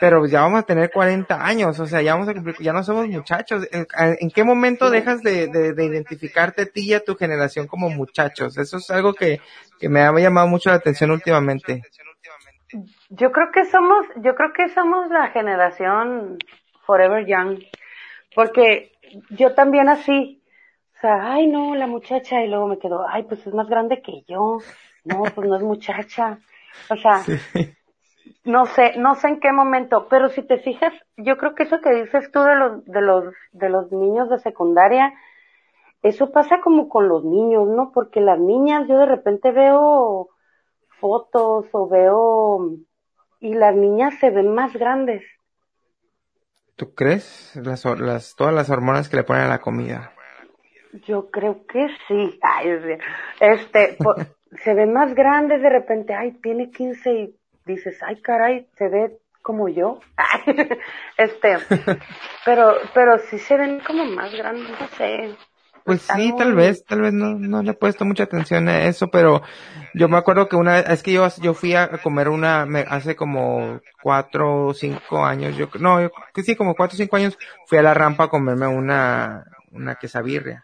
Pero 0.00 0.26
ya 0.26 0.42
vamos 0.42 0.60
a 0.60 0.66
tener 0.66 0.90
40 0.90 1.44
años, 1.44 1.78
o 1.78 1.86
sea, 1.86 2.02
ya 2.02 2.14
vamos 2.14 2.28
a 2.28 2.34
cumplir, 2.34 2.56
ya 2.58 2.72
no 2.72 2.82
somos 2.82 3.06
muchachos. 3.08 3.66
¿En, 3.70 3.86
en 3.96 4.30
qué 4.30 4.44
momento 4.44 4.90
dejas 4.90 5.22
de, 5.22 5.46
de, 5.48 5.72
de 5.72 5.84
identificarte 5.84 6.62
a 6.62 6.66
ti 6.66 6.86
y 6.86 6.94
a 6.94 7.04
tu 7.04 7.16
generación 7.16 7.66
como 7.66 7.88
muchachos? 7.90 8.58
Eso 8.58 8.78
es 8.78 8.90
algo 8.90 9.14
que, 9.14 9.40
que 9.78 9.88
me 9.88 10.02
ha 10.02 10.12
llamado 10.12 10.48
mucho 10.48 10.70
la 10.70 10.76
atención 10.76 11.10
últimamente. 11.10 11.82
Yo 13.08 13.30
creo 13.30 13.52
que 13.52 13.64
somos, 13.66 14.06
yo 14.16 14.34
creo 14.34 14.52
que 14.52 14.68
somos 14.70 15.08
la 15.10 15.28
generación 15.28 16.38
Forever 16.86 17.24
Young, 17.26 17.60
porque 18.34 18.92
yo 19.30 19.54
también 19.54 19.88
así, 19.88 20.42
sea, 21.04 21.32
ay 21.34 21.46
no, 21.48 21.74
la 21.74 21.86
muchacha, 21.86 22.42
y 22.42 22.48
luego 22.48 22.66
me 22.66 22.78
quedo, 22.78 23.06
ay, 23.06 23.24
pues 23.24 23.46
es 23.46 23.52
más 23.52 23.68
grande 23.68 24.00
que 24.00 24.22
yo, 24.26 24.58
no, 25.04 25.22
pues 25.34 25.46
no 25.46 25.56
es 25.56 25.62
muchacha, 25.62 26.38
o 26.88 26.96
sea, 26.96 27.22
no 28.44 28.64
sé, 28.64 28.96
no 28.96 29.14
sé 29.14 29.28
en 29.28 29.40
qué 29.40 29.52
momento, 29.52 30.06
pero 30.08 30.30
si 30.30 30.40
te 30.42 30.56
fijas, 30.58 30.94
yo 31.18 31.36
creo 31.36 31.54
que 31.54 31.64
eso 31.64 31.82
que 31.82 31.92
dices 31.92 32.32
tú 32.32 32.40
de 32.40 32.56
los, 32.56 32.84
de 32.86 33.02
los, 33.02 33.34
de 33.52 33.68
los 33.68 33.92
niños 33.92 34.30
de 34.30 34.38
secundaria, 34.38 35.12
eso 36.02 36.32
pasa 36.32 36.60
como 36.62 36.88
con 36.88 37.08
los 37.08 37.22
niños, 37.22 37.68
¿no? 37.68 37.92
Porque 37.92 38.22
las 38.22 38.38
niñas, 38.38 38.88
yo 38.88 38.98
de 38.98 39.06
repente 39.06 39.52
veo 39.52 40.28
fotos 41.00 41.66
o 41.72 41.88
veo 41.88 42.76
y 43.40 43.54
las 43.54 43.74
niñas 43.74 44.14
se 44.20 44.30
ven 44.30 44.54
más 44.54 44.72
grandes. 44.72 45.22
¿Tú 46.76 46.94
crees? 46.94 47.54
Las, 47.56 47.84
las, 47.84 48.34
todas 48.36 48.54
las 48.54 48.70
hormonas 48.70 49.08
que 49.08 49.16
le 49.16 49.24
ponen 49.24 49.44
a 49.44 49.48
la 49.48 49.60
comida. 49.60 50.14
Yo 51.06 51.30
creo 51.30 51.66
que 51.66 51.88
sí. 52.06 52.38
Ay, 52.42 52.98
este, 53.40 53.96
se 54.64 54.74
ven 54.74 54.92
más 54.92 55.14
grandes 55.14 55.60
de 55.62 55.70
repente. 55.70 56.14
Ay, 56.14 56.32
tiene 56.42 56.70
15 56.70 57.12
y 57.12 57.36
dices, 57.66 58.02
ay, 58.02 58.20
caray, 58.22 58.66
se 58.76 58.88
ve 58.88 59.18
como 59.42 59.68
yo. 59.68 60.00
este, 61.16 61.58
pero, 62.44 62.74
pero 62.94 63.18
sí 63.18 63.38
se 63.38 63.56
ven 63.56 63.80
como 63.80 64.04
más 64.04 64.32
grandes, 64.34 64.68
no 64.68 64.88
sé. 64.96 65.36
Pues 65.84 66.00
sí, 66.00 66.32
tal 66.38 66.54
vez, 66.54 66.82
tal 66.86 67.02
vez 67.02 67.12
no, 67.12 67.34
no 67.34 67.62
le 67.62 67.72
he 67.72 67.74
puesto 67.74 68.06
mucha 68.06 68.22
atención 68.22 68.68
a 68.70 68.84
eso, 68.84 69.08
pero 69.08 69.42
yo 69.92 70.08
me 70.08 70.16
acuerdo 70.16 70.48
que 70.48 70.56
una 70.56 70.80
es 70.80 71.02
que 71.02 71.12
yo, 71.12 71.28
yo 71.42 71.52
fui 71.52 71.74
a 71.74 71.88
comer 71.98 72.30
una, 72.30 72.64
me, 72.64 72.86
hace 72.88 73.14
como 73.14 73.80
cuatro 74.02 74.68
o 74.68 74.72
cinco 74.72 75.22
años, 75.22 75.54
yo, 75.58 75.68
no, 75.78 76.00
yo, 76.00 76.10
que 76.32 76.42
sí, 76.42 76.56
como 76.56 76.74
cuatro 76.74 76.94
o 76.94 76.96
cinco 76.96 77.16
años, 77.16 77.36
fui 77.66 77.76
a 77.76 77.82
la 77.82 77.92
rampa 77.92 78.24
a 78.24 78.28
comerme 78.28 78.66
una, 78.66 79.44
una 79.72 79.96
quesabirria. 79.96 80.63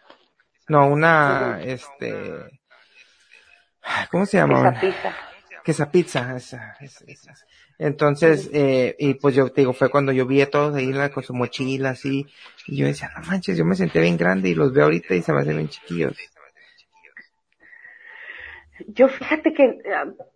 No, 0.70 0.86
una, 0.86 1.60
este, 1.64 2.22
¿cómo 4.08 4.24
se 4.24 4.36
llama? 4.36 4.68
Esa 4.68 4.80
pizza. 4.80 5.16
Quesa 5.64 5.90
pizza, 5.90 6.36
esa, 6.36 6.76
esa, 6.80 7.04
esa. 7.08 7.34
Entonces, 7.76 8.48
eh, 8.52 8.94
y 8.96 9.14
pues 9.14 9.34
yo 9.34 9.50
te 9.50 9.62
digo, 9.62 9.72
fue 9.72 9.90
cuando 9.90 10.12
yo 10.12 10.26
vi 10.26 10.42
a 10.42 10.48
todos 10.48 10.76
ahí 10.76 10.92
con 11.12 11.24
su 11.24 11.34
mochila 11.34 11.90
así, 11.90 12.24
y 12.68 12.76
yo 12.76 12.86
decía, 12.86 13.10
no 13.16 13.26
manches, 13.26 13.58
yo 13.58 13.64
me 13.64 13.74
senté 13.74 14.00
bien 14.00 14.16
grande 14.16 14.50
y 14.50 14.54
los 14.54 14.72
veo 14.72 14.84
ahorita 14.84 15.16
y 15.16 15.22
se 15.22 15.32
me 15.32 15.40
hacen 15.40 15.56
bien 15.56 15.68
chiquillos. 15.70 16.16
Yo 18.86 19.08
fíjate 19.08 19.52
que, 19.52 19.76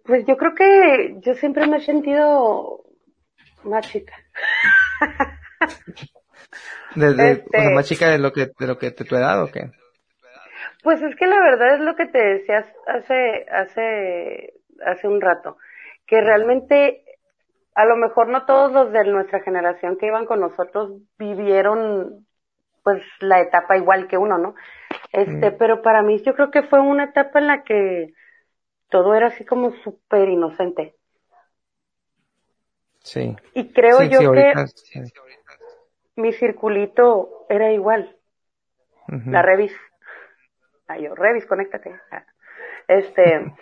pues 0.04 0.26
yo 0.26 0.36
creo 0.36 0.52
que 0.56 1.14
yo 1.20 1.34
siempre 1.34 1.64
me 1.68 1.76
he 1.76 1.80
sentido 1.80 2.82
más 3.62 3.88
chica. 3.88 4.16
Desde, 6.96 7.30
este, 7.30 7.70
más 7.72 7.86
chica 7.86 8.08
de 8.08 8.18
lo 8.18 8.32
que, 8.32 8.50
de 8.58 8.66
lo 8.66 8.78
que 8.78 8.90
te 8.90 9.04
tu 9.04 9.14
edad 9.14 9.40
o 9.40 9.52
qué? 9.52 9.70
Pues 10.84 11.00
es 11.00 11.16
que 11.16 11.26
la 11.26 11.40
verdad 11.40 11.76
es 11.76 11.80
lo 11.80 11.96
que 11.96 12.06
te 12.06 12.18
decías 12.18 12.66
hace, 12.86 13.46
hace, 13.50 14.52
hace 14.84 15.08
un 15.08 15.22
rato, 15.22 15.56
que 16.06 16.20
realmente 16.20 17.02
a 17.74 17.86
lo 17.86 17.96
mejor 17.96 18.28
no 18.28 18.44
todos 18.44 18.70
los 18.70 18.92
de 18.92 19.02
nuestra 19.04 19.40
generación 19.40 19.96
que 19.96 20.06
iban 20.06 20.26
con 20.26 20.40
nosotros 20.40 20.92
vivieron 21.18 22.26
pues 22.82 23.02
la 23.20 23.40
etapa 23.40 23.78
igual 23.78 24.08
que 24.08 24.18
uno, 24.18 24.36
¿no? 24.36 24.54
Este, 25.10 25.50
mm. 25.50 25.56
pero 25.58 25.80
para 25.80 26.02
mí 26.02 26.22
yo 26.22 26.34
creo 26.34 26.50
que 26.50 26.64
fue 26.64 26.80
una 26.80 27.04
etapa 27.04 27.38
en 27.38 27.46
la 27.46 27.62
que 27.62 28.12
todo 28.90 29.14
era 29.14 29.28
así 29.28 29.46
como 29.46 29.72
súper 29.82 30.28
inocente. 30.28 30.94
Sí. 32.98 33.34
Y 33.54 33.72
creo 33.72 34.02
yo 34.02 34.32
que 34.32 34.52
mi 36.16 36.32
circulito 36.34 37.46
era 37.48 37.72
igual. 37.72 38.16
La 39.08 39.42
Revis. 39.42 39.72
Ah, 40.86 40.98
yo, 40.98 41.14
Revis, 41.14 41.46
conéctate. 41.46 41.98
Este, 42.88 43.54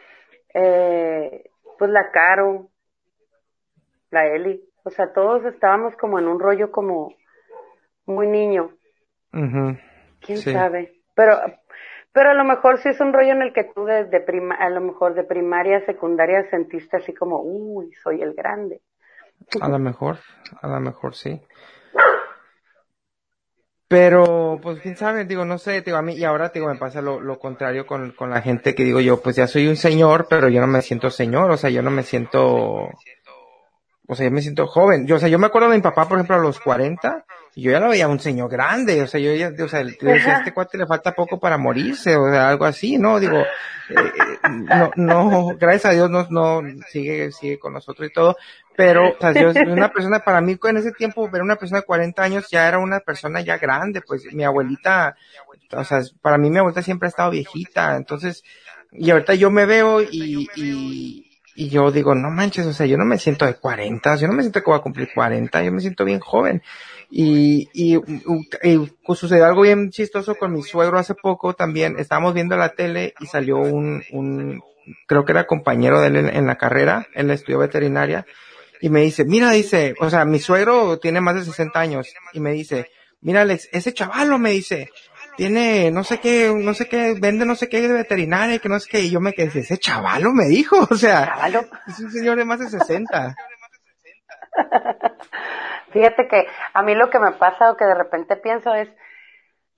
eh, 0.55 1.51
pues 1.79 1.91
la 1.91 2.11
Caro, 2.11 2.71
la 4.11 4.27
Eli, 4.27 4.63
o 4.85 4.91
sea, 4.91 5.13
todos 5.13 5.45
estábamos 5.45 5.97
como 5.97 6.19
en 6.19 6.27
un 6.27 6.41
rollo 6.41 6.71
como 6.73 7.15
muy 8.07 8.27
niño. 8.27 8.73
¿Quién 9.31 10.39
sabe? 10.39 11.01
Pero, 11.15 11.39
pero 12.13 12.31
a 12.31 12.35
lo 12.35 12.45
mejor 12.45 12.79
sí 12.79 12.89
es 12.89 13.01
un 13.01 13.13
rollo 13.13 13.33
en 13.33 13.43
el 13.43 13.53
que 13.53 13.65
tú 13.65 13.85
desde 13.85 14.21
prima, 14.21 14.55
a 14.57 14.69
lo 14.71 14.81
mejor 14.81 15.15
de 15.15 15.25
primaria, 15.25 15.85
secundaria 15.87 16.49
sentiste 16.51 16.97
así 16.97 17.15
como, 17.15 17.41
uy, 17.43 17.93
soy 18.03 18.23
el 18.23 18.35
grande. 18.35 18.83
A 19.61 19.69
lo 19.69 19.79
mejor, 19.79 20.19
a 20.61 20.69
lo 20.69 20.81
mejor 20.81 21.15
sí. 21.15 21.41
Pero, 23.93 24.59
pues 24.63 24.81
quién 24.81 24.97
sabe, 24.97 25.27
digo, 25.27 25.45
no 25.45 25.59
sé, 25.59 25.83
digo, 25.83 25.99
a 25.99 26.03
mí, 26.03 26.15
y 26.15 26.25
ahora, 26.25 26.49
digo, 26.49 26.67
me 26.67 26.77
pasa 26.77 27.03
lo, 27.03 27.21
lo 27.21 27.39
contrario 27.39 27.87
con, 27.87 28.13
con 28.13 28.31
la 28.31 28.41
gente 28.41 28.75
que 28.75 28.85
digo 28.85 29.01
yo, 29.01 29.21
pues 29.21 29.37
ya 29.37 29.47
soy 29.47 29.69
un 29.69 29.77
señor, 29.77 30.29
pero 30.31 30.49
yo 30.49 30.63
no 30.63 30.67
me 30.67 30.81
siento 30.81 31.11
señor, 31.11 31.51
o 31.51 31.59
sea, 31.59 31.69
yo 31.69 31.83
no 31.83 31.91
me 31.91 32.03
siento, 32.03 32.89
o 34.09 34.15
sea, 34.15 34.25
yo 34.25 34.31
me 34.31 34.41
siento 34.41 34.67
joven. 34.67 35.07
Yo, 35.07 35.17
o 35.17 35.19
sea, 35.19 35.29
yo 35.29 35.39
me 35.39 35.47
acuerdo 35.47 35.69
de 35.69 35.77
mi 35.77 35.83
papá, 35.83 36.09
por 36.09 36.17
ejemplo, 36.17 36.37
a 36.37 36.39
los 36.39 36.59
40, 36.59 37.27
y 37.27 37.42
yo 37.55 37.71
ya 37.71 37.81
lo 37.81 37.91
veía 37.91 38.09
un 38.09 38.19
señor 38.19 38.51
grande, 38.51 39.03
o 39.03 39.07
sea, 39.07 39.21
yo 39.21 39.35
ya, 39.35 39.53
o 39.63 39.69
sea, 39.69 39.85
decía, 39.85 40.37
a 40.37 40.39
este 40.39 40.53
cuate 40.53 40.79
le 40.79 40.87
falta 40.87 41.13
poco 41.13 41.39
para 41.39 41.59
morirse, 41.59 42.17
o 42.17 42.31
sea, 42.31 42.49
algo 42.49 42.65
así, 42.65 42.97
¿no? 42.97 43.21
Digo, 43.21 43.39
eh, 43.91 43.95
no, 44.51 44.91
no, 44.97 45.57
gracias 45.59 45.87
a 45.87 45.95
Dios 45.95 46.09
no, 46.09 46.27
no, 46.31 46.63
sigue, 46.89 47.31
sigue 47.31 47.59
con 47.59 47.75
nosotros 47.75 48.09
y 48.09 48.13
todo, 48.13 48.37
pero, 48.75 49.11
o 49.11 49.17
sea, 49.21 49.33
yo, 49.33 49.53
una 49.71 49.93
persona, 49.93 50.21
para 50.21 50.41
mí 50.41 50.59
en 50.63 50.77
ese 50.79 50.93
tiempo, 50.93 51.29
ver 51.29 51.43
una 51.43 51.57
persona 51.57 51.81
de 51.81 51.87
40 51.87 52.23
años 52.23 52.49
ya 52.51 52.67
era 52.67 52.79
una 52.79 53.01
persona 53.01 53.43
ya 53.43 53.59
grande, 53.59 54.01
pues 54.01 54.25
mi 54.33 54.45
abuelita, 54.45 55.17
o 55.73 55.85
sea, 55.85 56.01
para 56.23 56.39
mí 56.39 56.49
mi 56.49 56.59
abuelita 56.59 56.83
siempre 56.83 57.09
ha 57.09 57.11
estado 57.11 57.33
viejita, 57.33 57.97
entonces, 57.97 58.45
y 58.93 59.11
ahorita 59.11 59.35
yo 59.35 59.51
me 59.51 59.67
veo 59.67 60.01
y, 60.01 60.49
y, 60.57 61.33
y 61.55 61.69
yo 61.69 61.91
digo, 61.91 62.15
no 62.15 62.31
manches, 62.31 62.67
o 62.67 62.73
sea, 62.73 62.87
yo 62.87 62.97
no 62.97 63.05
me 63.05 63.19
siento 63.19 63.45
de 63.45 63.55
40, 63.55 64.17
yo 64.17 64.27
no 64.27 64.33
me 64.33 64.43
siento 64.43 64.61
que 64.61 64.71
voy 64.71 64.79
a 64.79 64.83
cumplir 64.83 65.11
40, 65.15 65.63
yo 65.63 65.73
me 65.73 65.81
siento 65.81 66.05
bien 66.05 66.21
joven. 66.21 66.63
Y, 67.15 67.69
y, 67.75 67.97
y, 68.63 68.79
pues 69.05 69.19
sucedió 69.19 69.45
algo 69.45 69.61
bien 69.61 69.91
chistoso 69.91 70.35
con 70.35 70.51
mi 70.51 70.63
suegro 70.63 70.99
hace 70.99 71.15
poco 71.15 71.53
también. 71.53 71.99
Estábamos 71.99 72.33
viendo 72.33 72.57
la 72.57 72.71
tele 72.71 73.13
y 73.21 73.27
salió 73.27 73.59
un, 73.59 74.03
un 74.13 74.63
creo 75.07 75.25
que 75.25 75.33
era 75.33 75.47
compañero 75.47 76.01
de 76.01 76.09
él 76.09 76.17
en, 76.17 76.47
la 76.47 76.57
carrera, 76.57 77.07
él 77.15 77.31
estudió 77.31 77.59
veterinaria, 77.59 78.27
y 78.81 78.89
me 78.89 79.03
dice, 79.03 79.25
mira, 79.25 79.51
dice, 79.51 79.95
o 80.01 80.11
sea, 80.11 80.25
mi 80.25 80.39
suegro 80.39 80.99
tiene 80.99 81.21
más 81.21 81.35
de 81.35 81.45
60 81.45 81.79
años, 81.79 82.15
y 82.33 82.41
me 82.41 82.53
dice, 82.53 82.91
mira 83.21 83.43
Alex, 83.43 83.69
ese 83.73 83.93
chavalo 83.93 84.39
me 84.39 84.51
dice, 84.51 84.91
tiene 85.37 85.91
no 85.91 86.05
sé 86.05 86.19
qué, 86.19 86.53
no 86.57 86.75
sé 86.75 86.89
qué, 86.89 87.15
vende 87.21 87.45
no 87.45 87.55
sé 87.55 87.69
qué 87.69 87.81
de 87.83 87.93
veterinaria, 87.93 88.59
que 88.59 88.69
no 88.69 88.81
sé 88.81 88.89
qué, 88.91 89.01
y 89.01 89.11
yo 89.11 89.21
me 89.21 89.33
quedé, 89.33 89.61
ese 89.61 89.79
chavalo 89.79 90.33
me 90.33 90.47
dijo, 90.47 90.77
o 90.91 90.97
sea, 90.97 91.27
¿Chavalo? 91.27 91.67
es 91.87 91.99
un 92.01 92.11
señor 92.11 92.39
de 92.39 92.45
más 92.45 92.59
de 92.59 92.71
60. 92.71 93.37
Fíjate 95.93 96.29
que 96.29 96.47
a 96.73 96.83
mí 96.83 96.95
lo 96.95 97.11
que 97.11 97.19
me 97.19 97.33
pasa 97.33 97.71
o 97.71 97.77
que 97.77 97.85
de 97.85 97.95
repente 97.95 98.37
pienso 98.37 98.75
es, 98.75 98.89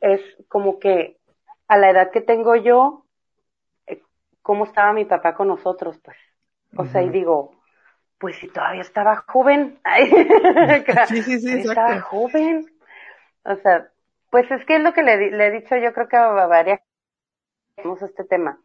es 0.00 0.20
como 0.48 0.78
que 0.78 1.18
a 1.68 1.76
la 1.76 1.90
edad 1.90 2.10
que 2.10 2.20
tengo 2.20 2.56
yo, 2.56 3.06
eh, 3.86 4.02
¿cómo 4.42 4.64
estaba 4.64 4.92
mi 4.92 5.04
papá 5.04 5.34
con 5.34 5.48
nosotros? 5.48 5.98
Pues, 6.02 6.16
o 6.76 6.84
sea, 6.86 7.02
y 7.02 7.10
digo, 7.10 7.54
pues 8.18 8.36
si 8.36 8.48
todavía 8.48 8.82
estaba 8.82 9.16
joven, 9.16 9.80
sí, 11.08 11.22
sí, 11.22 11.38
sí, 11.40 11.60
estaba 11.60 12.00
joven, 12.00 12.66
o 13.44 13.56
sea, 13.56 13.88
pues 14.30 14.50
es 14.50 14.64
que 14.66 14.76
es 14.76 14.82
lo 14.82 14.92
que 14.92 15.02
le, 15.02 15.30
le 15.30 15.46
he 15.46 15.50
dicho 15.50 15.76
yo 15.76 15.92
creo 15.92 16.08
que 16.08 16.16
a 16.16 16.46
varias 16.46 16.80
tenemos 17.76 18.02
este 18.02 18.24
tema, 18.24 18.58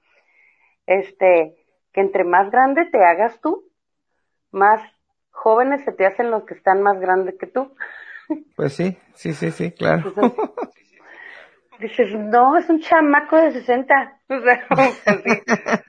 este, 0.85 1.55
que 1.93 2.01
entre 2.01 2.23
más 2.23 2.49
grande 2.51 2.85
te 2.85 3.03
hagas 3.03 3.39
tú, 3.41 3.69
más 4.51 4.81
jóvenes 5.39 5.83
se 5.85 5.91
te 5.93 6.05
hacen 6.05 6.31
los 6.31 6.43
que 6.43 6.53
están 6.53 6.83
más 6.83 6.99
grandes 6.99 7.35
que 7.39 7.47
tú. 7.47 7.73
Pues 8.55 8.73
sí, 8.73 8.97
sí, 9.15 9.33
sí, 9.33 9.51
sí, 9.51 9.71
claro. 9.71 10.13
dices, 11.79 12.13
no, 12.13 12.57
es 12.57 12.69
un 12.69 12.81
chamaco 12.81 13.37
de 13.37 13.51
60. 13.53 14.19
O 14.29 14.41
sea, 14.41 14.67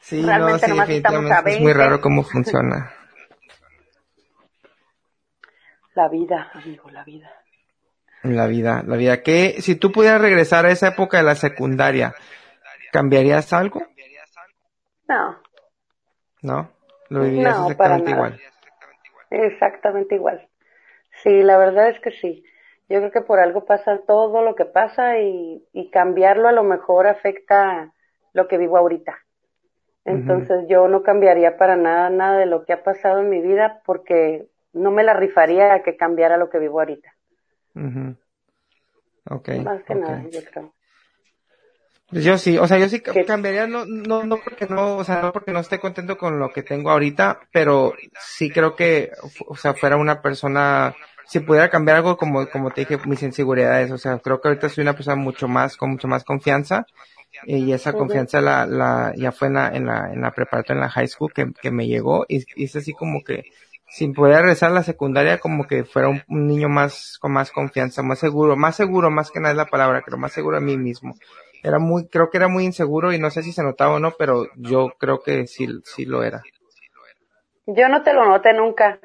sí. 0.00 0.22
no, 0.22 0.58
sí, 0.58 1.02
es 1.46 1.60
muy 1.60 1.72
raro 1.72 2.00
cómo 2.00 2.22
funciona. 2.22 2.92
La 5.94 6.08
vida, 6.08 6.50
amigo, 6.54 6.90
la 6.90 7.02
vida. 7.02 7.30
La 8.22 8.46
vida, 8.46 8.84
la 8.86 8.96
vida. 8.96 9.22
¿Qué, 9.22 9.56
si 9.60 9.74
tú 9.74 9.90
pudieras 9.90 10.20
regresar 10.20 10.66
a 10.66 10.70
esa 10.70 10.88
época 10.88 11.16
de 11.16 11.24
la 11.24 11.34
secundaria, 11.34 12.14
¿cambiarías 12.92 13.52
algo? 13.52 13.82
No. 15.08 15.38
¿No? 16.42 16.77
Lo 17.10 17.22
vivirías 17.22 17.58
exactamente 17.58 18.10
igual. 18.10 18.40
Exactamente 19.30 20.14
igual. 20.14 20.48
Sí, 21.22 21.42
la 21.42 21.58
verdad 21.58 21.90
es 21.90 22.00
que 22.00 22.10
sí. 22.10 22.44
Yo 22.88 22.98
creo 23.00 23.10
que 23.12 23.22
por 23.22 23.40
algo 23.40 23.64
pasa 23.66 24.00
todo 24.06 24.42
lo 24.42 24.54
que 24.54 24.64
pasa 24.64 25.18
y, 25.18 25.66
y 25.72 25.90
cambiarlo 25.90 26.48
a 26.48 26.52
lo 26.52 26.64
mejor 26.64 27.06
afecta 27.06 27.92
lo 28.32 28.48
que 28.48 28.58
vivo 28.58 28.78
ahorita. 28.78 29.18
Entonces 30.04 30.66
yo 30.68 30.88
no 30.88 31.02
cambiaría 31.02 31.56
para 31.58 31.76
nada 31.76 32.10
nada 32.10 32.38
de 32.38 32.46
lo 32.46 32.64
que 32.64 32.72
ha 32.72 32.82
pasado 32.82 33.20
en 33.20 33.30
mi 33.30 33.40
vida 33.40 33.82
porque 33.84 34.48
no 34.72 34.90
me 34.90 35.04
la 35.04 35.14
rifaría 35.14 35.74
a 35.74 35.82
que 35.82 35.96
cambiara 35.96 36.36
lo 36.38 36.50
que 36.50 36.58
vivo 36.58 36.80
ahorita. 36.80 37.12
okay, 39.30 39.58
Más 39.60 39.82
que 39.84 39.94
nada, 39.94 40.22
yo 40.30 40.40
creo. 40.44 40.72
Pues 42.10 42.24
yo 42.24 42.38
sí, 42.38 42.56
o 42.56 42.66
sea, 42.66 42.78
yo 42.78 42.88
sí 42.88 43.00
cambiaría, 43.00 43.66
no, 43.66 43.84
no, 43.84 44.24
no 44.24 44.38
porque 44.38 44.66
no, 44.66 44.96
o 44.96 45.04
sea, 45.04 45.20
no 45.20 45.30
porque 45.30 45.52
no 45.52 45.60
esté 45.60 45.78
contento 45.78 46.16
con 46.16 46.38
lo 46.38 46.50
que 46.50 46.62
tengo 46.62 46.90
ahorita, 46.90 47.40
pero 47.52 47.92
sí 48.18 48.48
creo 48.48 48.74
que, 48.74 49.10
o 49.46 49.56
sea, 49.56 49.74
fuera 49.74 49.98
una 49.98 50.22
persona, 50.22 50.94
si 51.26 51.40
pudiera 51.40 51.68
cambiar 51.68 51.98
algo 51.98 52.16
como, 52.16 52.48
como 52.48 52.70
te 52.70 52.82
dije, 52.82 52.98
mis 53.04 53.22
inseguridades, 53.22 53.90
o 53.90 53.98
sea, 53.98 54.18
creo 54.20 54.40
que 54.40 54.48
ahorita 54.48 54.70
soy 54.70 54.82
una 54.82 54.94
persona 54.94 55.16
mucho 55.16 55.48
más, 55.48 55.76
con 55.76 55.90
mucho 55.90 56.08
más 56.08 56.24
confianza, 56.24 56.86
y 57.44 57.72
esa 57.72 57.92
confianza 57.92 58.40
la, 58.40 58.64
la, 58.64 59.12
ya 59.14 59.30
fue 59.30 59.48
en 59.48 59.54
la, 59.54 59.68
en 59.68 59.84
la, 59.84 60.10
en 60.10 60.22
la 60.22 60.30
preparatoria, 60.30 60.78
en 60.78 60.80
la 60.80 60.90
high 60.90 61.08
school, 61.08 61.30
que, 61.34 61.52
que 61.60 61.70
me 61.70 61.86
llegó, 61.86 62.24
y, 62.26 62.42
y 62.56 62.64
es 62.64 62.76
así 62.76 62.94
como 62.94 63.22
que, 63.22 63.44
sin 63.90 64.14
poder 64.14 64.40
regresar 64.40 64.70
a 64.70 64.74
la 64.74 64.82
secundaria, 64.82 65.38
como 65.38 65.66
que 65.66 65.84
fuera 65.84 66.08
un, 66.08 66.22
un, 66.28 66.46
niño 66.46 66.70
más, 66.70 67.18
con 67.20 67.32
más 67.32 67.50
confianza, 67.50 68.02
más 68.02 68.18
seguro, 68.18 68.56
más 68.56 68.76
seguro, 68.76 69.10
más 69.10 69.30
que 69.30 69.40
nada 69.40 69.52
es 69.52 69.58
la 69.58 69.66
palabra, 69.66 70.00
creo, 70.00 70.16
más 70.16 70.32
seguro 70.32 70.58
de 70.58 70.64
mí 70.64 70.78
mismo 70.78 71.14
era 71.62 71.78
muy, 71.78 72.08
creo 72.08 72.30
que 72.30 72.38
era 72.38 72.48
muy 72.48 72.64
inseguro 72.64 73.12
y 73.12 73.18
no 73.18 73.30
sé 73.30 73.42
si 73.42 73.52
se 73.52 73.62
notaba 73.62 73.94
o 73.94 73.98
no, 73.98 74.12
pero 74.18 74.46
yo 74.56 74.94
creo 74.98 75.20
que 75.20 75.46
sí, 75.46 75.66
sí 75.84 76.04
lo 76.04 76.22
era. 76.22 76.42
Yo 77.66 77.88
no 77.88 78.02
te 78.02 78.12
lo 78.12 78.24
noté 78.24 78.54
nunca. 78.54 78.98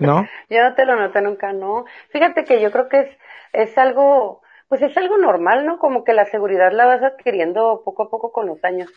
¿No? 0.00 0.26
yo 0.50 0.62
no 0.62 0.74
te 0.74 0.86
lo 0.86 0.96
noté 0.96 1.20
nunca, 1.20 1.52
no. 1.52 1.84
Fíjate 2.10 2.44
que 2.44 2.60
yo 2.60 2.70
creo 2.70 2.88
que 2.88 3.00
es, 3.00 3.18
es 3.52 3.76
algo, 3.76 4.42
pues 4.68 4.80
es 4.82 4.96
algo 4.96 5.18
normal, 5.18 5.66
¿no? 5.66 5.78
Como 5.78 6.04
que 6.04 6.14
la 6.14 6.24
seguridad 6.24 6.72
la 6.72 6.86
vas 6.86 7.02
adquiriendo 7.02 7.82
poco 7.84 8.04
a 8.04 8.10
poco 8.10 8.32
con 8.32 8.46
los 8.46 8.62
años. 8.64 8.90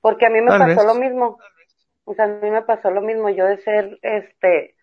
Porque 0.00 0.26
a 0.26 0.30
mí 0.30 0.40
me 0.40 0.50
pasó 0.50 0.84
lo 0.84 0.94
mismo. 0.94 1.38
O 2.04 2.14
sea, 2.14 2.26
a 2.26 2.28
mí 2.28 2.50
me 2.50 2.62
pasó 2.62 2.90
lo 2.90 3.00
mismo. 3.00 3.30
Yo 3.30 3.46
de 3.46 3.58
ser, 3.58 3.98
este, 4.02 4.74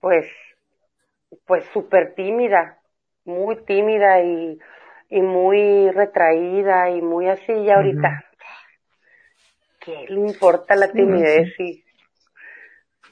pues, 0.00 0.26
pues 1.46 1.64
súper 1.72 2.14
tímida, 2.14 2.80
muy 3.24 3.56
tímida 3.64 4.22
y 4.22 4.58
y 5.10 5.20
muy 5.20 5.90
retraída 5.90 6.88
y 6.90 7.02
muy 7.02 7.28
así, 7.28 7.52
y 7.52 7.70
ahorita, 7.70 8.24
¿qué 9.80 10.06
le 10.08 10.20
importa 10.20 10.76
la 10.76 10.90
timidez? 10.92 11.48
Y 11.58 11.84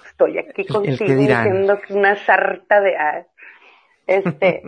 estoy 0.07 0.39
aquí 0.39 0.65
contigo 0.67 0.97
diciendo 1.05 1.79
una 1.91 2.15
sarta 2.25 2.81
de, 2.81 2.95
este, 4.07 4.63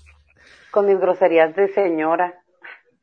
con 0.70 0.86
mis 0.86 0.98
groserías 0.98 1.54
de 1.54 1.68
señora. 1.68 2.34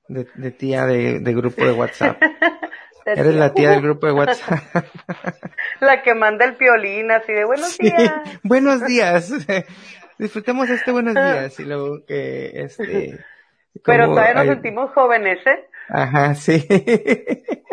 de, 0.07 0.27
de 0.35 0.51
tía 0.51 0.85
de, 0.85 1.19
de 1.19 1.33
grupo 1.33 1.65
de 1.65 1.71
WhatsApp. 1.71 2.21
Eres 3.05 3.35
la 3.35 3.53
tía 3.53 3.71
del 3.71 3.81
grupo 3.81 4.07
de 4.07 4.13
WhatsApp. 4.13 4.59
La 5.81 6.01
que 6.03 6.15
manda 6.15 6.45
el 6.45 6.55
piolín 6.55 7.11
así 7.11 7.33
de 7.33 7.43
buenos 7.43 7.71
Sí, 7.73 7.83
días. 7.83 8.13
buenos 8.43 8.85
días. 8.85 9.29
Disfrutemos 10.17 10.69
este 10.69 10.91
buenos 10.93 11.13
días 11.13 11.59
y 11.59 11.65
luego 11.65 12.05
que 12.07 12.51
este. 12.61 13.19
Pero 13.83 14.09
todavía 14.09 14.33
nos 14.33 14.41
hay- 14.43 14.49
sentimos 14.49 14.91
jóvenes, 14.91 15.39
¿eh? 15.45 15.67
Ajá, 15.89 16.35
sí. 16.35 16.65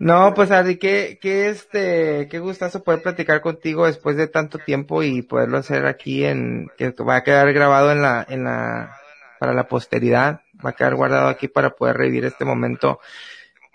No, 0.00 0.32
pues 0.32 0.52
Ari, 0.52 0.78
qué, 0.78 1.18
qué 1.20 1.48
este, 1.48 2.28
qué 2.30 2.38
gustazo 2.38 2.84
poder 2.84 3.02
platicar 3.02 3.40
contigo 3.40 3.84
después 3.86 4.16
de 4.16 4.28
tanto 4.28 4.58
tiempo 4.58 5.02
y 5.02 5.22
poderlo 5.22 5.58
hacer 5.58 5.86
aquí 5.86 6.24
en, 6.24 6.70
que 6.78 6.90
va 7.02 7.16
a 7.16 7.24
quedar 7.24 7.52
grabado 7.52 7.90
en 7.90 8.00
la, 8.00 8.24
en 8.28 8.44
la, 8.44 8.94
para 9.40 9.54
la 9.54 9.66
posteridad, 9.66 10.42
va 10.64 10.70
a 10.70 10.74
quedar 10.74 10.94
guardado 10.94 11.26
aquí 11.28 11.48
para 11.48 11.70
poder 11.70 11.96
revivir 11.96 12.24
este 12.24 12.44
momento, 12.44 13.00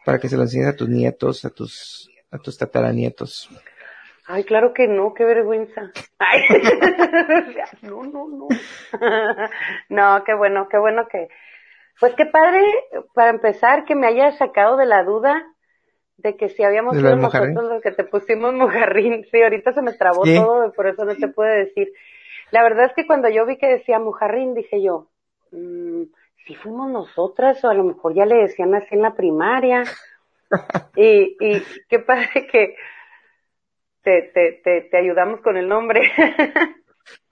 para 0.05 0.17
que 0.17 0.29
se 0.29 0.37
lo 0.37 0.43
enseñes 0.43 0.67
a 0.69 0.75
tus 0.77 0.87
nietos, 0.87 1.43
a 1.43 1.49
tus, 1.49 2.09
a 2.31 2.37
tus 2.37 2.57
tataranietos. 2.57 3.49
Ay, 4.25 4.43
claro 4.45 4.73
que 4.73 4.87
no, 4.87 5.13
qué 5.13 5.25
vergüenza. 5.25 5.91
Ay. 6.19 6.41
No, 7.81 8.03
no, 8.03 8.27
no. 8.27 8.47
No, 9.89 10.23
qué 10.23 10.33
bueno, 10.33 10.67
qué 10.69 10.77
bueno 10.77 11.07
que. 11.07 11.27
Pues 11.99 12.15
qué 12.15 12.25
padre, 12.25 12.63
para 13.13 13.29
empezar, 13.29 13.85
que 13.85 13.95
me 13.95 14.07
hayas 14.07 14.37
sacado 14.37 14.77
de 14.77 14.85
la 14.85 15.03
duda 15.03 15.45
de 16.17 16.35
que 16.37 16.49
si 16.49 16.63
habíamos 16.63 16.95
¿De 16.95 17.01
lo 17.01 17.09
sido 17.09 17.21
nosotros 17.21 17.69
los 17.69 17.81
que 17.81 17.91
te 17.91 18.03
pusimos 18.05 18.53
mojarrín. 18.53 19.25
Sí, 19.31 19.41
ahorita 19.41 19.73
se 19.73 19.81
me 19.81 19.93
trabó 19.93 20.25
Sí. 20.25 20.35
todo, 20.35 20.71
por 20.73 20.87
eso 20.87 21.05
no 21.05 21.15
te 21.15 21.27
pude 21.27 21.65
decir. 21.65 21.91
La 22.51 22.63
verdad 22.63 22.85
es 22.85 22.93
que 22.93 23.05
cuando 23.05 23.29
yo 23.29 23.45
vi 23.45 23.57
que 23.57 23.67
decía 23.67 23.99
mojarrín, 23.99 24.53
dije 24.53 24.81
yo, 24.81 25.07
mm, 25.51 26.03
si 26.45 26.55
fuimos 26.55 26.89
nosotras, 26.89 27.63
o 27.63 27.69
a 27.69 27.73
lo 27.73 27.83
mejor 27.83 28.13
ya 28.13 28.25
le 28.25 28.35
decían 28.35 28.73
así 28.75 28.95
en 28.95 29.01
la 29.01 29.15
primaria. 29.15 29.83
y, 30.95 31.35
y 31.39 31.63
qué 31.89 31.99
padre 31.99 32.47
que 32.51 32.75
te, 34.03 34.23
te, 34.33 34.61
te, 34.63 34.81
te 34.81 34.97
ayudamos 34.97 35.41
con 35.41 35.57
el 35.57 35.67
nombre. 35.67 36.11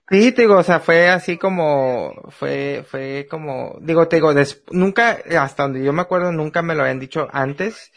Sí, 0.09 0.33
te 0.33 0.41
digo, 0.41 0.57
o 0.57 0.63
sea, 0.63 0.79
fue 0.81 1.07
así 1.09 1.37
como, 1.37 2.13
fue, 2.31 2.83
fue 2.87 3.27
como, 3.29 3.77
digo, 3.81 4.07
te 4.09 4.17
digo, 4.17 4.33
des- 4.33 4.61
nunca, 4.69 5.19
hasta 5.39 5.63
donde 5.63 5.83
yo 5.83 5.93
me 5.93 6.01
acuerdo, 6.01 6.33
nunca 6.33 6.61
me 6.61 6.75
lo 6.75 6.81
habían 6.83 6.99
dicho 6.99 7.29
antes, 7.31 7.93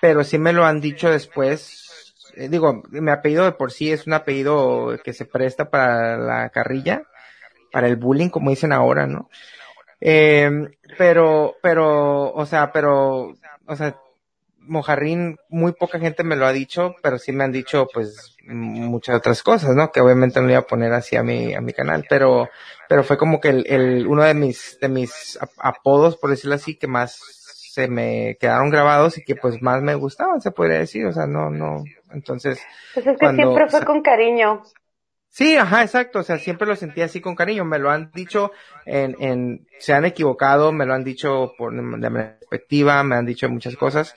pero 0.00 0.24
sí 0.24 0.38
me 0.38 0.52
lo 0.52 0.64
han 0.66 0.80
dicho 0.80 1.10
después. 1.10 2.14
Eh, 2.36 2.48
digo, 2.48 2.82
mi 2.90 3.10
apellido 3.10 3.44
de 3.44 3.52
por 3.52 3.72
sí 3.72 3.92
es 3.92 4.06
un 4.06 4.14
apellido 4.14 4.98
que 5.04 5.12
se 5.14 5.26
presta 5.26 5.70
para 5.70 6.18
la 6.18 6.50
carrilla, 6.50 7.04
para 7.72 7.88
el 7.88 7.96
bullying, 7.96 8.30
como 8.30 8.50
dicen 8.50 8.72
ahora, 8.72 9.06
¿no? 9.06 9.30
Eh, 10.00 10.50
pero, 10.98 11.56
pero, 11.62 12.32
o 12.32 12.46
sea, 12.46 12.72
pero, 12.72 13.34
o 13.66 13.76
sea, 13.76 13.96
Mojarrín, 14.70 15.36
muy 15.48 15.72
poca 15.72 15.98
gente 15.98 16.22
me 16.24 16.36
lo 16.36 16.46
ha 16.46 16.52
dicho, 16.52 16.94
pero 17.02 17.18
sí 17.18 17.32
me 17.32 17.44
han 17.44 17.52
dicho, 17.52 17.88
pues, 17.92 18.36
muchas 18.46 19.16
otras 19.16 19.42
cosas, 19.42 19.74
¿no? 19.74 19.90
Que 19.90 20.00
obviamente 20.00 20.40
no 20.40 20.46
le 20.46 20.52
iba 20.52 20.60
a 20.60 20.66
poner 20.66 20.92
así 20.92 21.16
a 21.16 21.22
mi, 21.22 21.54
a 21.54 21.60
mi 21.60 21.72
canal, 21.72 22.06
pero, 22.08 22.48
pero 22.88 23.02
fue 23.04 23.18
como 23.18 23.40
que 23.40 23.48
el, 23.48 23.66
el, 23.68 24.06
uno 24.06 24.22
de 24.22 24.34
mis, 24.34 24.78
de 24.80 24.88
mis 24.88 25.36
ap- 25.40 25.50
apodos, 25.58 26.16
por 26.16 26.30
decirlo 26.30 26.54
así, 26.54 26.76
que 26.78 26.86
más 26.86 27.18
se 27.72 27.88
me 27.88 28.36
quedaron 28.40 28.70
grabados 28.70 29.18
y 29.18 29.22
que 29.24 29.36
pues 29.36 29.60
más 29.60 29.82
me 29.82 29.94
gustaban, 29.94 30.40
se 30.40 30.50
podría 30.50 30.78
decir, 30.78 31.04
o 31.06 31.12
sea, 31.12 31.26
no, 31.26 31.50
no, 31.50 31.84
entonces, 32.12 32.60
Pues 32.94 33.06
es 33.06 33.12
que 33.14 33.18
Cuando- 33.18 33.42
siempre 33.42 33.68
fue 33.68 33.78
o 33.78 33.80
sea- 33.80 33.86
con 33.86 34.02
cariño. 34.02 34.62
Sí, 35.32 35.56
ajá, 35.56 35.82
exacto. 35.84 36.18
O 36.18 36.22
sea, 36.24 36.38
siempre 36.38 36.66
lo 36.66 36.74
sentí 36.74 37.02
así 37.02 37.20
con 37.20 37.36
cariño. 37.36 37.64
Me 37.64 37.78
lo 37.78 37.88
han 37.88 38.10
dicho 38.12 38.50
en, 38.84 39.14
en, 39.20 39.64
se 39.78 39.92
han 39.92 40.04
equivocado, 40.04 40.72
me 40.72 40.84
lo 40.86 40.92
han 40.92 41.04
dicho 41.04 41.52
por, 41.56 41.72
de 41.72 41.82
manera 41.82 42.36
perspectiva, 42.40 43.00
me 43.04 43.14
han 43.14 43.26
dicho 43.26 43.48
muchas 43.48 43.76
cosas. 43.76 44.16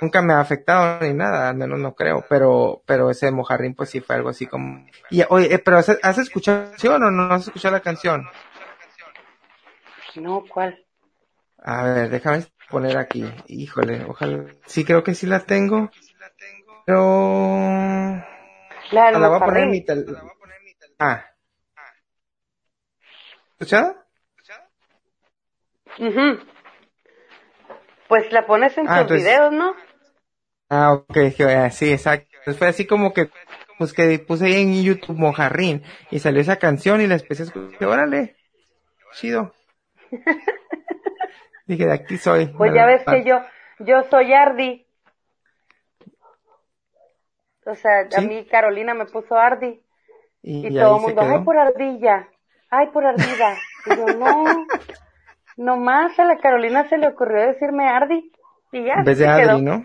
Nunca 0.00 0.22
me 0.22 0.32
ha 0.32 0.40
afectado 0.40 1.00
ni 1.00 1.12
nada, 1.12 1.48
al 1.48 1.56
menos 1.56 1.78
no 1.80 1.94
creo, 1.94 2.24
pero, 2.28 2.82
pero 2.86 3.10
ese 3.10 3.30
mojarrín 3.32 3.74
pues 3.74 3.90
sí 3.90 4.00
fue 4.00 4.14
algo 4.16 4.28
así 4.28 4.46
como, 4.46 4.86
y 5.10 5.22
oye, 5.28 5.52
eh, 5.52 5.58
pero 5.58 5.78
¿has, 5.78 5.88
has 6.02 6.18
escuchado 6.18 6.62
la 6.62 6.68
canción 6.70 7.02
o 7.02 7.10
no 7.10 7.34
has 7.34 7.42
escuchado 7.48 7.72
la 7.74 7.80
canción? 7.80 8.24
No, 10.14 10.44
¿cuál? 10.48 10.84
A 11.62 11.82
ver, 11.84 12.10
déjame 12.10 12.46
poner 12.70 12.96
aquí. 12.96 13.24
Híjole, 13.48 14.04
ojalá, 14.04 14.44
sí 14.66 14.84
creo 14.84 15.02
que 15.02 15.14
sí 15.14 15.26
la 15.26 15.40
tengo, 15.40 15.90
pero, 16.86 18.14
La 18.92 19.08
Ah, 19.08 19.10
la 19.12 19.28
voy 19.28 19.36
a 19.36 19.40
poner 19.44 19.62
en 19.64 19.70
mi 19.70 19.84
tel... 19.84 20.06
Ah. 21.00 21.24
¿Escuchada? 23.52 24.06
Ujú. 25.98 26.38
Pues 28.08 28.32
la 28.32 28.46
pones 28.46 28.78
en 28.78 28.88
Ah, 28.88 28.92
tus 29.06 29.18
entonces- 29.18 29.26
videos, 29.26 29.52
¿no? 29.52 29.74
Ah, 30.68 30.92
ok, 30.92 31.16
ah, 31.40 31.70
sí, 31.70 31.92
exacto. 31.92 32.28
Entonces 32.38 32.58
fue 32.58 32.68
así 32.68 32.86
como 32.86 33.12
que, 33.12 33.30
pues 33.78 33.92
que 33.92 34.18
puse 34.18 34.46
ahí 34.46 34.62
en 34.62 34.82
YouTube 34.82 35.16
Mojarrín 35.16 35.82
y 36.10 36.18
salió 36.18 36.40
esa 36.40 36.56
canción 36.56 37.00
y 37.00 37.06
la 37.06 37.14
empecé 37.14 37.44
a 37.44 37.46
escuchar. 37.46 37.88
Órale, 37.88 38.36
chido. 39.12 39.52
Dije, 41.66 41.86
de 41.86 41.92
aquí 41.92 42.16
soy. 42.18 42.46
Pues 42.46 42.72
ya 42.74 42.86
ves 42.86 43.02
que 43.04 43.24
yo, 43.24 43.40
yo 43.80 44.02
soy 44.10 44.32
Ardi. 44.32 44.86
O 47.66 47.74
sea, 47.74 48.08
a 48.16 48.20
mí 48.22 48.46
Carolina 48.46 48.94
me 48.94 49.04
puso 49.06 49.36
Ardi. 49.36 49.80
Y, 50.42 50.66
Y 50.66 50.66
y 50.68 50.78
todo 50.78 50.96
el 50.96 51.02
mundo, 51.02 51.20
ay, 51.22 51.44
por 51.44 51.58
ardilla, 51.58 52.28
ay, 52.70 52.86
por 52.88 53.04
ardida. 53.04 53.56
Y 53.86 53.96
yo, 53.96 54.06
no, 54.06 54.44
nomás 55.58 56.18
a 56.18 56.24
la 56.24 56.38
Carolina 56.38 56.88
se 56.88 56.96
le 56.96 57.08
ocurrió 57.08 57.42
decirme 57.46 57.86
Ardi. 57.86 58.32
Y 58.72 58.84
ya, 58.84 58.94
En 58.94 59.04
vez 59.04 59.18
de 59.18 59.26
quedó. 59.26 59.58
¿no? 59.58 59.82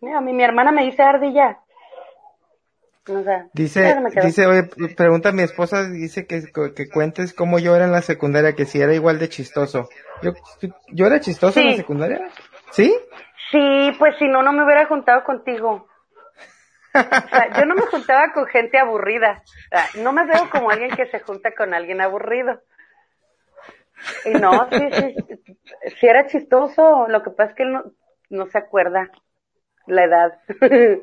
Mira, 0.00 0.18
a 0.18 0.20
mí 0.20 0.32
mi 0.32 0.42
hermana 0.42 0.72
me 0.72 0.84
dice 0.84 1.02
Ardi 1.02 1.32
ya. 1.32 1.60
O 3.08 3.22
sea, 3.22 3.48
Dice, 3.52 3.96
dice, 4.22 4.46
oye, 4.46 4.68
pregunta 4.96 5.30
a 5.30 5.32
mi 5.32 5.42
esposa, 5.42 5.88
dice 5.88 6.26
que, 6.26 6.42
que 6.74 6.88
cuentes 6.88 7.32
cómo 7.34 7.58
yo 7.58 7.74
era 7.74 7.86
en 7.86 7.92
la 7.92 8.02
secundaria, 8.02 8.54
que 8.54 8.66
si 8.66 8.80
era 8.80 8.94
igual 8.94 9.18
de 9.18 9.28
chistoso. 9.28 9.88
Yo, 10.22 10.32
yo 10.88 11.06
era 11.06 11.18
chistoso 11.18 11.58
en 11.60 11.70
la 11.70 11.76
secundaria. 11.76 12.28
¿Sí? 12.70 12.94
Sí, 13.50 13.92
pues 13.98 14.16
si 14.18 14.28
no, 14.28 14.42
no 14.42 14.52
me 14.52 14.64
hubiera 14.64 14.86
juntado 14.86 15.24
contigo. 15.24 15.88
O 16.94 17.28
sea, 17.28 17.58
yo 17.58 17.64
no 17.64 17.74
me 17.74 17.82
juntaba 17.90 18.32
con 18.32 18.46
gente 18.46 18.78
aburrida. 18.78 19.42
O 19.44 19.68
sea, 19.76 20.02
no 20.02 20.12
me 20.12 20.26
veo 20.26 20.48
como 20.50 20.70
alguien 20.70 20.90
que 20.90 21.06
se 21.06 21.20
junta 21.20 21.52
con 21.52 21.74
alguien 21.74 22.00
aburrido. 22.00 22.60
Y 24.24 24.30
no, 24.30 24.68
sí, 24.70 24.88
sí, 24.92 25.14
sí 25.98 26.06
era 26.06 26.26
chistoso. 26.26 27.06
Lo 27.08 27.22
que 27.22 27.30
pasa 27.30 27.50
es 27.50 27.56
que 27.56 27.62
él 27.64 27.72
no, 27.72 27.84
no 28.28 28.46
se 28.46 28.58
acuerda 28.58 29.10
la 29.86 30.04
edad. 30.04 30.38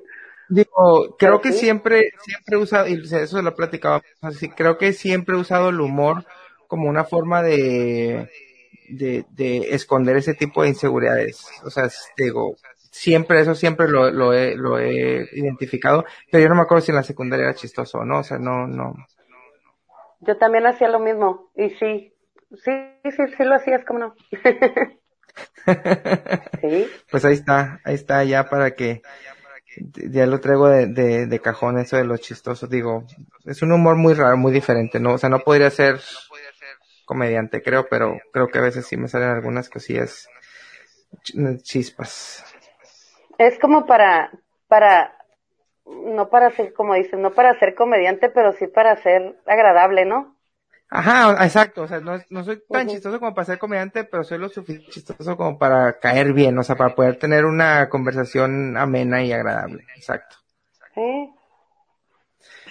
Digo, 0.49 1.17
creo 1.17 1.41
que 1.41 1.51
sí. 1.51 1.53
siempre, 1.53 2.11
siempre 2.23 2.55
he 2.55 2.57
usado, 2.61 2.87
y 2.87 2.93
eso 3.03 3.41
lo 3.41 3.49
he 3.49 3.51
platicado, 3.51 4.01
así, 4.21 4.47
creo 4.49 4.77
que 4.77 4.93
siempre 4.93 5.35
he 5.35 5.39
usado 5.39 5.69
el 5.69 5.81
humor 5.81 6.25
como 6.67 6.87
una 6.89 7.03
forma 7.03 7.43
de, 7.43 8.29
de, 8.89 9.25
de 9.31 9.75
esconder 9.75 10.15
ese 10.17 10.35
tipo 10.35 10.61
de 10.63 10.69
inseguridades. 10.69 11.45
O 11.65 11.69
sea, 11.69 11.85
es- 11.85 12.11
digo, 12.17 12.55
siempre, 12.91 13.41
eso 13.41 13.55
siempre 13.55 13.89
lo, 13.89 14.09
lo 14.11 14.33
he, 14.33 14.55
lo 14.55 14.79
he 14.79 15.27
identificado, 15.33 16.05
pero 16.31 16.43
yo 16.43 16.49
no 16.49 16.55
me 16.55 16.61
acuerdo 16.61 16.81
si 16.85 16.91
en 16.91 16.97
la 16.97 17.03
secundaria 17.03 17.45
era 17.47 17.55
chistoso 17.55 17.99
o 17.99 18.05
no, 18.05 18.19
o 18.19 18.23
sea, 18.23 18.37
no, 18.39 18.67
no. 18.67 18.95
Yo 20.21 20.37
también 20.37 20.65
hacía 20.67 20.89
lo 20.89 20.99
mismo. 20.99 21.49
Y 21.55 21.69
sí, 21.71 22.13
sí, 22.63 22.71
sí, 23.11 23.27
sí 23.37 23.43
lo 23.43 23.55
hacías, 23.55 23.83
¿cómo 23.85 23.99
no? 23.99 24.15
Sí. 26.61 26.97
Pues 27.11 27.25
ahí 27.25 27.33
está, 27.33 27.79
ahí 27.83 27.95
está 27.95 28.23
ya 28.23 28.49
para 28.49 28.71
que 28.71 29.01
ya 30.09 30.25
lo 30.25 30.39
traigo 30.39 30.67
de, 30.69 30.87
de, 30.87 31.27
de 31.27 31.39
cajón 31.39 31.79
eso 31.79 31.97
de 31.97 32.03
los 32.05 32.21
chistosos. 32.21 32.69
Digo, 32.69 33.05
es 33.45 33.61
un 33.61 33.71
humor 33.71 33.95
muy 33.95 34.13
raro, 34.13 34.37
muy 34.37 34.51
diferente, 34.51 34.99
¿no? 34.99 35.13
O 35.13 35.17
sea, 35.17 35.29
no 35.29 35.39
podría 35.39 35.69
ser 35.69 35.99
comediante, 37.05 37.61
creo, 37.61 37.87
pero 37.89 38.17
creo 38.33 38.47
que 38.49 38.59
a 38.59 38.61
veces 38.61 38.85
sí 38.85 38.97
me 38.97 39.07
salen 39.07 39.29
algunas 39.29 39.69
cosillas 39.69 40.27
ch- 41.23 41.61
chispas. 41.63 42.43
Es 43.37 43.59
como 43.59 43.85
para, 43.85 44.31
para, 44.67 45.17
no 45.85 46.29
para 46.29 46.51
ser, 46.51 46.73
como 46.73 46.95
dicen, 46.95 47.21
no 47.21 47.33
para 47.33 47.59
ser 47.59 47.75
comediante, 47.75 48.29
pero 48.29 48.53
sí 48.53 48.67
para 48.67 48.97
ser 48.97 49.37
agradable, 49.47 50.05
¿no? 50.05 50.36
Ajá, 50.89 51.43
exacto, 51.43 51.83
o 51.83 51.87
sea, 51.87 51.99
no, 51.99 52.17
no 52.29 52.43
soy 52.43 52.63
tan 52.69 52.87
chistoso 52.87 53.19
como 53.19 53.33
para 53.35 53.45
ser 53.45 53.59
comediante, 53.59 54.05
pero 54.05 54.23
soy 54.23 54.37
lo 54.37 54.47
suficiente 54.47 54.89
chistoso 54.91 55.35
como 55.35 55.57
para 55.57 55.99
caer 55.99 56.31
bien, 56.33 56.57
o 56.57 56.63
sea, 56.63 56.77
para 56.77 56.95
poder 56.95 57.19
tener 57.19 57.45
una 57.45 57.89
conversación 57.89 58.77
amena 58.77 59.21
y 59.21 59.33
agradable, 59.33 59.83
exacto. 59.95 60.37
Sí. 60.93 61.33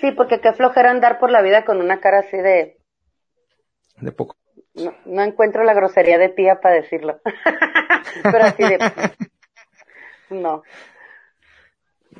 Sí, 0.00 0.12
porque 0.12 0.40
qué 0.40 0.52
flojera 0.52 0.90
andar 0.90 1.18
por 1.18 1.30
la 1.30 1.42
vida 1.42 1.64
con 1.64 1.80
una 1.80 2.00
cara 2.00 2.20
así 2.20 2.36
de, 2.36 2.78
De 4.00 4.12
poco. 4.12 4.36
no, 4.74 4.94
no 5.04 5.22
encuentro 5.22 5.64
la 5.64 5.74
grosería 5.74 6.18
de 6.18 6.28
tía 6.28 6.60
para 6.60 6.76
decirlo. 6.76 7.20
pero 8.22 8.44
así 8.44 8.62
de, 8.62 8.78
no. 10.30 10.62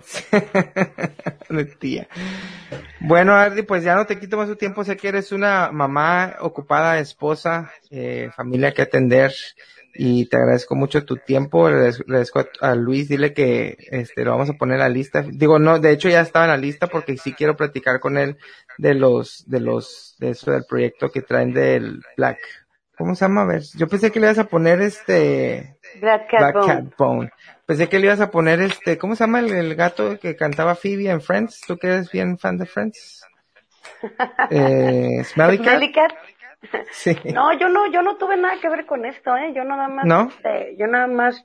tía. 1.78 2.09
Bueno, 3.01 3.34
Ardi, 3.34 3.62
pues 3.62 3.84
ya 3.84 3.94
no 3.94 4.07
te 4.07 4.18
quito 4.18 4.36
más 4.36 4.49
tu 4.49 4.57
tiempo. 4.57 4.84
Sé 4.84 4.97
que 4.97 5.09
eres 5.09 5.32
una 5.32 5.70
mamá 5.72 6.36
ocupada, 6.40 6.99
esposa, 6.99 7.70
eh, 7.90 8.30
familia 8.34 8.72
que 8.72 8.82
atender 8.82 9.32
y 9.99 10.26
te 10.26 10.36
agradezco 10.36 10.74
mucho 10.74 11.05
tu 11.05 11.16
tiempo. 11.16 11.68
Le 11.68 11.88
agradezco 11.88 12.44
a, 12.61 12.74
Luis, 12.74 13.09
dile 13.09 13.32
que 13.32 13.76
este 13.90 14.24
lo 14.24 14.32
vamos 14.32 14.51
a 14.51 14.55
poner 14.55 14.74
en 14.74 14.80
la 14.80 14.88
lista. 14.88 15.22
Digo, 15.22 15.59
no, 15.59 15.78
de 15.78 15.92
hecho 15.92 16.09
ya 16.09 16.20
estaba 16.20 16.47
en 16.47 16.51
la 16.51 16.57
lista 16.57 16.86
porque 16.86 17.16
sí 17.16 17.32
quiero 17.32 17.57
platicar 17.57 18.01
con 18.01 18.18
él 18.18 18.36
de 18.78 18.94
los, 18.94 19.44
de 19.49 19.61
los, 19.61 20.16
de 20.18 20.30
eso 20.30 20.51
del 20.51 20.64
proyecto 20.64 21.11
que 21.11 21.22
traen 21.22 21.53
del 21.53 22.03
Black. 22.16 22.38
¿Cómo 22.97 23.14
se 23.14 23.26
llama? 23.26 23.42
A 23.42 23.47
ver, 23.47 23.62
yo 23.74 23.88
pensé 23.88 24.11
que 24.11 24.20
le 24.20 24.26
ibas 24.26 24.38
a 24.38 24.49
poner 24.49 24.80
este 24.80 25.76
Black 26.01 26.30
Cat, 26.30 26.94
Bone. 26.97 27.30
Pensé 27.67 27.89
que 27.89 27.99
le 27.99 28.07
ibas 28.07 28.21
a 28.21 28.31
poner 28.31 28.61
este, 28.61 28.97
¿cómo 28.97 29.17
se 29.17 29.25
llama 29.25 29.41
el, 29.41 29.75
gato 29.75 30.19
que 30.21 30.37
cantaba 30.37 30.77
Phoebe 30.77 31.11
en 31.11 31.21
Friends? 31.21 31.62
¿Tú 31.67 31.77
que 31.77 31.89
eres 31.89 32.11
bien 32.12 32.39
fan 32.39 32.59
de 32.59 32.67
Friends? 32.67 33.27
eh, 34.51 35.23
Smelly 35.25 35.59
Cat. 35.93 36.12
Sí. 36.93 37.17
No, 37.35 37.53
yo 37.59 37.69
no, 37.69 37.91
yo 37.91 38.03
no 38.03 38.17
tuve 38.17 38.37
nada 38.37 38.61
que 38.61 38.69
ver 38.69 38.87
con 38.87 39.05
esto, 39.05 39.37
eh. 39.37 39.53
Yo 39.55 39.64
nada 39.64 39.89
más, 39.89 40.05
¿No? 40.05 40.29
Este, 40.29 40.77
yo 40.79 40.87
nada 40.87 41.07
más 41.07 41.45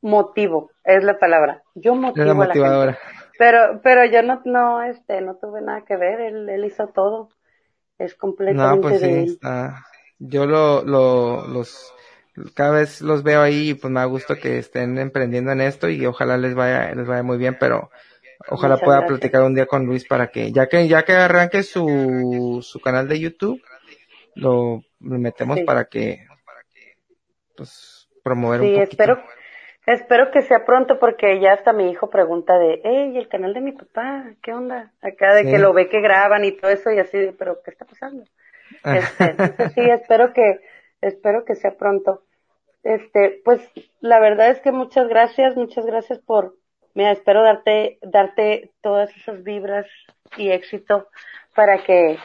motivo, 0.00 0.70
es 0.84 1.02
la 1.04 1.18
palabra. 1.18 1.62
Yo 1.74 1.94
motivo 1.94 2.42
a 2.42 2.46
la 2.46 2.52
gente. 2.52 2.98
Pero, 3.38 3.80
pero 3.82 4.04
yo 4.06 4.22
no, 4.22 4.40
no, 4.44 4.82
este, 4.82 5.20
no 5.20 5.36
tuve 5.36 5.60
nada 5.60 5.84
que 5.86 5.96
ver. 5.96 6.20
Él, 6.20 6.48
él 6.48 6.64
hizo 6.64 6.88
todo. 6.88 7.28
Es 7.98 8.14
completamente 8.14 8.76
no, 8.76 8.80
pues 8.82 9.00
sí, 9.00 9.32
Está. 9.32 9.84
Yo 10.18 10.46
lo, 10.46 10.82
lo, 10.82 11.46
los, 11.46 11.94
cada 12.54 12.72
vez 12.72 13.00
los 13.00 13.22
veo 13.22 13.40
ahí 13.40 13.70
y 13.70 13.74
pues 13.74 13.90
me 13.90 14.00
da 14.00 14.06
gusto 14.06 14.36
que 14.36 14.58
estén 14.58 14.98
emprendiendo 14.98 15.52
en 15.52 15.60
esto 15.60 15.88
y 15.88 16.04
ojalá 16.06 16.36
les 16.36 16.54
vaya, 16.54 16.94
les 16.94 17.06
vaya 17.06 17.22
muy 17.22 17.38
bien, 17.38 17.56
pero 17.58 17.90
ojalá 18.48 18.76
pueda 18.76 19.06
platicar 19.06 19.42
un 19.42 19.54
día 19.54 19.66
con 19.66 19.86
Luis 19.86 20.06
para 20.06 20.28
que, 20.28 20.52
ya 20.52 20.66
que, 20.68 20.86
ya 20.88 21.04
que 21.04 21.12
arranque 21.12 21.62
su, 21.62 22.60
su 22.62 22.80
canal 22.80 23.08
de 23.08 23.20
YouTube, 23.20 23.62
lo, 24.34 24.82
metemos 25.00 25.60
para 25.62 25.86
que, 25.86 26.26
pues, 27.56 28.08
promover 28.22 28.60
un 28.60 28.66
poquito. 28.74 28.90
espero, 28.90 29.22
espero 29.86 30.30
que 30.30 30.42
sea 30.42 30.64
pronto 30.64 30.98
porque 30.98 31.40
ya 31.40 31.54
hasta 31.54 31.72
mi 31.72 31.90
hijo 31.90 32.10
pregunta 32.10 32.58
de, 32.58 32.80
hey, 32.84 33.16
el 33.16 33.28
canal 33.28 33.54
de 33.54 33.60
mi 33.60 33.72
papá, 33.72 34.32
¿qué 34.42 34.52
onda? 34.52 34.92
Acá 35.00 35.34
de 35.34 35.44
que 35.44 35.58
lo 35.58 35.72
ve 35.72 35.88
que 35.88 36.00
graban 36.00 36.44
y 36.44 36.52
todo 36.52 36.70
eso 36.70 36.90
y 36.90 36.98
así, 36.98 37.34
pero 37.38 37.60
¿qué 37.64 37.70
está 37.70 37.84
pasando? 37.84 38.24
Este, 38.84 39.34
sí, 39.74 39.80
espero 39.80 40.32
que, 40.32 40.60
espero 41.00 41.44
que 41.44 41.54
sea 41.54 41.76
pronto. 41.76 42.25
Este, 42.86 43.42
pues 43.44 43.60
la 43.98 44.20
verdad 44.20 44.50
es 44.50 44.60
que 44.60 44.70
muchas 44.70 45.08
gracias, 45.08 45.56
muchas 45.56 45.84
gracias 45.84 46.20
por, 46.20 46.54
mira, 46.94 47.10
espero 47.10 47.42
darte, 47.42 47.98
darte 48.00 48.70
todas 48.80 49.10
esas 49.16 49.42
vibras 49.42 49.86
y 50.36 50.50
éxito 50.50 51.08
para 51.56 51.82
que, 51.82 52.16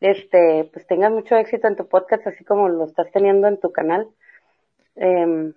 este, 0.00 0.68
pues 0.70 0.86
tengas 0.86 1.10
mucho 1.10 1.36
éxito 1.36 1.66
en 1.66 1.76
tu 1.76 1.88
podcast, 1.88 2.26
así 2.26 2.44
como 2.44 2.68
lo 2.68 2.84
estás 2.84 3.10
teniendo 3.10 3.48
en 3.48 3.58
tu 3.58 3.72
canal. 3.72 4.06
Eh, 4.96 5.54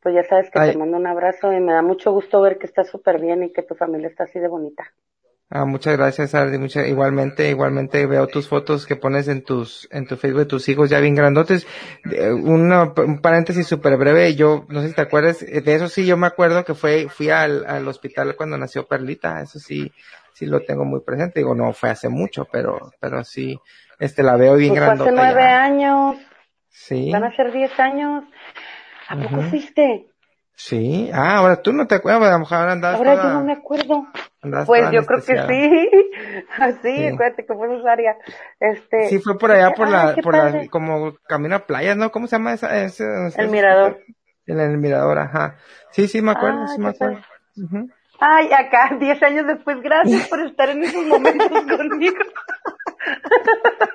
pues 0.00 0.14
ya 0.14 0.22
sabes 0.22 0.50
que 0.52 0.60
te 0.60 0.78
mando 0.78 0.96
un 0.96 1.08
abrazo 1.08 1.52
y 1.52 1.58
me 1.58 1.72
da 1.72 1.82
mucho 1.82 2.12
gusto 2.12 2.40
ver 2.40 2.58
que 2.58 2.66
estás 2.66 2.88
súper 2.88 3.20
bien 3.20 3.42
y 3.42 3.52
que 3.52 3.64
tu 3.64 3.74
familia 3.74 4.06
está 4.06 4.22
así 4.24 4.38
de 4.38 4.46
bonita. 4.46 4.92
Ah, 5.56 5.66
muchas 5.66 5.96
gracias, 5.96 6.34
Ardi. 6.34 6.58
Mucha, 6.58 6.84
igualmente, 6.84 7.48
igualmente 7.48 8.06
veo 8.06 8.26
tus 8.26 8.48
fotos 8.48 8.86
que 8.86 8.96
pones 8.96 9.28
en 9.28 9.44
tus, 9.44 9.86
en 9.92 10.04
tu 10.04 10.16
Facebook 10.16 10.40
de 10.40 10.46
tus 10.46 10.68
hijos 10.68 10.90
ya 10.90 10.98
bien 10.98 11.14
grandotes. 11.14 11.64
un 12.04 13.20
paréntesis 13.22 13.64
súper 13.64 13.96
breve. 13.96 14.34
Yo, 14.34 14.64
no 14.68 14.80
sé 14.80 14.88
si 14.88 14.94
te 14.94 15.02
acuerdas, 15.02 15.38
de 15.38 15.62
eso 15.72 15.86
sí 15.86 16.06
yo 16.06 16.16
me 16.16 16.26
acuerdo 16.26 16.64
que 16.64 16.74
fue, 16.74 17.08
fui 17.08 17.30
al, 17.30 17.64
al 17.66 17.86
hospital 17.86 18.34
cuando 18.34 18.58
nació 18.58 18.88
Perlita. 18.88 19.40
Eso 19.42 19.60
sí, 19.60 19.92
sí 20.32 20.44
lo 20.44 20.58
tengo 20.58 20.84
muy 20.84 21.02
presente. 21.02 21.38
Digo, 21.38 21.54
no 21.54 21.72
fue 21.72 21.90
hace 21.90 22.08
mucho, 22.08 22.48
pero, 22.50 22.90
pero 22.98 23.22
sí, 23.22 23.56
este, 24.00 24.24
la 24.24 24.36
veo 24.36 24.56
bien 24.56 24.74
pues 24.74 24.88
Hace 24.88 25.12
nueve 25.12 25.44
años. 25.44 26.16
Sí. 26.68 27.12
Van 27.12 27.22
a 27.22 27.36
ser 27.36 27.52
diez 27.52 27.78
años. 27.78 28.24
¿A 29.06 29.16
poco 29.16 29.40
fuiste? 29.42 30.08
Sí. 30.56 31.10
Ah, 31.14 31.36
ahora 31.36 31.62
tú 31.62 31.72
no 31.72 31.86
te 31.86 31.94
acuerdas, 31.94 32.28
a 32.28 32.32
lo 32.32 32.38
mejor 32.40 32.58
Ahora 32.58 33.14
yo 33.14 33.30
no 33.34 33.44
me 33.44 33.52
acuerdo 33.52 34.08
pues 34.66 34.90
yo 34.90 35.04
creo 35.06 35.20
que 35.20 35.36
sí, 35.36 35.90
así, 36.58 36.96
sí. 36.96 37.06
acuérdate 37.06 37.46
que 37.46 37.54
fue 37.54 37.90
área. 37.90 38.16
Este, 38.60 39.08
sí, 39.08 39.18
fue 39.18 39.38
por 39.38 39.50
allá, 39.50 39.72
por 39.72 39.88
la, 39.88 40.14
por 40.22 40.36
la, 40.36 40.66
como 40.68 41.16
camino 41.26 41.56
a 41.56 41.66
playas, 41.66 41.96
¿no? 41.96 42.10
¿Cómo 42.10 42.26
se 42.26 42.36
llama 42.36 42.52
esa? 42.54 42.84
Ese, 42.84 43.04
el 43.36 43.48
mirador. 43.48 44.00
En 44.46 44.60
el 44.60 44.78
mirador, 44.78 45.18
ajá. 45.18 45.56
Sí, 45.90 46.08
sí, 46.08 46.20
me 46.20 46.32
acuerdo, 46.32 46.64
ah, 46.64 46.68
sí 46.68 46.80
me 46.80 46.88
acuerdo. 46.90 47.20
Ay, 48.20 48.50
acá, 48.52 48.96
diez 48.98 49.22
años 49.22 49.46
después, 49.46 49.80
gracias 49.82 50.28
por 50.30 50.40
estar 50.40 50.70
en 50.70 50.84
esos 50.84 51.04
momentos 51.04 51.48
conmigo. 51.76 52.16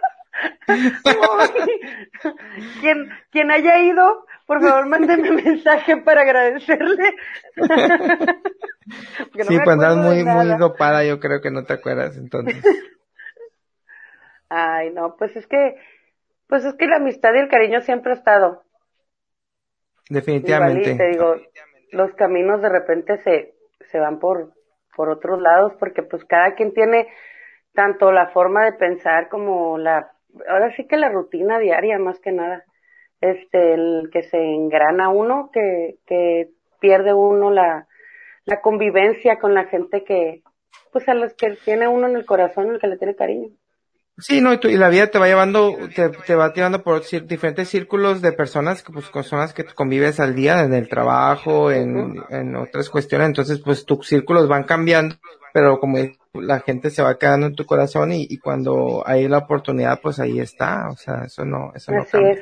quien, 2.81 3.09
quien 3.31 3.51
haya 3.51 3.79
ido, 3.79 4.25
por 4.45 4.61
favor, 4.61 4.87
mándeme 4.87 5.31
mensaje 5.31 5.97
para 5.97 6.21
agradecerle. 6.21 7.15
sí, 9.47 9.57
pues 9.63 9.69
andas 9.69 9.97
muy, 9.97 10.23
muy 10.23 10.57
dopada, 10.57 11.03
yo 11.03 11.19
creo 11.19 11.41
que 11.41 11.51
no 11.51 11.63
te 11.65 11.73
acuerdas 11.73 12.17
entonces. 12.17 12.63
Ay, 14.49 14.91
no, 14.91 15.15
pues 15.17 15.35
es 15.35 15.45
que, 15.45 15.75
pues 16.47 16.65
es 16.65 16.73
que 16.75 16.87
la 16.87 16.95
amistad 16.97 17.33
y 17.35 17.39
el 17.39 17.49
cariño 17.49 17.81
siempre 17.81 18.13
ha 18.13 18.15
estado. 18.15 18.63
Definitivamente. 20.09 20.95
te 20.95 21.09
digo, 21.09 21.35
los 21.91 22.11
caminos 22.15 22.61
de 22.61 22.69
repente 22.69 23.21
se, 23.23 23.53
se 23.91 23.99
van 23.99 24.19
por, 24.19 24.53
por 24.95 25.09
otros 25.09 25.39
lados 25.39 25.73
porque 25.79 26.01
pues 26.01 26.25
cada 26.25 26.55
quien 26.55 26.73
tiene 26.73 27.07
tanto 27.73 28.11
la 28.11 28.29
forma 28.31 28.65
de 28.65 28.73
pensar 28.73 29.29
como 29.29 29.77
la, 29.77 30.11
ahora 30.47 30.75
sí 30.75 30.87
que 30.87 30.97
la 30.97 31.09
rutina 31.09 31.59
diaria 31.59 31.97
más 31.99 32.19
que 32.19 32.31
nada. 32.31 32.63
Este, 33.21 33.73
el 33.73 34.09
que 34.13 34.23
se 34.23 34.37
engrana 34.37 35.09
uno, 35.09 35.49
que, 35.51 35.95
que 36.05 36.49
pierde 36.79 37.13
uno 37.13 37.51
la, 37.51 37.87
la 38.45 38.61
convivencia 38.61 39.39
con 39.39 39.53
la 39.53 39.65
gente 39.65 40.03
que, 40.05 40.41
pues 40.93 41.07
a 41.09 41.13
los 41.13 41.33
que 41.33 41.57
tiene 41.65 41.87
uno 41.87 42.07
en 42.07 42.15
el 42.15 42.25
corazón, 42.25 42.69
el 42.69 42.79
que 42.79 42.87
le 42.87 42.97
tiene 42.97 43.15
cariño. 43.15 43.49
Sí, 44.17 44.41
no, 44.41 44.53
y, 44.53 44.59
y 44.63 44.77
la 44.77 44.89
vida 44.89 45.07
te 45.07 45.17
va 45.17 45.27
llevando, 45.27 45.77
te, 45.95 46.09
te 46.09 46.35
va 46.35 46.53
llevando 46.53 46.83
por 46.83 47.01
diferentes 47.25 47.69
círculos 47.69 48.21
de 48.21 48.33
personas, 48.33 48.83
pues 48.83 49.09
personas 49.09 49.53
que 49.53 49.63
convives 49.63 50.19
al 50.19 50.35
día, 50.35 50.63
en 50.63 50.73
el 50.73 50.89
trabajo, 50.89 51.71
en, 51.71 52.15
en 52.29 52.55
otras 52.57 52.89
cuestiones, 52.89 53.27
entonces 53.27 53.61
pues 53.63 53.85
tus 53.85 54.07
círculos 54.07 54.49
van 54.49 54.63
cambiando, 54.63 55.15
pero 55.59 55.77
como 55.77 55.97
la 56.35 56.61
gente 56.61 56.89
se 56.89 57.03
va 57.03 57.17
quedando 57.17 57.47
en 57.47 57.53
tu 57.53 57.65
corazón 57.65 58.13
y, 58.13 58.25
y 58.29 58.37
cuando 58.37 59.03
hay 59.05 59.27
la 59.27 59.39
oportunidad, 59.39 59.99
pues 60.01 60.17
ahí 60.21 60.39
está, 60.39 60.87
o 60.87 60.95
sea, 60.95 61.23
eso 61.25 61.43
no, 61.43 61.73
eso 61.75 61.91
no 61.91 62.05
cambia. 62.09 62.31
Es. 62.31 62.39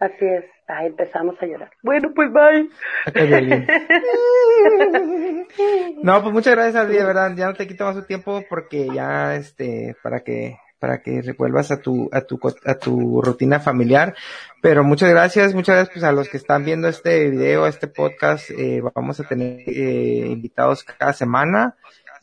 Así 0.00 0.24
es. 0.24 0.44
Ay, 0.66 0.86
empezamos 0.86 1.36
a 1.38 1.44
llorar. 1.44 1.70
Bueno, 1.82 2.10
pues 2.14 2.30
bye. 2.32 2.70
no, 6.02 6.22
pues 6.22 6.32
muchas 6.32 6.54
gracias, 6.54 6.76
Aldi, 6.76 6.96
de 6.96 7.04
verdad. 7.04 7.34
Ya 7.36 7.44
no 7.46 7.54
te 7.54 7.66
quito 7.66 7.84
más 7.84 7.96
tu 7.96 8.04
tiempo 8.04 8.42
porque 8.48 8.88
ya, 8.94 9.36
este, 9.36 9.94
para 10.02 10.20
que, 10.20 10.56
para 10.78 11.02
que 11.02 11.20
revuelvas 11.20 11.70
a 11.70 11.82
tu, 11.82 12.08
a 12.10 12.22
tu, 12.22 12.40
a 12.64 12.74
tu 12.74 13.20
rutina 13.20 13.60
familiar. 13.60 14.14
Pero 14.62 14.82
muchas 14.82 15.10
gracias, 15.10 15.54
muchas 15.54 15.76
gracias 15.76 15.94
pues, 15.94 16.04
a 16.04 16.12
los 16.12 16.30
que 16.30 16.38
están 16.38 16.64
viendo 16.64 16.88
este 16.88 17.28
video, 17.28 17.66
este 17.66 17.88
podcast. 17.88 18.50
Eh, 18.50 18.80
vamos 18.94 19.20
a 19.20 19.24
tener 19.24 19.60
eh, 19.66 20.28
invitados 20.30 20.84
cada 20.84 21.12
semana. 21.12 21.76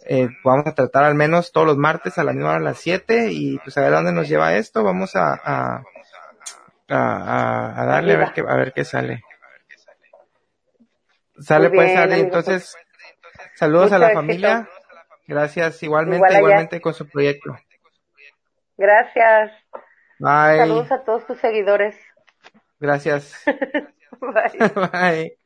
Eh, 0.08 0.30
vamos 0.44 0.68
a 0.68 0.76
tratar 0.76 1.04
al 1.04 1.16
menos 1.16 1.52
todos 1.52 1.68
los 1.68 1.78
martes 1.78 2.18
a 2.18 2.24
la 2.24 2.34
misma 2.34 2.50
hora 2.50 2.60
a 2.60 2.62
las 2.62 2.80
7 2.80 3.30
y 3.32 3.58
pues 3.60 3.78
a 3.78 3.82
ver 3.82 3.92
dónde 3.92 4.12
nos 4.12 4.30
lleva 4.30 4.56
esto. 4.56 4.84
Vamos 4.84 5.16
a, 5.16 5.34
a 5.44 5.84
a, 6.90 7.82
a, 7.82 7.86
darle 7.86 8.14
a 8.14 8.18
ver 8.18 8.34
qué, 8.34 8.42
a 8.42 8.56
ver 8.56 8.74
qué 8.74 8.84
sale. 8.86 9.24
Sale 11.40 11.70
pues, 11.70 11.92
Entonces, 12.12 12.78
saludos 13.56 13.92
a 13.92 14.00
la 14.00 14.12
familia. 14.12 14.70
Gracias, 15.28 15.82
igualmente, 15.84 16.38
igualmente 16.38 16.80
con 16.80 16.94
su 16.94 17.08
proyecto. 17.08 17.58
Gracias. 18.78 19.52
Bye. 20.20 20.58
Saludos 20.58 20.92
a 20.92 21.04
todos 21.04 21.26
tus 21.26 21.40
seguidores. 21.40 21.96
Gracias. 22.80 23.44
Bye. 24.22 24.70
Bye. 24.92 25.38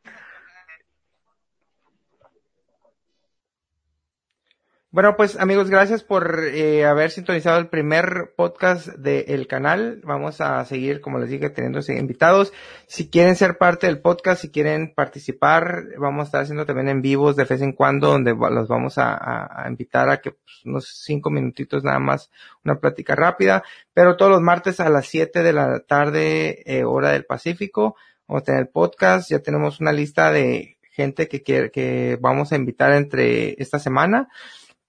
Bueno, 4.92 5.16
pues 5.16 5.40
amigos, 5.40 5.70
gracias 5.70 6.02
por 6.04 6.46
eh, 6.46 6.84
haber 6.84 7.12
sintonizado 7.12 7.60
el 7.60 7.68
primer 7.68 8.34
podcast 8.36 8.88
del 8.88 9.46
canal. 9.46 10.02
Vamos 10.04 10.42
a 10.42 10.66
seguir, 10.66 11.00
como 11.00 11.20
les 11.20 11.30
dije, 11.30 11.52
teniendo 11.52 11.80
invitados. 11.90 12.52
Si 12.88 13.08
quieren 13.08 13.36
ser 13.36 13.60
parte 13.60 13.86
del 13.86 14.02
podcast, 14.02 14.42
si 14.42 14.50
quieren 14.50 14.92
participar, 14.96 15.90
vamos 16.00 16.22
a 16.22 16.26
estar 16.26 16.42
haciendo 16.42 16.66
también 16.66 16.90
en 16.90 17.04
vivos 17.04 17.36
de 17.36 17.44
vez 17.44 17.62
en 17.62 17.74
cuando, 17.74 18.08
donde 18.08 18.34
los 18.34 18.68
vamos 18.68 18.96
a, 18.98 19.64
invitar 19.70 20.10
a 20.10 20.22
que 20.22 20.32
pues, 20.32 20.66
unos 20.66 20.88
cinco 21.04 21.30
minutitos 21.30 21.84
nada 21.84 22.00
más, 22.00 22.32
una 22.66 22.80
plática 22.80 23.14
rápida. 23.14 23.64
Pero 23.94 24.18
todos 24.18 24.32
los 24.32 24.42
martes 24.42 24.80
a 24.80 24.90
las 24.90 25.06
siete 25.06 25.44
de 25.44 25.54
la 25.54 25.82
tarde, 25.82 26.64
eh, 26.66 26.84
hora 26.84 27.12
del 27.12 27.26
Pacífico, 27.26 27.96
vamos 28.28 28.42
a 28.42 28.46
tener 28.46 28.72
podcast. 28.72 29.30
Ya 29.30 29.38
tenemos 29.38 29.82
una 29.82 29.92
lista 29.92 30.32
de 30.32 30.80
gente 30.82 31.28
que 31.28 31.44
quiere, 31.44 31.70
que 31.70 32.18
vamos 32.20 32.52
a 32.52 32.56
invitar 32.56 32.92
entre 32.94 33.54
esta 33.62 33.78
semana 33.78 34.30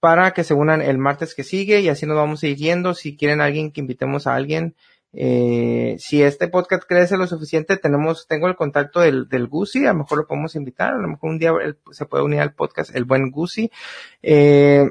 para 0.01 0.31
que 0.31 0.43
se 0.43 0.55
unan 0.55 0.81
el 0.81 0.97
martes 0.97 1.35
que 1.35 1.43
sigue 1.43 1.79
y 1.79 1.87
así 1.87 2.05
nos 2.05 2.17
vamos 2.17 2.43
a 2.43 2.47
ir. 2.47 2.57
Si 2.95 3.15
quieren 3.15 3.39
alguien 3.39 3.71
que 3.71 3.81
invitemos 3.81 4.25
a 4.25 4.35
alguien, 4.35 4.75
eh, 5.13 5.95
si 5.99 6.23
este 6.23 6.47
podcast 6.47 6.83
crece 6.87 7.17
lo 7.17 7.27
suficiente, 7.27 7.77
tenemos, 7.77 8.27
tengo 8.27 8.47
el 8.47 8.55
contacto 8.55 8.99
del, 8.99 9.29
del 9.29 9.47
Gusi, 9.47 9.85
a 9.85 9.93
lo 9.93 9.99
mejor 9.99 10.17
lo 10.17 10.27
podemos 10.27 10.55
invitar, 10.55 10.95
a 10.95 10.97
lo 10.97 11.07
mejor 11.07 11.29
un 11.29 11.37
día 11.37 11.53
se 11.91 12.05
puede 12.07 12.23
unir 12.23 12.39
al 12.39 12.55
podcast, 12.55 12.95
el 12.95 13.05
buen 13.05 13.29
Gusi. 13.29 13.71
Eh, 14.23 14.89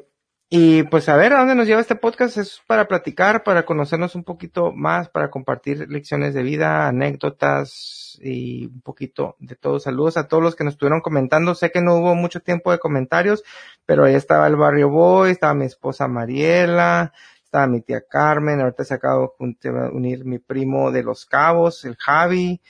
y 0.52 0.82
pues 0.82 1.08
a 1.08 1.16
ver 1.16 1.32
a 1.32 1.38
dónde 1.38 1.54
nos 1.54 1.68
lleva 1.68 1.80
este 1.80 1.94
podcast 1.94 2.36
es 2.36 2.60
para 2.66 2.88
platicar, 2.88 3.44
para 3.44 3.64
conocernos 3.64 4.16
un 4.16 4.24
poquito 4.24 4.72
más, 4.72 5.08
para 5.08 5.30
compartir 5.30 5.88
lecciones 5.88 6.34
de 6.34 6.42
vida, 6.42 6.88
anécdotas 6.88 8.18
y 8.20 8.66
un 8.66 8.80
poquito 8.80 9.36
de 9.38 9.54
todo. 9.54 9.78
Saludos 9.78 10.16
a 10.16 10.26
todos 10.26 10.42
los 10.42 10.56
que 10.56 10.64
nos 10.64 10.74
estuvieron 10.74 11.02
comentando. 11.02 11.54
Sé 11.54 11.70
que 11.70 11.80
no 11.80 11.94
hubo 11.94 12.16
mucho 12.16 12.40
tiempo 12.40 12.72
de 12.72 12.80
comentarios, 12.80 13.44
pero 13.86 14.04
ahí 14.04 14.16
estaba 14.16 14.48
el 14.48 14.56
Barrio 14.56 14.88
Boy, 14.90 15.30
estaba 15.30 15.54
mi 15.54 15.66
esposa 15.66 16.08
Mariela, 16.08 17.12
estaba 17.44 17.68
mi 17.68 17.80
tía 17.80 18.02
Carmen, 18.08 18.60
ahorita 18.60 18.82
se 18.82 18.94
acaba 18.94 19.28
de 19.38 19.70
unir 19.92 20.24
mi 20.24 20.40
primo 20.40 20.90
de 20.90 21.04
Los 21.04 21.26
Cabos, 21.26 21.84
el 21.84 21.94
Javi, 21.94 22.60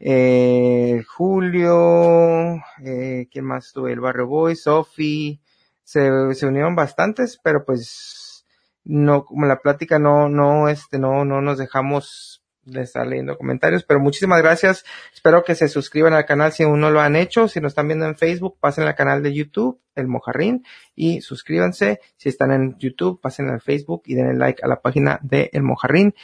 eh, 0.00 1.02
Julio, 1.06 2.54
eh, 2.82 3.28
¿quién 3.30 3.44
más 3.44 3.66
estuvo? 3.66 3.88
El 3.88 4.00
Barrio 4.00 4.26
Boy, 4.26 4.56
Sofi, 4.56 5.38
se, 5.86 6.34
se 6.34 6.46
unieron 6.46 6.74
bastantes, 6.74 7.38
pero 7.42 7.64
pues 7.64 8.44
no, 8.82 9.24
como 9.24 9.46
la 9.46 9.60
plática 9.60 10.00
no, 10.00 10.28
no, 10.28 10.68
este, 10.68 10.98
no, 10.98 11.24
no 11.24 11.40
nos 11.40 11.58
dejamos 11.58 12.42
de 12.64 12.82
estar 12.82 13.06
leyendo 13.06 13.38
comentarios, 13.38 13.84
pero 13.84 14.00
muchísimas 14.00 14.42
gracias. 14.42 14.84
Espero 15.14 15.44
que 15.44 15.54
se 15.54 15.68
suscriban 15.68 16.12
al 16.12 16.26
canal 16.26 16.50
si 16.50 16.64
aún 16.64 16.80
no 16.80 16.90
lo 16.90 17.00
han 17.00 17.14
hecho. 17.14 17.46
Si 17.46 17.60
nos 17.60 17.70
están 17.70 17.86
viendo 17.86 18.04
en 18.04 18.16
Facebook, 18.16 18.58
pasen 18.58 18.82
al 18.82 18.96
canal 18.96 19.22
de 19.22 19.32
YouTube, 19.32 19.80
El 19.94 20.08
Mojarrín, 20.08 20.64
y 20.96 21.20
suscríbanse. 21.20 22.00
Si 22.16 22.28
están 22.28 22.50
en 22.50 22.76
YouTube, 22.78 23.20
pasen 23.20 23.48
al 23.48 23.60
Facebook 23.60 24.02
y 24.06 24.16
denle 24.16 24.34
like 24.34 24.64
a 24.64 24.66
la 24.68 24.80
página 24.80 25.20
de 25.22 25.50
El 25.52 25.62
Mojarrín. 25.62 26.16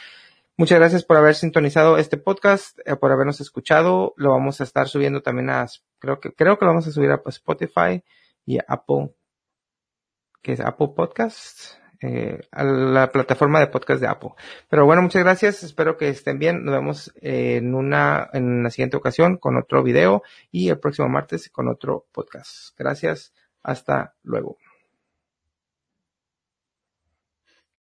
Muchas 0.57 0.77
gracias 0.77 1.05
por 1.05 1.15
haber 1.15 1.35
sintonizado 1.35 1.97
este 1.97 2.17
podcast, 2.17 2.77
eh, 2.85 2.97
por 2.97 3.13
habernos 3.13 3.39
escuchado. 3.39 4.13
Lo 4.17 4.31
vamos 4.31 4.59
a 4.59 4.65
estar 4.65 4.89
subiendo 4.89 5.21
también 5.21 5.49
a, 5.49 5.67
creo 5.99 6.19
que, 6.19 6.33
creo 6.33 6.59
que 6.59 6.65
lo 6.65 6.71
vamos 6.71 6.85
a 6.85 6.91
subir 6.91 7.11
a 7.11 7.21
Spotify 7.27 8.03
y 8.45 8.57
a 8.57 8.65
Apple 8.67 9.15
que 10.43 10.51
es 10.51 10.59
Apple 10.59 10.89
Podcast, 10.95 11.79
eh, 12.01 12.41
la 12.51 13.09
plataforma 13.11 13.61
de 13.61 13.67
podcast 13.67 14.01
de 14.01 14.07
Apple. 14.07 14.31
Pero 14.69 14.85
bueno, 14.85 15.01
muchas 15.01 15.23
gracias, 15.23 15.63
espero 15.63 15.97
que 15.97 16.09
estén 16.09 16.37
bien, 16.37 16.63
nos 16.65 16.75
vemos 16.75 17.13
en 17.21 17.73
una, 17.73 18.29
en 18.33 18.61
la 18.61 18.69
siguiente 18.69 18.97
ocasión 18.97 19.37
con 19.37 19.57
otro 19.57 19.81
video 19.81 20.21
y 20.51 20.69
el 20.69 20.79
próximo 20.79 21.07
martes 21.07 21.49
con 21.49 21.69
otro 21.69 22.05
podcast. 22.11 22.77
Gracias, 22.77 23.33
hasta 23.63 24.15
luego. 24.21 24.62